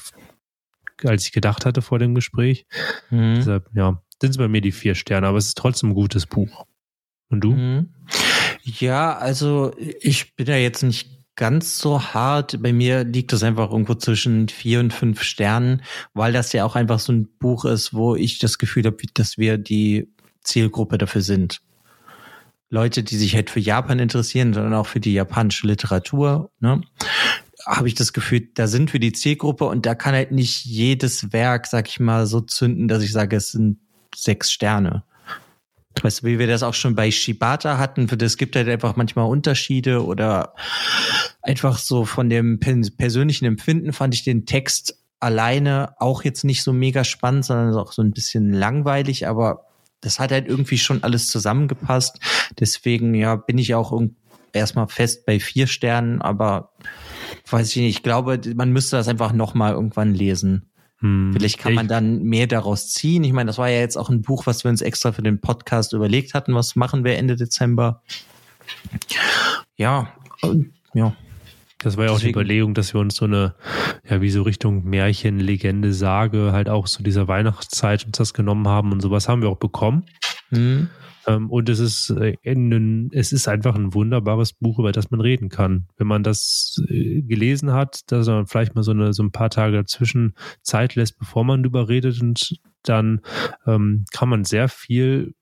als 1.03 1.25
ich 1.25 1.31
gedacht 1.31 1.65
hatte 1.65 1.81
vor 1.81 1.97
dem 1.97 2.13
Gespräch. 2.13 2.67
Mhm. 3.09 3.35
Deshalb, 3.35 3.67
ja, 3.73 4.03
sind 4.21 4.29
es 4.29 4.37
bei 4.37 4.47
mir 4.47 4.61
die 4.61 4.71
vier 4.71 4.93
Sterne, 4.93 5.27
aber 5.27 5.39
es 5.39 5.47
ist 5.47 5.57
trotzdem 5.57 5.89
ein 5.89 5.95
gutes 5.95 6.27
Buch. 6.27 6.67
Und 7.29 7.41
du? 7.41 7.53
Mhm. 7.53 7.89
Ja, 8.63 9.17
also 9.17 9.73
ich 9.77 10.35
bin 10.35 10.47
ja 10.47 10.55
jetzt 10.55 10.83
nicht 10.83 11.09
ganz 11.35 11.79
so 11.79 12.01
hart. 12.01 12.61
Bei 12.61 12.73
mir 12.73 13.03
liegt 13.03 13.33
es 13.33 13.43
einfach 13.43 13.71
irgendwo 13.71 13.95
zwischen 13.95 14.47
vier 14.47 14.79
und 14.79 14.93
fünf 14.93 15.23
Sternen, 15.23 15.81
weil 16.13 16.33
das 16.33 16.53
ja 16.53 16.65
auch 16.65 16.75
einfach 16.75 16.99
so 16.99 17.13
ein 17.13 17.27
Buch 17.39 17.65
ist, 17.65 17.93
wo 17.93 18.15
ich 18.15 18.39
das 18.39 18.57
Gefühl 18.57 18.85
habe, 18.85 18.97
dass 19.13 19.37
wir 19.37 19.57
die 19.57 20.13
Zielgruppe 20.43 20.97
dafür 20.97 21.21
sind. 21.21 21.61
Leute, 22.69 23.03
die 23.03 23.17
sich 23.17 23.35
halt 23.35 23.49
für 23.49 23.59
Japan 23.59 23.99
interessieren, 23.99 24.53
sondern 24.53 24.73
auch 24.73 24.87
für 24.87 24.99
die 24.99 25.13
japanische 25.13 25.67
Literatur, 25.67 26.51
ne? 26.59 26.81
habe 27.65 27.87
ich 27.87 27.95
das 27.95 28.13
Gefühl, 28.13 28.49
da 28.53 28.67
sind 28.67 28.93
wir 28.93 28.99
die 28.99 29.11
Zielgruppe 29.11 29.65
und 29.65 29.85
da 29.85 29.93
kann 29.93 30.15
halt 30.15 30.31
nicht 30.31 30.65
jedes 30.65 31.33
Werk, 31.33 31.67
sag 31.67 31.87
ich 31.89 31.99
mal, 31.99 32.25
so 32.25 32.41
zünden, 32.41 32.87
dass 32.87 33.03
ich 33.03 33.11
sage, 33.11 33.35
es 33.35 33.51
sind 33.51 33.77
sechs 34.15 34.51
Sterne. 34.51 35.03
Weißt 36.01 36.21
du, 36.23 36.27
wie 36.27 36.39
wir 36.39 36.47
das 36.47 36.63
auch 36.63 36.73
schon 36.73 36.95
bei 36.95 37.11
Shibata 37.11 37.77
hatten, 37.77 38.07
das 38.07 38.37
gibt 38.37 38.55
halt 38.55 38.69
einfach 38.69 38.95
manchmal 38.95 39.27
Unterschiede 39.27 40.05
oder 40.05 40.55
einfach 41.41 41.77
so 41.77 42.05
von 42.05 42.29
dem 42.29 42.59
persönlichen 42.59 43.45
Empfinden 43.45 43.93
fand 43.93 44.13
ich 44.13 44.23
den 44.23 44.45
Text 44.45 44.97
alleine 45.19 45.93
auch 45.99 46.23
jetzt 46.23 46.43
nicht 46.43 46.63
so 46.63 46.73
mega 46.73 47.03
spannend, 47.03 47.45
sondern 47.45 47.75
auch 47.75 47.91
so 47.91 48.01
ein 48.01 48.11
bisschen 48.11 48.51
langweilig, 48.51 49.27
aber 49.27 49.67
das 50.01 50.19
hat 50.19 50.31
halt 50.31 50.47
irgendwie 50.47 50.79
schon 50.79 51.03
alles 51.03 51.27
zusammengepasst. 51.27 52.19
Deswegen, 52.59 53.13
ja, 53.13 53.35
bin 53.35 53.59
ich 53.59 53.75
auch 53.75 53.93
erstmal 54.51 54.87
fest 54.87 55.25
bei 55.25 55.39
vier 55.39 55.67
Sternen, 55.67 56.21
aber 56.21 56.71
weiß 57.49 57.69
ich 57.69 57.75
nicht, 57.77 57.97
ich 57.97 58.03
glaube, 58.03 58.39
man 58.55 58.71
müsste 58.71 58.95
das 58.95 59.07
einfach 59.07 59.31
nochmal 59.31 59.73
irgendwann 59.73 60.13
lesen. 60.13 60.70
Hm. 61.01 61.31
Vielleicht 61.33 61.57
kann 61.57 61.73
man 61.73 61.87
dann 61.87 62.23
mehr 62.23 62.47
daraus 62.47 62.89
ziehen. 62.89 63.23
Ich 63.23 63.33
meine, 63.33 63.47
das 63.47 63.57
war 63.57 63.69
ja 63.69 63.79
jetzt 63.79 63.97
auch 63.97 64.09
ein 64.09 64.21
Buch, 64.21 64.45
was 64.45 64.63
wir 64.63 64.69
uns 64.69 64.81
extra 64.81 65.11
für 65.11 65.21
den 65.21 65.41
Podcast 65.41 65.93
überlegt 65.93 66.33
hatten. 66.33 66.55
Was 66.55 66.75
machen 66.75 67.03
wir 67.03 67.17
Ende 67.17 67.35
Dezember? 67.35 68.01
Ja, 69.77 70.13
ja. 70.93 71.15
Das 71.79 71.97
war 71.97 72.05
ja 72.05 72.11
auch 72.11 72.15
Deswegen. 72.17 72.33
die 72.33 72.39
Überlegung, 72.39 72.73
dass 72.75 72.93
wir 72.93 73.01
uns 73.01 73.15
so 73.15 73.25
eine, 73.25 73.55
ja, 74.07 74.21
wie 74.21 74.29
so 74.29 74.43
Richtung 74.43 74.83
Märchen, 74.85 75.39
Legende, 75.39 75.93
Sage, 75.93 76.51
halt 76.51 76.69
auch 76.69 76.87
zu 76.87 77.01
dieser 77.01 77.27
Weihnachtszeit 77.27 78.05
uns 78.05 78.17
das 78.17 78.35
genommen 78.35 78.67
haben 78.67 78.91
und 78.91 79.01
sowas 79.01 79.27
haben 79.27 79.41
wir 79.41 79.49
auch 79.49 79.57
bekommen. 79.57 80.05
Hm. 80.49 80.89
Ähm, 81.27 81.49
und 81.49 81.69
es 81.69 81.79
ist, 81.79 82.09
äh, 82.11 82.35
ein, 82.45 83.09
es 83.13 83.31
ist 83.31 83.47
einfach 83.47 83.75
ein 83.75 83.93
wunderbares 83.93 84.53
Buch, 84.53 84.79
über 84.79 84.91
das 84.91 85.11
man 85.11 85.21
reden 85.21 85.49
kann. 85.49 85.87
Wenn 85.97 86.07
man 86.07 86.23
das 86.23 86.81
äh, 86.87 87.21
gelesen 87.21 87.73
hat, 87.73 88.11
dass 88.11 88.27
man 88.27 88.47
vielleicht 88.47 88.75
mal 88.75 88.83
so, 88.83 88.91
eine, 88.91 89.13
so 89.13 89.23
ein 89.23 89.31
paar 89.31 89.49
Tage 89.49 89.77
dazwischen 89.77 90.33
Zeit 90.61 90.95
lässt, 90.95 91.17
bevor 91.19 91.43
man 91.43 91.63
darüber 91.63 91.89
redet 91.89 92.21
und 92.21 92.59
dann 92.83 93.21
ähm, 93.67 94.05
kann 94.11 94.29
man 94.29 94.43
sehr 94.43 94.69
viel 94.69 95.33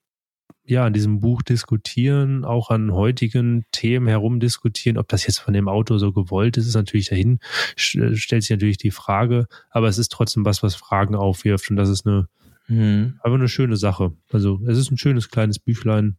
ja, 0.70 0.86
an 0.86 0.94
diesem 0.94 1.20
Buch 1.20 1.42
diskutieren, 1.42 2.46
auch 2.46 2.70
an 2.70 2.94
heutigen 2.94 3.66
Themen 3.72 4.08
herumdiskutieren. 4.08 5.00
Ob 5.00 5.08
das 5.08 5.26
jetzt 5.26 5.40
von 5.40 5.54
dem 5.56 5.68
Autor 5.68 5.98
so 5.98 6.14
gewollt 6.14 6.58
ist, 6.58 6.68
ist 6.68 6.76
natürlich 6.76 7.10
dahin, 7.10 7.40
stellt 7.76 8.44
sich 8.44 8.52
natürlich 8.52 8.78
die 8.78 8.92
Frage, 8.92 9.48
aber 9.72 9.88
es 9.88 9.98
ist 9.98 10.12
trotzdem 10.12 10.46
was, 10.46 10.62
was 10.62 10.76
Fragen 10.76 11.16
aufwirft 11.16 11.72
und 11.72 11.76
das 11.76 11.90
ist 11.90 12.06
eine 12.06 12.28
Mhm. 12.70 13.20
Aber 13.22 13.36
eine 13.36 13.50
schöne 13.50 13.76
Sache. 13.76 14.14
Also 14.32 14.62
es 14.68 14.78
ist 14.78 14.92
ein 14.92 14.98
schönes 14.98 15.30
kleines 15.30 15.60
Büchlein. 15.60 16.18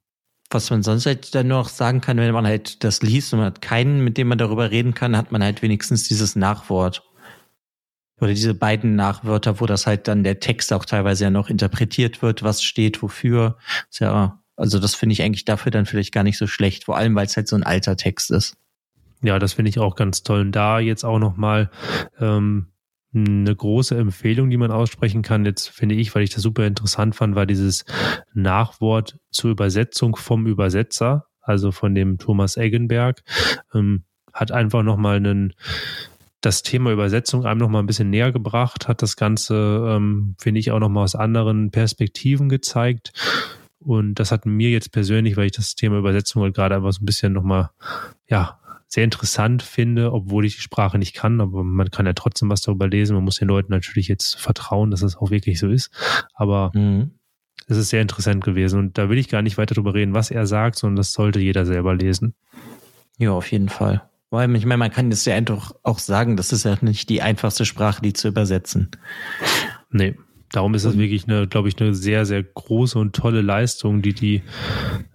Was 0.51 0.68
man 0.70 0.82
sonst 0.82 1.07
halt 1.07 1.34
dann 1.34 1.46
noch 1.46 1.68
sagen 1.68 2.01
kann, 2.01 2.16
wenn 2.16 2.32
man 2.34 2.44
halt 2.44 2.82
das 2.82 3.03
liest 3.03 3.32
und 3.32 3.38
man 3.38 3.46
hat 3.46 3.62
keinen, 3.62 4.03
mit 4.03 4.18
dem 4.18 4.26
man 4.26 4.38
darüber 4.38 4.70
reden 4.72 4.94
kann, 4.94 5.16
hat 5.16 5.30
man 5.30 5.44
halt 5.44 5.62
wenigstens 5.62 6.09
dieses 6.09 6.34
Nachwort. 6.34 7.05
Oder 8.20 8.30
diese 8.34 8.55
beiden 8.55 8.96
Nachwörter, 8.96 9.61
wo 9.61 9.66
das 9.66 9.86
halt 9.86 10.09
dann 10.09 10.24
der 10.24 10.40
Text 10.40 10.72
auch 10.72 10.84
teilweise 10.84 11.24
ja 11.24 11.30
noch 11.30 11.48
interpretiert 11.48 12.20
wird, 12.20 12.42
was 12.42 12.62
steht, 12.62 13.01
wofür. 13.01 13.57
Ist 13.88 14.01
ja, 14.01 14.42
also 14.57 14.80
das 14.80 14.96
finde 14.96 15.12
ich 15.12 15.22
eigentlich 15.22 15.44
dafür 15.44 15.70
dann 15.70 15.86
vielleicht 15.86 16.12
gar 16.12 16.24
nicht 16.24 16.36
so 16.36 16.48
schlecht, 16.48 16.84
vor 16.84 16.96
allem 16.96 17.14
weil 17.14 17.26
es 17.26 17.36
halt 17.36 17.48
so 17.48 17.57
ein 17.57 17.62
alter 17.62 17.96
Text 17.96 18.32
ist. 18.32 18.57
Ja, 19.22 19.38
das 19.38 19.53
finde 19.53 19.68
ich 19.68 19.78
auch 19.78 19.94
ganz 19.94 20.24
toll. 20.24 20.40
Und 20.40 20.53
da 20.53 20.80
jetzt 20.80 21.05
auch 21.05 21.18
nochmal 21.18 21.70
ähm, 22.18 22.66
eine 23.13 23.55
große 23.55 23.97
Empfehlung, 23.97 24.51
die 24.51 24.57
man 24.57 24.71
aussprechen 24.71 25.23
kann, 25.23 25.45
jetzt 25.45 25.69
finde 25.69 25.97
ich, 25.97 26.15
weil 26.15 26.23
ich 26.23 26.31
das 26.31 26.43
super 26.43 26.67
interessant 26.67 27.17
fand, 27.17 27.35
war 27.35 27.47
dieses 27.47 27.85
Nachwort 28.35 29.19
zur 29.31 29.51
Übersetzung 29.51 30.17
vom 30.17 30.47
Übersetzer, 30.47 31.27
also 31.41 31.73
von 31.73 31.95
dem 31.95 32.19
Thomas 32.19 32.57
Eggenberg, 32.57 33.23
ähm, 33.75 34.05
hat 34.33 34.53
einfach 34.53 34.83
nochmal 34.85 35.17
einen, 35.17 35.55
das 36.41 36.63
Thema 36.63 36.93
Übersetzung 36.93 37.45
einem 37.45 37.59
nochmal 37.59 37.83
ein 37.83 37.87
bisschen 37.87 38.11
näher 38.11 38.31
gebracht, 38.31 38.87
hat 38.87 39.03
das 39.03 39.17
Ganze, 39.17 39.85
ähm, 39.89 40.37
finde 40.39 40.61
ich, 40.61 40.71
auch 40.71 40.79
nochmal 40.79 41.05
aus 41.05 41.17
anderen 41.17 41.71
Perspektiven 41.71 42.49
gezeigt. 42.49 43.13
Und 43.81 44.15
das 44.15 44.31
hat 44.31 44.47
mir 44.47 44.71
jetzt 44.71 44.93
persönlich, 44.93 45.37
weil 45.37 45.47
ich 45.47 45.53
das 45.53 45.75
Thema 45.75 45.99
Übersetzung 45.99 46.43
halt 46.43 46.55
gerade 46.55 46.77
einfach 46.77 46.93
so 46.93 47.03
ein 47.03 47.07
bisschen 47.07 47.33
nochmal, 47.33 47.71
ja, 48.29 48.61
sehr 48.91 49.05
interessant 49.05 49.62
finde, 49.62 50.12
obwohl 50.12 50.45
ich 50.45 50.57
die 50.57 50.62
Sprache 50.62 50.99
nicht 50.99 51.14
kann, 51.14 51.41
aber 51.41 51.62
man 51.62 51.93
kann 51.93 52.07
ja 52.07 52.12
trotzdem 52.12 52.51
was 52.51 52.62
darüber 52.62 52.88
lesen. 52.88 53.14
Man 53.14 53.22
muss 53.22 53.36
den 53.36 53.47
Leuten 53.47 53.70
natürlich 53.70 54.09
jetzt 54.09 54.34
vertrauen, 54.34 54.91
dass 54.91 55.03
es 55.03 55.16
auch 55.16 55.30
wirklich 55.30 55.61
so 55.61 55.68
ist. 55.68 55.93
Aber 56.34 56.72
mhm. 56.74 57.12
es 57.68 57.76
ist 57.76 57.91
sehr 57.91 58.03
interessant 58.03 58.43
gewesen 58.43 58.80
und 58.80 58.99
da 58.99 59.09
will 59.09 59.18
ich 59.18 59.28
gar 59.28 59.43
nicht 59.43 59.59
weiter 59.59 59.76
darüber 59.76 59.95
reden, 59.95 60.12
was 60.12 60.32
er 60.32 60.45
sagt, 60.45 60.76
sondern 60.76 60.97
das 60.97 61.12
sollte 61.12 61.38
jeder 61.38 61.64
selber 61.66 61.95
lesen. 61.95 62.34
Ja, 63.16 63.30
auf 63.30 63.53
jeden 63.53 63.68
Fall. 63.68 64.03
Weil 64.30 64.55
ich 64.57 64.66
meine, 64.66 64.78
man 64.78 64.91
kann 64.91 65.11
das 65.11 65.24
ja 65.24 65.36
einfach 65.36 65.70
auch 65.84 66.01
sagen, 66.01 66.36
das 66.36 66.51
ist 66.51 66.64
ja 66.64 66.76
nicht 66.80 67.09
die 67.11 67.22
einfachste 67.22 67.64
Sprache, 67.64 68.03
die 68.03 68.12
zu 68.12 68.26
übersetzen. 68.26 68.91
Nee, 69.93 70.16
darum 70.51 70.74
ist 70.74 70.84
es 70.84 70.99
wirklich 70.99 71.28
eine, 71.28 71.47
glaube 71.47 71.68
ich, 71.68 71.80
eine 71.80 71.95
sehr, 71.95 72.26
sehr 72.26 72.43
große 72.43 72.99
und 72.99 73.14
tolle 73.14 73.41
Leistung, 73.41 74.03
die 74.03 74.14
die 74.14 74.43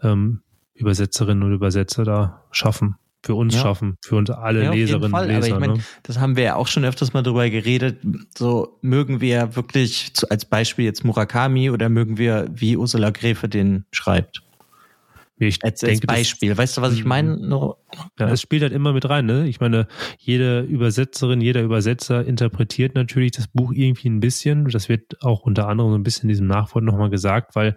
ähm, 0.02 0.42
Übersetzerinnen 0.76 1.44
und 1.44 1.54
Übersetzer 1.54 2.06
da 2.06 2.46
schaffen 2.52 2.96
für 3.26 3.34
uns 3.34 3.56
ja. 3.56 3.62
schaffen, 3.62 3.98
für 4.02 4.18
uns 4.18 4.30
alle 4.30 4.64
ja, 4.64 4.72
Leserinnen 4.72 5.12
und 5.12 5.28
Leser. 5.28 5.38
Aber 5.38 5.48
ich 5.48 5.60
meine, 5.60 5.74
ne? 5.74 5.84
das 6.04 6.20
haben 6.20 6.36
wir 6.36 6.44
ja 6.44 6.56
auch 6.56 6.68
schon 6.68 6.86
öfters 6.86 7.14
mal 7.14 7.24
drüber 7.24 7.50
geredet. 7.50 7.98
So 8.38 8.78
mögen 8.82 9.20
wir 9.20 9.56
wirklich 9.56 10.14
als 10.30 10.46
Beispiel 10.46 10.86
jetzt 10.86 11.04
Murakami 11.04 11.72
oder 11.72 11.90
mögen 11.90 12.20
wir, 12.20 12.48
wie 12.54 12.78
Ursula 12.78 13.10
Gräfe 13.10 13.50
den 13.50 13.86
schreibt? 13.92 14.44
Ich 15.38 15.64
als, 15.64 15.82
denke, 15.82 16.08
als 16.08 16.20
Beispiel. 16.20 16.50
Das, 16.50 16.58
weißt 16.60 16.78
du, 16.78 16.82
was 16.82 16.94
ich 16.94 17.04
meine? 17.04 17.38
Ja, 18.18 18.30
es 18.30 18.42
spielt 18.42 18.62
halt 18.62 18.72
immer 18.72 18.94
mit 18.94 19.10
rein. 19.10 19.26
Ne? 19.26 19.48
Ich 19.48 19.60
meine, 19.60 19.88
jede 20.18 20.62
Übersetzerin, 20.62 21.42
jeder 21.42 21.62
Übersetzer 21.62 22.26
interpretiert 22.26 22.96
natürlich 22.96 23.34
das 23.34 23.48
Buch 23.50 23.74
irgendwie 23.74 24.08
ein 24.08 24.22
bisschen. 24.22 24.66
Das 24.66 24.88
wird 24.88 25.22
auch 25.24 25.42
unter 25.42 25.68
anderem 25.68 25.92
so 25.92 25.98
ein 25.98 26.04
bisschen 26.04 26.24
in 26.24 26.30
diesem 26.30 26.48
Nachwort 26.48 26.86
nochmal 26.86 27.10
gesagt, 27.10 27.56
weil 27.56 27.76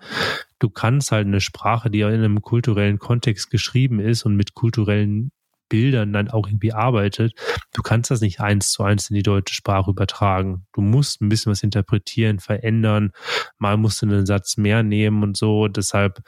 du 0.61 0.71
kannst 0.71 1.11
halt 1.11 1.27
eine 1.27 1.41
Sprache, 1.41 1.91
die 1.91 1.99
ja 1.99 2.11
in 2.11 2.23
einem 2.23 2.43
kulturellen 2.43 3.01
Kontext 3.01 3.51
geschrieben 3.51 3.99
ist 3.99 4.25
und 4.25 4.37
mit 4.37 4.55
kulturellen 4.55 5.33
Bildern 5.69 6.13
dann 6.13 6.29
auch 6.29 6.47
irgendwie 6.47 6.73
arbeitet, 6.73 7.33
du 7.73 7.83
kannst 7.83 8.11
das 8.11 8.21
nicht 8.21 8.41
eins 8.41 8.71
zu 8.71 8.83
eins 8.83 9.11
in 9.11 9.17
die 9.17 9.23
deutsche 9.23 9.55
Sprache 9.55 9.91
übertragen. 9.91 10.67
Du 10.73 10.81
musst 10.81 11.21
ein 11.21 11.29
bisschen 11.29 11.51
was 11.51 11.63
interpretieren, 11.63 12.39
verändern. 12.39 13.13
Mal 13.59 13.77
musst 13.77 14.03
du 14.03 14.07
einen 14.07 14.27
Satz 14.27 14.57
mehr 14.57 14.83
nehmen 14.83 15.23
und 15.23 15.37
so. 15.37 15.69
Deshalb 15.69 16.21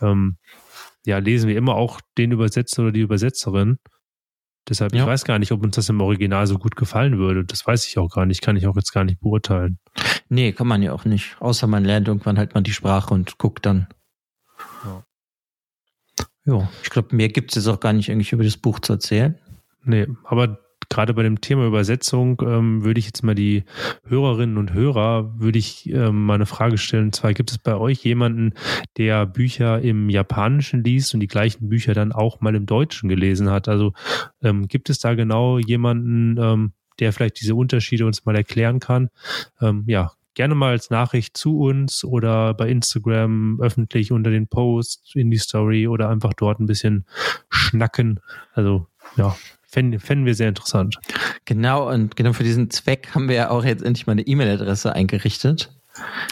ähm, 0.00 0.38
ja, 1.06 1.18
lesen 1.18 1.48
wir 1.48 1.56
immer 1.56 1.76
auch 1.76 2.00
den 2.18 2.32
Übersetzer 2.32 2.82
oder 2.82 2.92
die 2.92 3.00
Übersetzerin. 3.00 3.78
Deshalb, 4.68 4.92
ja. 4.92 5.02
ich 5.02 5.06
weiß 5.06 5.24
gar 5.24 5.38
nicht, 5.38 5.52
ob 5.52 5.62
uns 5.62 5.76
das 5.76 5.88
im 5.88 6.00
Original 6.00 6.46
so 6.46 6.58
gut 6.58 6.74
gefallen 6.74 7.18
würde. 7.18 7.44
Das 7.44 7.64
weiß 7.64 7.86
ich 7.86 7.98
auch 7.98 8.08
gar 8.08 8.26
nicht. 8.26 8.42
Kann 8.42 8.56
ich 8.56 8.66
auch 8.66 8.74
jetzt 8.74 8.92
gar 8.92 9.04
nicht 9.04 9.20
beurteilen. 9.20 9.78
Nee, 10.28 10.52
kann 10.52 10.66
man 10.66 10.82
ja 10.82 10.92
auch 10.92 11.04
nicht. 11.04 11.36
Außer 11.38 11.68
man 11.68 11.84
lernt 11.84 12.08
irgendwann 12.08 12.36
halt 12.36 12.54
mal 12.54 12.62
die 12.62 12.72
Sprache 12.72 13.14
und 13.14 13.38
guckt 13.38 13.64
dann. 13.64 13.86
Ja. 14.84 15.05
Ja, 16.46 16.68
ich 16.82 16.90
glaube, 16.90 17.14
mehr 17.14 17.28
gibt 17.28 17.50
es 17.50 17.56
jetzt 17.56 17.72
auch 17.72 17.80
gar 17.80 17.92
nicht 17.92 18.10
eigentlich 18.10 18.32
über 18.32 18.44
das 18.44 18.56
Buch 18.56 18.78
zu 18.80 18.94
erzählen. 18.94 19.36
Nee, 19.84 20.06
aber 20.24 20.58
gerade 20.88 21.14
bei 21.14 21.22
dem 21.22 21.40
Thema 21.40 21.66
Übersetzung 21.66 22.40
ähm, 22.44 22.84
würde 22.84 23.00
ich 23.00 23.06
jetzt 23.06 23.24
mal 23.24 23.34
die 23.34 23.64
Hörerinnen 24.04 24.56
und 24.56 24.72
Hörer, 24.72 25.38
würde 25.38 25.58
ich 25.58 25.90
ähm, 25.90 26.24
mal 26.24 26.34
eine 26.34 26.46
Frage 26.46 26.78
stellen. 26.78 27.06
Und 27.06 27.14
zwar 27.14 27.34
gibt 27.34 27.50
es 27.50 27.58
bei 27.58 27.74
euch 27.76 28.04
jemanden, 28.04 28.52
der 28.96 29.26
Bücher 29.26 29.80
im 29.80 30.08
Japanischen 30.08 30.84
liest 30.84 31.14
und 31.14 31.20
die 31.20 31.26
gleichen 31.26 31.68
Bücher 31.68 31.94
dann 31.94 32.12
auch 32.12 32.40
mal 32.40 32.54
im 32.54 32.66
Deutschen 32.66 33.08
gelesen 33.08 33.50
hat? 33.50 33.68
Also 33.68 33.92
ähm, 34.42 34.68
gibt 34.68 34.88
es 34.88 34.98
da 34.98 35.14
genau 35.14 35.58
jemanden, 35.58 36.36
ähm, 36.38 36.72
der 37.00 37.12
vielleicht 37.12 37.40
diese 37.40 37.54
Unterschiede 37.54 38.06
uns 38.06 38.24
mal 38.24 38.36
erklären 38.36 38.78
kann? 38.78 39.10
Ähm, 39.60 39.84
ja, 39.86 40.12
gerne 40.36 40.54
mal 40.54 40.70
als 40.70 40.90
Nachricht 40.90 41.36
zu 41.36 41.58
uns 41.58 42.04
oder 42.04 42.54
bei 42.54 42.68
Instagram 42.68 43.58
öffentlich 43.60 44.12
unter 44.12 44.30
den 44.30 44.46
Post 44.46 45.16
in 45.16 45.30
die 45.30 45.38
Story 45.38 45.88
oder 45.88 46.08
einfach 46.10 46.34
dort 46.34 46.60
ein 46.60 46.66
bisschen 46.66 47.06
schnacken. 47.48 48.20
Also 48.52 48.86
ja, 49.16 49.34
fänden, 49.66 49.98
fänden 49.98 50.26
wir 50.26 50.34
sehr 50.34 50.50
interessant. 50.50 50.98
Genau, 51.46 51.90
und 51.90 52.16
genau 52.16 52.32
für 52.34 52.44
diesen 52.44 52.70
Zweck 52.70 53.14
haben 53.14 53.28
wir 53.28 53.36
ja 53.36 53.50
auch 53.50 53.64
jetzt 53.64 53.82
endlich 53.82 54.06
mal 54.06 54.12
eine 54.12 54.26
E-Mail-Adresse 54.26 54.92
eingerichtet. 54.92 55.72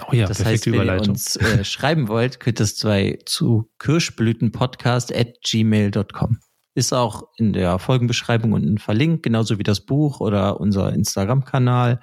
Oh 0.07 0.15
ja, 0.15 0.27
das 0.27 0.45
heißt, 0.45 0.67
wenn 0.67 0.87
ihr 0.87 1.09
uns 1.09 1.37
äh, 1.37 1.65
schreiben 1.65 2.09
wollt, 2.09 2.39
könnt 2.39 2.61
ihr 2.61 2.65
es 2.65 2.77
zwei 2.77 3.19
zu 3.25 3.71
kirschblütenpodcast 3.79 5.17
at 5.17 5.41
gmail.com. 5.43 6.39
Ist 6.77 6.93
auch 6.93 7.29
in 7.37 7.53
der 7.53 7.79
Folgenbeschreibung 7.79 8.53
unten 8.53 8.79
verlinkt, 8.79 9.23
genauso 9.23 9.59
wie 9.59 9.63
das 9.63 9.81
Buch 9.81 10.21
oder 10.21 10.61
unser 10.61 10.93
Instagram-Kanal, 10.93 12.01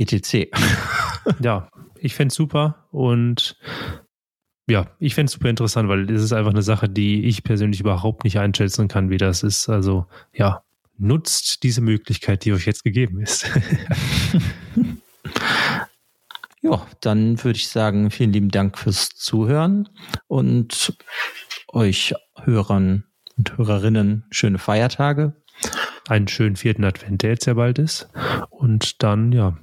etc. 0.00 0.50
Ja, 1.40 1.68
ich 1.98 2.14
fänd's 2.14 2.34
super 2.34 2.86
und 2.90 3.56
ja, 4.66 4.86
ich 4.98 5.14
fänd's 5.14 5.32
super 5.32 5.50
interessant, 5.50 5.88
weil 5.88 6.10
es 6.10 6.22
ist 6.22 6.32
einfach 6.32 6.52
eine 6.52 6.62
Sache, 6.62 6.88
die 6.88 7.24
ich 7.24 7.44
persönlich 7.44 7.80
überhaupt 7.80 8.24
nicht 8.24 8.38
einschätzen 8.38 8.88
kann, 8.88 9.10
wie 9.10 9.18
das 9.18 9.42
ist. 9.42 9.68
Also 9.68 10.06
ja, 10.32 10.62
nutzt 10.96 11.62
diese 11.62 11.82
Möglichkeit, 11.82 12.44
die 12.44 12.52
euch 12.52 12.66
jetzt 12.66 12.84
gegeben 12.84 13.20
ist. 13.20 13.46
Ja, 16.62 16.86
dann 17.00 17.42
würde 17.42 17.56
ich 17.56 17.68
sagen, 17.68 18.10
vielen 18.10 18.34
lieben 18.34 18.50
Dank 18.50 18.76
fürs 18.76 19.08
Zuhören 19.08 19.88
und 20.28 20.94
euch 21.68 22.14
Hörern 22.42 23.04
und 23.38 23.56
Hörerinnen 23.56 24.26
schöne 24.30 24.58
Feiertage. 24.58 25.34
Einen 26.08 26.28
schönen 26.28 26.56
vierten 26.56 26.84
Advent, 26.84 27.22
der 27.22 27.30
jetzt 27.30 27.46
ja 27.46 27.54
bald 27.54 27.78
ist. 27.78 28.10
Und 28.50 29.02
dann, 29.02 29.32
ja, 29.32 29.56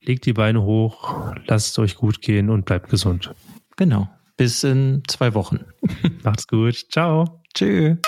legt 0.00 0.26
die 0.26 0.32
Beine 0.32 0.62
hoch, 0.62 1.34
lasst 1.46 1.70
es 1.70 1.78
euch 1.78 1.96
gut 1.96 2.20
gehen 2.20 2.50
und 2.50 2.64
bleibt 2.64 2.90
gesund. 2.90 3.34
Genau. 3.76 4.08
Bis 4.36 4.64
in 4.64 5.02
zwei 5.08 5.34
Wochen. 5.34 5.60
Macht's 6.22 6.46
gut. 6.46 6.86
Ciao. 6.90 7.42
Tschüss. 7.54 7.98